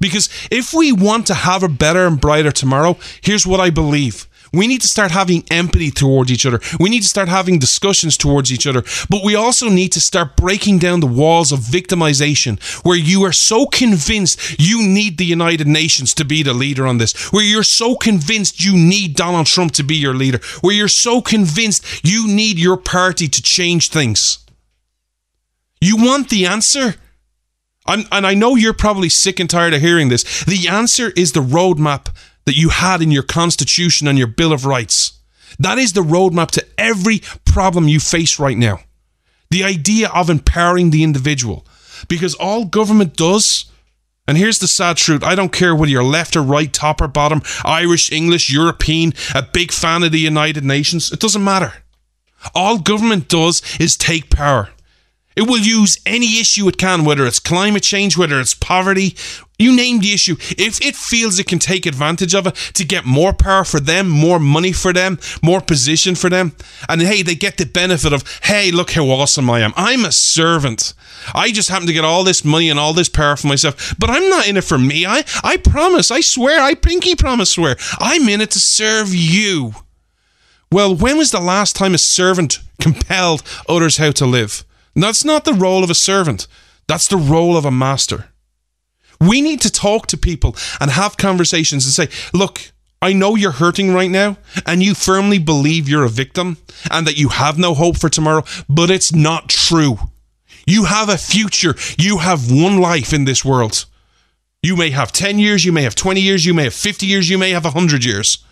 Because 0.00 0.30
if 0.50 0.72
we 0.72 0.90
want 0.90 1.26
to 1.26 1.34
have 1.34 1.62
a 1.62 1.68
better 1.68 2.06
and 2.06 2.18
brighter 2.18 2.50
tomorrow, 2.50 2.96
here's 3.20 3.46
what 3.46 3.60
I 3.60 3.68
believe. 3.68 4.26
We 4.50 4.66
need 4.66 4.80
to 4.80 4.88
start 4.88 5.10
having 5.10 5.44
empathy 5.50 5.90
towards 5.90 6.32
each 6.32 6.46
other. 6.46 6.60
We 6.80 6.88
need 6.88 7.02
to 7.02 7.08
start 7.08 7.28
having 7.28 7.58
discussions 7.58 8.16
towards 8.16 8.50
each 8.50 8.66
other. 8.66 8.82
But 9.10 9.22
we 9.22 9.34
also 9.34 9.68
need 9.68 9.92
to 9.92 10.00
start 10.00 10.36
breaking 10.36 10.78
down 10.78 11.00
the 11.00 11.06
walls 11.06 11.52
of 11.52 11.58
victimization 11.58 12.58
where 12.82 12.96
you 12.96 13.22
are 13.24 13.32
so 13.32 13.66
convinced 13.66 14.58
you 14.58 14.82
need 14.82 15.18
the 15.18 15.26
United 15.26 15.66
Nations 15.66 16.14
to 16.14 16.24
be 16.24 16.42
the 16.42 16.54
leader 16.54 16.86
on 16.86 16.96
this, 16.96 17.30
where 17.30 17.44
you're 17.44 17.62
so 17.62 17.94
convinced 17.94 18.64
you 18.64 18.74
need 18.74 19.16
Donald 19.16 19.48
Trump 19.48 19.72
to 19.72 19.82
be 19.82 19.96
your 19.96 20.14
leader, 20.14 20.40
where 20.62 20.74
you're 20.74 20.88
so 20.88 21.20
convinced 21.20 22.02
you 22.02 22.26
need 22.26 22.58
your 22.58 22.78
party 22.78 23.28
to 23.28 23.42
change 23.42 23.90
things. 23.90 24.38
You 25.82 25.96
want 25.96 26.28
the 26.28 26.46
answer? 26.46 26.94
And 27.88 28.06
I 28.12 28.34
know 28.34 28.54
you're 28.54 28.72
probably 28.72 29.08
sick 29.08 29.40
and 29.40 29.50
tired 29.50 29.74
of 29.74 29.80
hearing 29.80 30.10
this. 30.10 30.44
The 30.44 30.68
answer 30.68 31.10
is 31.16 31.32
the 31.32 31.40
roadmap 31.40 32.06
that 32.44 32.56
you 32.56 32.68
had 32.68 33.02
in 33.02 33.10
your 33.10 33.24
Constitution 33.24 34.06
and 34.06 34.16
your 34.16 34.28
Bill 34.28 34.52
of 34.52 34.64
Rights. 34.64 35.18
That 35.58 35.78
is 35.78 35.92
the 35.92 36.02
roadmap 36.02 36.52
to 36.52 36.64
every 36.78 37.20
problem 37.44 37.88
you 37.88 37.98
face 37.98 38.38
right 38.38 38.56
now. 38.56 38.78
The 39.50 39.64
idea 39.64 40.08
of 40.10 40.30
empowering 40.30 40.90
the 40.90 41.02
individual. 41.02 41.66
Because 42.08 42.36
all 42.36 42.64
government 42.64 43.16
does, 43.16 43.64
and 44.28 44.38
here's 44.38 44.60
the 44.60 44.68
sad 44.68 44.98
truth 44.98 45.24
I 45.24 45.34
don't 45.34 45.52
care 45.52 45.74
whether 45.74 45.90
you're 45.90 46.04
left 46.04 46.36
or 46.36 46.42
right, 46.42 46.72
top 46.72 47.00
or 47.00 47.08
bottom, 47.08 47.42
Irish, 47.64 48.12
English, 48.12 48.52
European, 48.52 49.14
a 49.34 49.42
big 49.42 49.72
fan 49.72 50.04
of 50.04 50.12
the 50.12 50.20
United 50.20 50.64
Nations, 50.64 51.10
it 51.10 51.18
doesn't 51.18 51.42
matter. 51.42 51.72
All 52.54 52.78
government 52.78 53.26
does 53.26 53.62
is 53.80 53.96
take 53.96 54.30
power. 54.30 54.70
It 55.36 55.42
will 55.42 55.58
use 55.58 55.98
any 56.04 56.40
issue 56.40 56.68
it 56.68 56.78
can, 56.78 57.04
whether 57.04 57.26
it's 57.26 57.38
climate 57.38 57.82
change, 57.82 58.18
whether 58.18 58.40
it's 58.40 58.54
poverty, 58.54 59.16
you 59.58 59.74
name 59.74 60.00
the 60.00 60.12
issue. 60.12 60.36
If 60.58 60.84
it 60.84 60.96
feels 60.96 61.38
it 61.38 61.46
can 61.46 61.58
take 61.58 61.86
advantage 61.86 62.34
of 62.34 62.46
it 62.46 62.54
to 62.74 62.84
get 62.84 63.04
more 63.04 63.32
power 63.32 63.64
for 63.64 63.80
them, 63.80 64.08
more 64.08 64.40
money 64.40 64.72
for 64.72 64.92
them, 64.92 65.18
more 65.42 65.60
position 65.60 66.14
for 66.14 66.28
them, 66.28 66.52
and 66.88 67.00
hey, 67.00 67.22
they 67.22 67.34
get 67.34 67.58
the 67.58 67.66
benefit 67.66 68.12
of, 68.12 68.24
hey, 68.42 68.70
look 68.70 68.90
how 68.90 69.04
awesome 69.04 69.48
I 69.48 69.60
am. 69.60 69.72
I'm 69.76 70.04
a 70.04 70.12
servant. 70.12 70.94
I 71.34 71.52
just 71.52 71.68
happen 71.68 71.86
to 71.86 71.92
get 71.92 72.04
all 72.04 72.24
this 72.24 72.44
money 72.44 72.70
and 72.70 72.78
all 72.78 72.92
this 72.92 73.08
power 73.08 73.36
for 73.36 73.46
myself, 73.46 73.94
but 73.98 74.10
I'm 74.10 74.28
not 74.28 74.48
in 74.48 74.56
it 74.56 74.64
for 74.64 74.78
me. 74.78 75.06
I, 75.06 75.24
I 75.44 75.56
promise, 75.58 76.10
I 76.10 76.20
swear, 76.20 76.60
I 76.60 76.74
pinky 76.74 77.14
promise 77.14 77.52
swear, 77.52 77.76
I'm 78.00 78.28
in 78.28 78.40
it 78.40 78.50
to 78.52 78.58
serve 78.58 79.14
you. 79.14 79.74
Well, 80.72 80.96
when 80.96 81.18
was 81.18 81.30
the 81.30 81.40
last 81.40 81.76
time 81.76 81.94
a 81.94 81.98
servant 81.98 82.58
compelled 82.80 83.42
others 83.68 83.98
how 83.98 84.10
to 84.12 84.26
live? 84.26 84.64
That's 84.94 85.24
not 85.24 85.44
the 85.44 85.54
role 85.54 85.82
of 85.82 85.90
a 85.90 85.94
servant. 85.94 86.46
That's 86.86 87.08
the 87.08 87.16
role 87.16 87.56
of 87.56 87.64
a 87.64 87.70
master. 87.70 88.28
We 89.20 89.40
need 89.40 89.60
to 89.62 89.70
talk 89.70 90.08
to 90.08 90.16
people 90.16 90.56
and 90.80 90.90
have 90.90 91.16
conversations 91.16 91.84
and 91.84 91.92
say, 91.92 92.14
look, 92.36 92.72
I 93.00 93.12
know 93.12 93.34
you're 93.34 93.52
hurting 93.52 93.92
right 93.92 94.10
now 94.10 94.36
and 94.66 94.82
you 94.82 94.94
firmly 94.94 95.38
believe 95.38 95.88
you're 95.88 96.04
a 96.04 96.08
victim 96.08 96.58
and 96.90 97.06
that 97.06 97.18
you 97.18 97.28
have 97.28 97.58
no 97.58 97.74
hope 97.74 97.98
for 97.98 98.08
tomorrow, 98.08 98.44
but 98.68 98.90
it's 98.90 99.12
not 99.12 99.48
true. 99.48 99.98
You 100.66 100.84
have 100.84 101.08
a 101.08 101.18
future. 101.18 101.74
You 101.98 102.18
have 102.18 102.50
one 102.50 102.78
life 102.78 103.12
in 103.12 103.24
this 103.24 103.44
world. 103.44 103.86
You 104.62 104.76
may 104.76 104.90
have 104.90 105.10
10 105.10 105.40
years, 105.40 105.64
you 105.64 105.72
may 105.72 105.82
have 105.82 105.96
20 105.96 106.20
years, 106.20 106.46
you 106.46 106.54
may 106.54 106.64
have 106.64 106.74
50 106.74 107.06
years, 107.06 107.28
you 107.28 107.36
may 107.36 107.50
have 107.50 107.64
100 107.64 108.04
years. 108.04 108.44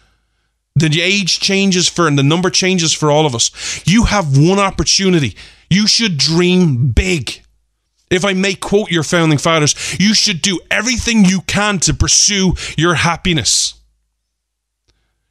The 0.74 1.00
age 1.00 1.38
changes 1.38 1.88
for 1.88 2.08
and 2.08 2.18
the 2.18 2.24
number 2.24 2.50
changes 2.50 2.92
for 2.92 3.10
all 3.10 3.26
of 3.26 3.34
us. 3.34 3.52
You 3.86 4.04
have 4.04 4.36
one 4.36 4.58
opportunity 4.58 5.36
you 5.70 5.86
should 5.86 6.18
dream 6.18 6.90
big. 6.90 7.42
If 8.10 8.24
I 8.24 8.32
may 8.32 8.54
quote 8.54 8.90
your 8.90 9.04
founding 9.04 9.38
fathers, 9.38 9.74
you 10.00 10.14
should 10.14 10.42
do 10.42 10.58
everything 10.70 11.24
you 11.24 11.42
can 11.42 11.78
to 11.80 11.94
pursue 11.94 12.54
your 12.76 12.94
happiness. 12.94 13.74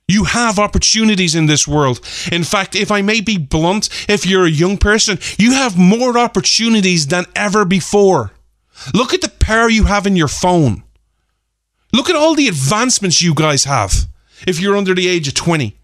You 0.07 0.23
have 0.23 0.57
opportunities 0.57 1.35
in 1.35 1.45
this 1.45 1.67
world. 1.67 1.99
In 2.31 2.43
fact, 2.43 2.75
if 2.75 2.91
I 2.91 3.03
may 3.03 3.21
be 3.21 3.37
blunt, 3.37 3.89
if 4.09 4.25
you're 4.25 4.45
a 4.45 4.49
young 4.49 4.77
person, 4.77 5.19
you 5.37 5.51
have 5.51 5.77
more 5.77 6.17
opportunities 6.17 7.07
than 7.07 7.25
ever 7.35 7.63
before. 7.63 8.31
Look 8.93 9.13
at 9.13 9.21
the 9.21 9.29
power 9.29 9.69
you 9.69 9.83
have 9.83 10.07
in 10.07 10.15
your 10.15 10.27
phone. 10.27 10.83
Look 11.93 12.09
at 12.09 12.15
all 12.15 12.33
the 12.33 12.47
advancements 12.47 13.21
you 13.21 13.35
guys 13.35 13.65
have 13.65 14.07
if 14.47 14.59
you're 14.59 14.77
under 14.77 14.95
the 14.95 15.07
age 15.07 15.27
of 15.27 15.33
20. 15.33 15.75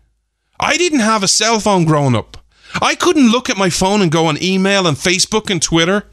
I 0.60 0.78
didn't 0.78 1.00
have 1.00 1.22
a 1.22 1.28
cell 1.28 1.60
phone 1.60 1.86
growing 1.86 2.16
up. 2.16 2.38
I 2.82 2.96
couldn't 2.96 3.32
look 3.32 3.50
at 3.50 3.58
my 3.58 3.70
phone 3.70 4.02
and 4.02 4.12
go 4.12 4.26
on 4.28 4.42
email 4.42 4.88
and 4.88 4.98
Facebook 4.98 5.50
and 5.50 5.62
Twitter. 5.62 6.04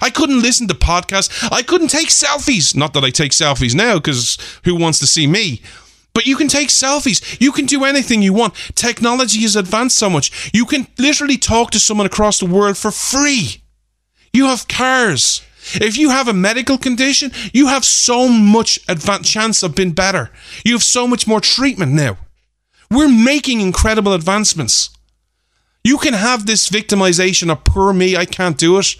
I 0.00 0.10
couldn't 0.10 0.42
listen 0.42 0.68
to 0.68 0.74
podcasts. 0.74 1.48
I 1.52 1.62
couldn't 1.62 1.88
take 1.88 2.08
selfies. 2.08 2.74
Not 2.74 2.92
that 2.94 3.04
I 3.04 3.10
take 3.10 3.32
selfies 3.32 3.74
now, 3.74 3.96
because 3.96 4.36
who 4.64 4.74
wants 4.74 4.98
to 4.98 5.06
see 5.06 5.26
me? 5.26 5.62
But 6.12 6.26
you 6.26 6.36
can 6.36 6.48
take 6.48 6.68
selfies. 6.70 7.40
You 7.40 7.52
can 7.52 7.66
do 7.66 7.84
anything 7.84 8.22
you 8.22 8.32
want. 8.32 8.54
Technology 8.74 9.42
has 9.42 9.54
advanced 9.54 9.98
so 9.98 10.08
much. 10.08 10.50
You 10.52 10.64
can 10.64 10.86
literally 10.98 11.36
talk 11.36 11.70
to 11.72 11.80
someone 11.80 12.06
across 12.06 12.38
the 12.38 12.46
world 12.46 12.78
for 12.78 12.90
free. 12.90 13.62
You 14.32 14.46
have 14.46 14.66
cars. 14.66 15.42
If 15.74 15.98
you 15.98 16.10
have 16.10 16.28
a 16.28 16.32
medical 16.32 16.78
condition, 16.78 17.32
you 17.52 17.66
have 17.66 17.84
so 17.84 18.28
much 18.28 18.78
advanced 18.88 19.30
chance 19.30 19.62
of 19.62 19.74
being 19.74 19.92
better. 19.92 20.30
You 20.64 20.74
have 20.74 20.82
so 20.82 21.06
much 21.06 21.26
more 21.26 21.40
treatment 21.40 21.92
now. 21.92 22.18
We're 22.90 23.08
making 23.08 23.60
incredible 23.60 24.12
advancements. 24.12 24.95
You 25.86 25.98
can 25.98 26.14
have 26.14 26.46
this 26.46 26.68
victimization 26.68 27.48
of 27.48 27.62
poor 27.62 27.92
me, 27.92 28.16
I 28.16 28.24
can't 28.24 28.58
do 28.58 28.76
it. 28.76 28.96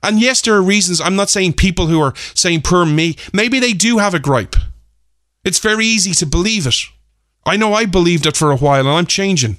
And 0.00 0.20
yes, 0.20 0.40
there 0.40 0.54
are 0.54 0.62
reasons. 0.62 1.00
I'm 1.00 1.16
not 1.16 1.28
saying 1.28 1.54
people 1.54 1.88
who 1.88 2.00
are 2.00 2.14
saying 2.34 2.62
poor 2.62 2.86
me, 2.86 3.16
maybe 3.32 3.58
they 3.58 3.72
do 3.72 3.98
have 3.98 4.14
a 4.14 4.20
gripe. 4.20 4.54
It's 5.42 5.58
very 5.58 5.84
easy 5.84 6.12
to 6.12 6.26
believe 6.26 6.68
it. 6.68 6.76
I 7.44 7.56
know 7.56 7.74
I 7.74 7.84
believed 7.84 8.26
it 8.26 8.36
for 8.36 8.52
a 8.52 8.56
while 8.56 8.78
and 8.78 8.88
I'm 8.90 9.06
changing. 9.06 9.56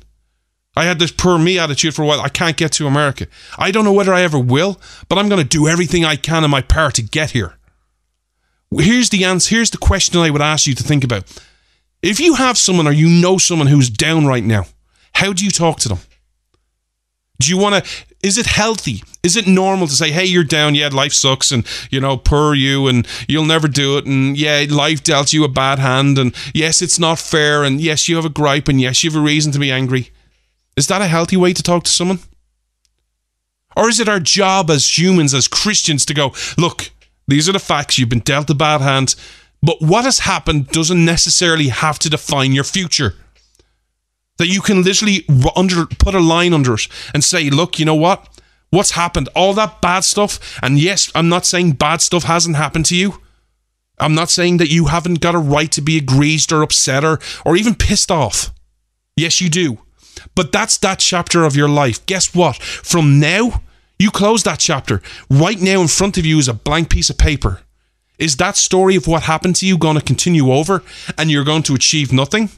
I 0.73 0.85
had 0.85 0.97
this 0.97 1.11
poor 1.11 1.37
me 1.37 1.59
attitude 1.59 1.93
for 1.93 2.03
a 2.03 2.05
while. 2.05 2.21
I 2.21 2.29
can't 2.29 2.55
get 2.55 2.71
to 2.73 2.87
America. 2.87 3.27
I 3.57 3.71
don't 3.71 3.83
know 3.83 3.91
whether 3.91 4.13
I 4.13 4.21
ever 4.21 4.39
will, 4.39 4.79
but 5.09 5.17
I'm 5.17 5.27
going 5.27 5.41
to 5.41 5.57
do 5.57 5.67
everything 5.67 6.05
I 6.05 6.15
can 6.15 6.45
in 6.45 6.51
my 6.51 6.61
power 6.61 6.91
to 6.91 7.01
get 7.01 7.31
here. 7.31 7.55
Here's 8.73 9.09
the 9.09 9.25
answer. 9.25 9.53
Here's 9.53 9.71
the 9.71 9.77
question 9.77 10.21
I 10.21 10.29
would 10.29 10.41
ask 10.41 10.67
you 10.67 10.75
to 10.75 10.83
think 10.83 11.03
about. 11.03 11.25
If 12.01 12.21
you 12.21 12.35
have 12.35 12.57
someone 12.57 12.87
or 12.87 12.93
you 12.93 13.09
know 13.09 13.37
someone 13.37 13.67
who's 13.67 13.89
down 13.89 14.25
right 14.25 14.45
now, 14.45 14.67
how 15.15 15.33
do 15.33 15.43
you 15.43 15.51
talk 15.51 15.77
to 15.81 15.89
them? 15.89 15.99
Do 17.41 17.49
you 17.49 17.57
want 17.57 17.83
to? 17.83 17.91
Is 18.21 18.37
it 18.37 18.45
healthy? 18.45 19.03
Is 19.23 19.35
it 19.35 19.47
normal 19.47 19.87
to 19.87 19.93
say, 19.93 20.11
"Hey, 20.11 20.25
you're 20.25 20.43
down. 20.43 20.75
Yeah, 20.75 20.89
life 20.91 21.13
sucks, 21.13 21.51
and 21.51 21.65
you 21.89 21.99
know, 21.99 22.17
poor 22.17 22.53
you, 22.53 22.87
and 22.87 23.07
you'll 23.27 23.45
never 23.45 23.67
do 23.67 23.97
it, 23.97 24.05
and 24.05 24.37
yeah, 24.37 24.65
life 24.69 25.03
dealt 25.03 25.33
you 25.33 25.43
a 25.43 25.49
bad 25.49 25.79
hand, 25.79 26.17
and 26.17 26.33
yes, 26.53 26.81
it's 26.81 26.99
not 26.99 27.19
fair, 27.19 27.63
and 27.63 27.81
yes, 27.81 28.07
you 28.07 28.15
have 28.15 28.25
a 28.25 28.29
gripe, 28.29 28.67
and 28.67 28.79
yes, 28.79 29.03
you 29.03 29.09
have 29.09 29.19
a 29.19 29.23
reason 29.23 29.51
to 29.53 29.59
be 29.59 29.71
angry." 29.71 30.11
Is 30.77 30.87
that 30.87 31.01
a 31.01 31.07
healthy 31.07 31.37
way 31.37 31.53
to 31.53 31.63
talk 31.63 31.83
to 31.83 31.91
someone? 31.91 32.19
Or 33.75 33.89
is 33.89 33.99
it 33.99 34.09
our 34.09 34.19
job 34.19 34.69
as 34.69 34.97
humans, 34.97 35.33
as 35.33 35.47
Christians, 35.47 36.05
to 36.05 36.13
go, 36.13 36.33
look, 36.57 36.91
these 37.27 37.47
are 37.47 37.53
the 37.53 37.59
facts, 37.59 37.97
you've 37.97 38.09
been 38.09 38.19
dealt 38.19 38.49
a 38.49 38.53
bad 38.53 38.81
hand, 38.81 39.15
but 39.63 39.81
what 39.81 40.05
has 40.05 40.19
happened 40.19 40.67
doesn't 40.67 41.05
necessarily 41.05 41.69
have 41.69 41.99
to 41.99 42.09
define 42.09 42.51
your 42.51 42.63
future 42.63 43.15
that 44.41 44.47
you 44.47 44.59
can 44.59 44.81
literally 44.81 45.23
under 45.55 45.85
put 45.85 46.15
a 46.15 46.19
line 46.19 46.51
under 46.51 46.73
it 46.73 46.87
and 47.13 47.23
say, 47.23 47.51
look, 47.51 47.77
you 47.77 47.85
know 47.85 47.95
what? 47.95 48.27
What's 48.71 48.91
happened? 48.91 49.29
All 49.35 49.53
that 49.53 49.81
bad 49.81 50.03
stuff. 50.03 50.59
And 50.63 50.79
yes, 50.79 51.11
I'm 51.13 51.29
not 51.29 51.45
saying 51.45 51.73
bad 51.73 52.01
stuff 52.01 52.23
hasn't 52.23 52.55
happened 52.55 52.87
to 52.87 52.95
you. 52.95 53.21
I'm 53.99 54.15
not 54.15 54.31
saying 54.31 54.57
that 54.57 54.71
you 54.71 54.85
haven't 54.85 55.21
got 55.21 55.35
a 55.35 55.39
right 55.39 55.71
to 55.73 55.81
be 55.81 55.95
aggrieved 55.95 56.51
or 56.51 56.63
upset 56.63 57.05
or, 57.05 57.19
or 57.45 57.55
even 57.55 57.75
pissed 57.75 58.09
off. 58.09 58.51
Yes, 59.15 59.41
you 59.41 59.47
do. 59.49 59.77
But 60.33 60.51
that's 60.51 60.79
that 60.79 60.97
chapter 60.97 61.43
of 61.43 61.55
your 61.55 61.69
life. 61.69 62.03
Guess 62.07 62.33
what? 62.33 62.55
From 62.57 63.19
now, 63.19 63.61
you 63.99 64.09
close 64.09 64.41
that 64.43 64.57
chapter. 64.57 65.03
Right 65.29 65.61
now, 65.61 65.81
in 65.81 65.87
front 65.87 66.17
of 66.17 66.25
you 66.25 66.39
is 66.39 66.47
a 66.47 66.53
blank 66.55 66.89
piece 66.89 67.11
of 67.11 67.19
paper. 67.19 67.61
Is 68.17 68.37
that 68.37 68.57
story 68.57 68.95
of 68.95 69.05
what 69.05 69.23
happened 69.23 69.55
to 69.57 69.67
you 69.67 69.77
going 69.77 69.97
to 69.97 70.03
continue 70.03 70.51
over 70.51 70.81
and 71.15 71.29
you're 71.29 71.43
going 71.43 71.63
to 71.63 71.75
achieve 71.75 72.11
nothing? 72.11 72.49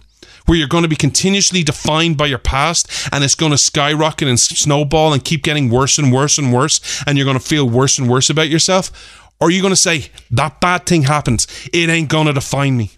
Where 0.46 0.58
you're 0.58 0.68
going 0.68 0.84
to 0.84 0.90
be 0.90 0.96
continuously 0.96 1.64
defined 1.64 2.18
by 2.18 2.26
your 2.26 2.38
past 2.38 3.10
and 3.12 3.24
it's 3.24 3.36
going 3.36 3.52
to 3.52 3.58
skyrocket 3.58 4.28
and 4.28 4.40
snowball 4.40 5.14
and 5.14 5.24
keep 5.24 5.44
getting 5.44 5.70
worse 5.70 5.98
and 5.98 6.12
worse 6.12 6.38
and 6.38 6.54
worse 6.54 7.04
and 7.08 7.18
you're 7.18 7.26
going 7.26 7.40
to 7.40 7.46
feel 7.46 7.70
worse 7.70 7.98
and 7.98 8.10
worse 8.10 8.30
about 8.30 8.50
yourself? 8.50 9.20
Or 9.40 9.48
are 9.48 9.52
you 9.52 9.62
going 9.62 9.74
to 9.74 9.78
say, 9.78 10.10
that 10.32 10.62
bad 10.62 10.86
thing 10.86 11.04
happens, 11.04 11.48
it 11.74 11.90
ain't 11.90 12.10
going 12.10 12.28
to 12.28 12.34
define 12.34 12.78
me? 12.78 12.92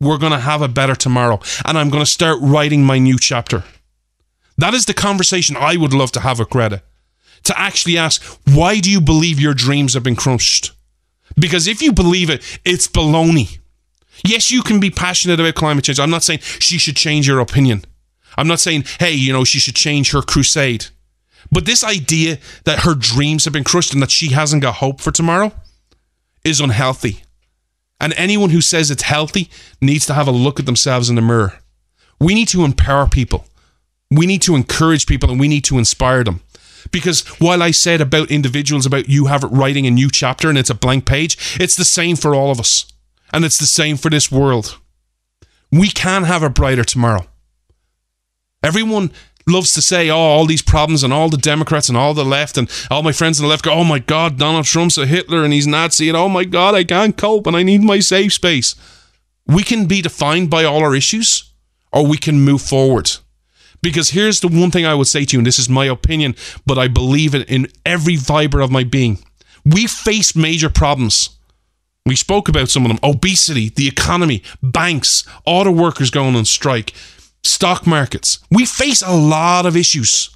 We're 0.00 0.18
going 0.18 0.32
to 0.32 0.38
have 0.38 0.62
a 0.62 0.68
better 0.68 0.94
tomorrow 0.94 1.40
and 1.64 1.78
I'm 1.78 1.90
going 1.90 2.04
to 2.04 2.10
start 2.10 2.38
writing 2.40 2.84
my 2.84 2.98
new 2.98 3.18
chapter. 3.18 3.64
That 4.58 4.74
is 4.74 4.86
the 4.86 4.94
conversation 4.94 5.56
I 5.58 5.76
would 5.76 5.92
love 5.92 6.12
to 6.12 6.20
have 6.20 6.38
with 6.38 6.50
Greta. 6.50 6.82
To 7.44 7.60
actually 7.60 7.98
ask, 7.98 8.22
why 8.46 8.80
do 8.80 8.90
you 8.90 9.00
believe 9.00 9.38
your 9.38 9.52
dreams 9.52 9.94
have 9.94 10.02
been 10.02 10.16
crushed? 10.16 10.72
Because 11.36 11.66
if 11.66 11.82
you 11.82 11.92
believe 11.92 12.30
it, 12.30 12.42
it's 12.64 12.88
baloney. 12.88 13.58
Yes, 14.26 14.50
you 14.50 14.62
can 14.62 14.80
be 14.80 14.90
passionate 14.90 15.40
about 15.40 15.54
climate 15.54 15.84
change. 15.84 15.98
I'm 15.98 16.10
not 16.10 16.22
saying 16.22 16.40
she 16.40 16.78
should 16.78 16.96
change 16.96 17.26
her 17.28 17.38
opinion. 17.38 17.84
I'm 18.36 18.48
not 18.48 18.60
saying, 18.60 18.84
hey, 18.98 19.12
you 19.12 19.32
know, 19.32 19.44
she 19.44 19.58
should 19.58 19.76
change 19.76 20.12
her 20.12 20.22
crusade. 20.22 20.86
But 21.50 21.66
this 21.66 21.84
idea 21.84 22.38
that 22.64 22.80
her 22.80 22.94
dreams 22.94 23.44
have 23.44 23.52
been 23.52 23.64
crushed 23.64 23.92
and 23.92 24.02
that 24.02 24.10
she 24.10 24.32
hasn't 24.32 24.62
got 24.62 24.76
hope 24.76 25.00
for 25.00 25.10
tomorrow 25.10 25.52
is 26.44 26.60
unhealthy. 26.60 27.22
And 28.00 28.12
anyone 28.16 28.50
who 28.50 28.60
says 28.60 28.90
it's 28.90 29.02
healthy 29.02 29.50
needs 29.80 30.06
to 30.06 30.14
have 30.14 30.28
a 30.28 30.32
look 30.32 30.58
at 30.58 30.66
themselves 30.66 31.08
in 31.08 31.16
the 31.16 31.22
mirror. 31.22 31.54
We 32.20 32.34
need 32.34 32.48
to 32.48 32.64
empower 32.64 33.06
people. 33.06 33.46
We 34.10 34.26
need 34.26 34.42
to 34.42 34.56
encourage 34.56 35.06
people 35.06 35.30
and 35.30 35.40
we 35.40 35.48
need 35.48 35.64
to 35.64 35.78
inspire 35.78 36.24
them. 36.24 36.40
Because 36.90 37.22
while 37.40 37.62
I 37.62 37.70
said 37.70 38.00
about 38.00 38.30
individuals, 38.30 38.84
about 38.84 39.08
you 39.08 39.26
have 39.26 39.42
it 39.42 39.48
writing 39.48 39.86
a 39.86 39.90
new 39.90 40.10
chapter 40.10 40.48
and 40.48 40.58
it's 40.58 40.70
a 40.70 40.74
blank 40.74 41.06
page, 41.06 41.56
it's 41.58 41.76
the 41.76 41.84
same 41.84 42.16
for 42.16 42.34
all 42.34 42.50
of 42.50 42.60
us. 42.60 42.92
And 43.34 43.44
it's 43.44 43.58
the 43.58 43.66
same 43.66 43.96
for 43.96 44.10
this 44.10 44.30
world. 44.30 44.78
We 45.72 45.88
can 45.88 46.22
have 46.22 46.44
a 46.44 46.48
brighter 46.48 46.84
tomorrow. 46.84 47.26
Everyone 48.62 49.10
loves 49.44 49.74
to 49.74 49.82
say, 49.82 50.08
oh, 50.08 50.16
all 50.16 50.46
these 50.46 50.62
problems 50.62 51.02
and 51.02 51.12
all 51.12 51.28
the 51.28 51.36
Democrats 51.36 51.88
and 51.88 51.98
all 51.98 52.14
the 52.14 52.24
left 52.24 52.56
and 52.56 52.70
all 52.92 53.02
my 53.02 53.10
friends 53.10 53.40
on 53.40 53.44
the 53.44 53.50
left 53.50 53.64
go, 53.64 53.72
oh 53.72 53.82
my 53.82 53.98
God, 53.98 54.38
Donald 54.38 54.66
Trump's 54.66 54.96
a 54.96 55.04
Hitler 55.04 55.42
and 55.42 55.52
he's 55.52 55.66
Nazi 55.66 56.08
and 56.08 56.16
oh 56.16 56.28
my 56.28 56.44
God, 56.44 56.76
I 56.76 56.84
can't 56.84 57.16
cope 57.16 57.48
and 57.48 57.56
I 57.56 57.64
need 57.64 57.82
my 57.82 57.98
safe 57.98 58.32
space. 58.34 58.76
We 59.48 59.64
can 59.64 59.86
be 59.86 60.00
defined 60.00 60.48
by 60.48 60.62
all 60.62 60.84
our 60.84 60.94
issues 60.94 61.52
or 61.92 62.06
we 62.06 62.18
can 62.18 62.40
move 62.40 62.62
forward. 62.62 63.10
Because 63.82 64.10
here's 64.10 64.38
the 64.38 64.48
one 64.48 64.70
thing 64.70 64.86
I 64.86 64.94
would 64.94 65.08
say 65.08 65.24
to 65.24 65.32
you, 65.32 65.40
and 65.40 65.46
this 65.46 65.58
is 65.58 65.68
my 65.68 65.86
opinion, 65.86 66.36
but 66.64 66.78
I 66.78 66.86
believe 66.86 67.34
it 67.34 67.50
in 67.50 67.66
every 67.84 68.16
fiber 68.16 68.60
of 68.60 68.70
my 68.70 68.84
being. 68.84 69.18
We 69.64 69.88
face 69.88 70.36
major 70.36 70.70
problems. 70.70 71.30
We 72.06 72.16
spoke 72.16 72.50
about 72.50 72.68
some 72.68 72.84
of 72.84 72.90
them 72.90 72.98
obesity, 73.02 73.70
the 73.70 73.88
economy, 73.88 74.42
banks, 74.62 75.26
auto 75.46 75.70
workers 75.70 76.10
going 76.10 76.36
on 76.36 76.44
strike, 76.44 76.92
stock 77.42 77.86
markets. 77.86 78.40
We 78.50 78.66
face 78.66 79.00
a 79.00 79.14
lot 79.14 79.64
of 79.64 79.74
issues. 79.74 80.28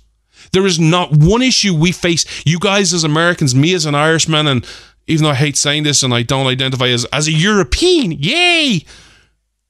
There 0.53 0.65
is 0.65 0.81
not 0.81 1.11
one 1.13 1.43
issue 1.43 1.75
we 1.75 1.93
face, 1.93 2.25
you 2.47 2.59
guys 2.59 2.95
as 2.95 3.05
Americans, 3.05 3.55
me 3.55 3.75
as 3.75 3.85
an 3.85 3.95
Irishman, 3.95 4.47
and 4.47 4.67
even 5.07 5.25
though 5.25 5.31
I 5.31 5.35
hate 5.35 5.59
saying 5.59 5.83
this 5.83 6.03
and 6.03 6.15
I 6.15 6.23
don't 6.23 6.47
identify 6.47 6.89
as, 6.89 7.05
as 7.07 7.29
a 7.29 7.33
European, 7.33 8.13
yay! 8.13 8.87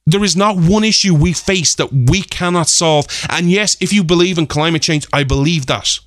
There 0.05 0.23
is 0.23 0.37
not 0.37 0.55
one 0.55 0.85
issue 0.85 1.13
we 1.13 1.33
face 1.33 1.75
that 1.75 1.91
we 1.91 2.21
cannot 2.21 2.69
solve. 2.69 3.07
And 3.29 3.51
yes, 3.51 3.75
if 3.81 3.91
you 3.91 4.05
believe 4.05 4.37
in 4.37 4.47
climate 4.47 4.81
change, 4.81 5.05
I 5.11 5.25
believe 5.25 5.65
that. 5.65 5.99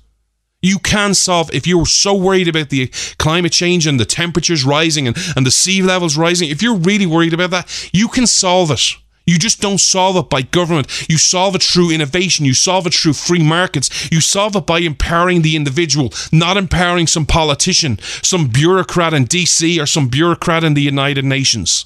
You 0.63 0.79
can 0.79 1.13
solve, 1.13 1.53
if 1.53 1.67
you're 1.67 1.85
so 1.85 2.15
worried 2.15 2.47
about 2.47 2.69
the 2.69 2.87
climate 3.19 3.51
change 3.51 3.85
and 3.85 3.99
the 3.99 4.05
temperatures 4.05 4.63
rising 4.63 5.07
and, 5.07 5.17
and 5.35 5.45
the 5.45 5.51
sea 5.51 5.83
levels 5.83 6.17
rising, 6.17 6.49
if 6.49 6.63
you're 6.63 6.77
really 6.77 7.05
worried 7.05 7.33
about 7.33 7.51
that, 7.51 7.89
you 7.91 8.07
can 8.07 8.25
solve 8.25 8.71
it. 8.71 8.95
You 9.25 9.37
just 9.37 9.61
don't 9.61 9.79
solve 9.79 10.15
it 10.15 10.29
by 10.29 10.41
government. 10.41 11.09
You 11.09 11.17
solve 11.17 11.55
it 11.55 11.63
through 11.63 11.91
innovation. 11.91 12.45
You 12.45 12.53
solve 12.53 12.87
it 12.87 12.93
through 12.93 13.13
free 13.13 13.43
markets. 13.43 14.09
You 14.09 14.21
solve 14.21 14.55
it 14.55 14.65
by 14.65 14.79
empowering 14.79 15.41
the 15.41 15.57
individual, 15.57 16.13
not 16.31 16.57
empowering 16.57 17.07
some 17.07 17.25
politician, 17.25 17.99
some 18.21 18.47
bureaucrat 18.47 19.13
in 19.13 19.25
DC 19.25 19.81
or 19.81 19.85
some 19.85 20.07
bureaucrat 20.07 20.63
in 20.63 20.75
the 20.75 20.81
United 20.81 21.25
Nations. 21.25 21.85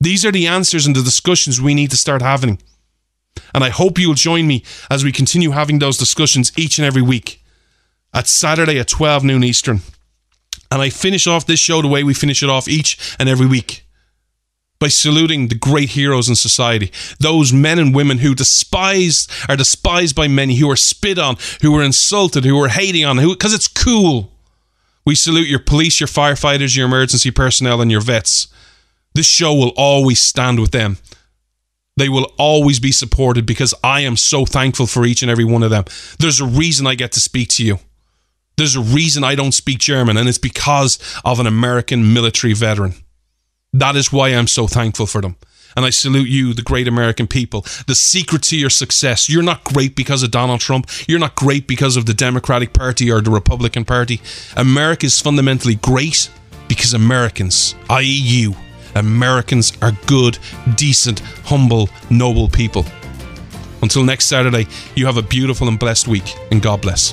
These 0.00 0.24
are 0.24 0.32
the 0.32 0.46
answers 0.48 0.86
and 0.86 0.94
the 0.94 1.02
discussions 1.02 1.60
we 1.60 1.74
need 1.74 1.90
to 1.90 1.96
start 1.96 2.20
having. 2.20 2.60
And 3.54 3.62
I 3.62 3.70
hope 3.70 3.98
you'll 3.98 4.14
join 4.14 4.46
me 4.46 4.64
as 4.90 5.04
we 5.04 5.12
continue 5.12 5.50
having 5.50 5.78
those 5.78 5.98
discussions 5.98 6.52
each 6.56 6.78
and 6.78 6.86
every 6.86 7.02
week 7.02 7.42
at 8.14 8.26
Saturday 8.26 8.78
at 8.78 8.88
12 8.88 9.24
noon 9.24 9.44
Eastern. 9.44 9.80
And 10.70 10.82
I 10.82 10.90
finish 10.90 11.26
off 11.26 11.46
this 11.46 11.60
show 11.60 11.80
the 11.80 11.88
way 11.88 12.02
we 12.02 12.14
finish 12.14 12.42
it 12.42 12.50
off 12.50 12.68
each 12.68 13.16
and 13.18 13.28
every 13.28 13.46
week 13.46 13.86
by 14.78 14.88
saluting 14.88 15.48
the 15.48 15.54
great 15.54 15.90
heroes 15.90 16.28
in 16.28 16.34
society, 16.34 16.92
those 17.18 17.52
men 17.52 17.78
and 17.78 17.94
women 17.94 18.18
who 18.18 18.34
despised 18.34 19.30
are 19.48 19.56
despised 19.56 20.14
by 20.14 20.28
many, 20.28 20.56
who 20.56 20.70
are 20.70 20.76
spit 20.76 21.18
on, 21.18 21.36
who 21.62 21.74
are 21.76 21.82
insulted, 21.82 22.44
who 22.44 22.60
are 22.62 22.68
hating 22.68 23.04
on, 23.04 23.18
who 23.18 23.30
because 23.30 23.54
it's 23.54 23.68
cool. 23.68 24.32
We 25.04 25.14
salute 25.14 25.48
your 25.48 25.60
police, 25.60 26.00
your 26.00 26.08
firefighters, 26.08 26.76
your 26.76 26.86
emergency 26.86 27.30
personnel, 27.30 27.80
and 27.80 27.90
your 27.90 28.00
vets. 28.00 28.48
This 29.14 29.26
show 29.26 29.54
will 29.54 29.72
always 29.76 30.20
stand 30.20 30.60
with 30.60 30.72
them. 30.72 30.98
They 31.96 32.08
will 32.10 32.30
always 32.36 32.78
be 32.78 32.92
supported 32.92 33.46
because 33.46 33.72
I 33.82 34.00
am 34.00 34.16
so 34.16 34.44
thankful 34.44 34.86
for 34.86 35.06
each 35.06 35.22
and 35.22 35.30
every 35.30 35.44
one 35.44 35.62
of 35.62 35.70
them. 35.70 35.84
There's 36.18 36.40
a 36.40 36.44
reason 36.44 36.86
I 36.86 36.96
get 36.96 37.12
to 37.12 37.20
speak 37.20 37.48
to 37.50 37.64
you. 37.64 37.78
There's 38.56 38.74
a 38.74 38.80
reason 38.80 39.22
I 39.22 39.34
don't 39.34 39.52
speak 39.52 39.78
German, 39.78 40.16
and 40.16 40.28
it's 40.28 40.38
because 40.38 40.98
of 41.26 41.40
an 41.40 41.46
American 41.46 42.14
military 42.14 42.54
veteran. 42.54 42.94
That 43.74 43.96
is 43.96 44.10
why 44.10 44.30
I'm 44.30 44.46
so 44.46 44.66
thankful 44.66 45.06
for 45.06 45.20
them. 45.20 45.36
And 45.76 45.84
I 45.84 45.90
salute 45.90 46.28
you, 46.28 46.54
the 46.54 46.62
great 46.62 46.88
American 46.88 47.26
people. 47.26 47.66
The 47.86 47.94
secret 47.94 48.42
to 48.44 48.56
your 48.56 48.70
success. 48.70 49.28
You're 49.28 49.42
not 49.42 49.62
great 49.62 49.94
because 49.94 50.22
of 50.22 50.30
Donald 50.30 50.60
Trump. 50.60 50.88
You're 51.06 51.18
not 51.18 51.36
great 51.36 51.66
because 51.66 51.98
of 51.98 52.06
the 52.06 52.14
Democratic 52.14 52.72
Party 52.72 53.10
or 53.10 53.20
the 53.20 53.30
Republican 53.30 53.84
Party. 53.84 54.22
America 54.56 55.04
is 55.04 55.20
fundamentally 55.20 55.74
great 55.74 56.30
because 56.66 56.94
Americans, 56.94 57.74
i.e., 57.90 58.04
you, 58.04 58.54
Americans 58.94 59.74
are 59.82 59.92
good, 60.06 60.38
decent, 60.76 61.20
humble, 61.44 61.90
noble 62.08 62.48
people. 62.48 62.86
Until 63.82 64.02
next 64.02 64.28
Saturday, 64.28 64.66
you 64.94 65.04
have 65.04 65.18
a 65.18 65.22
beautiful 65.22 65.68
and 65.68 65.78
blessed 65.78 66.08
week, 66.08 66.34
and 66.50 66.62
God 66.62 66.80
bless. 66.80 67.12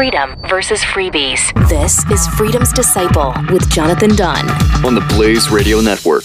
Freedom 0.00 0.34
versus 0.48 0.80
freebies. 0.80 1.52
This 1.68 2.10
is 2.10 2.26
Freedom's 2.28 2.72
Disciple 2.72 3.34
with 3.52 3.68
Jonathan 3.68 4.16
Dunn 4.16 4.48
on 4.82 4.94
the 4.94 5.04
Blaze 5.10 5.50
Radio 5.50 5.82
Network. 5.82 6.24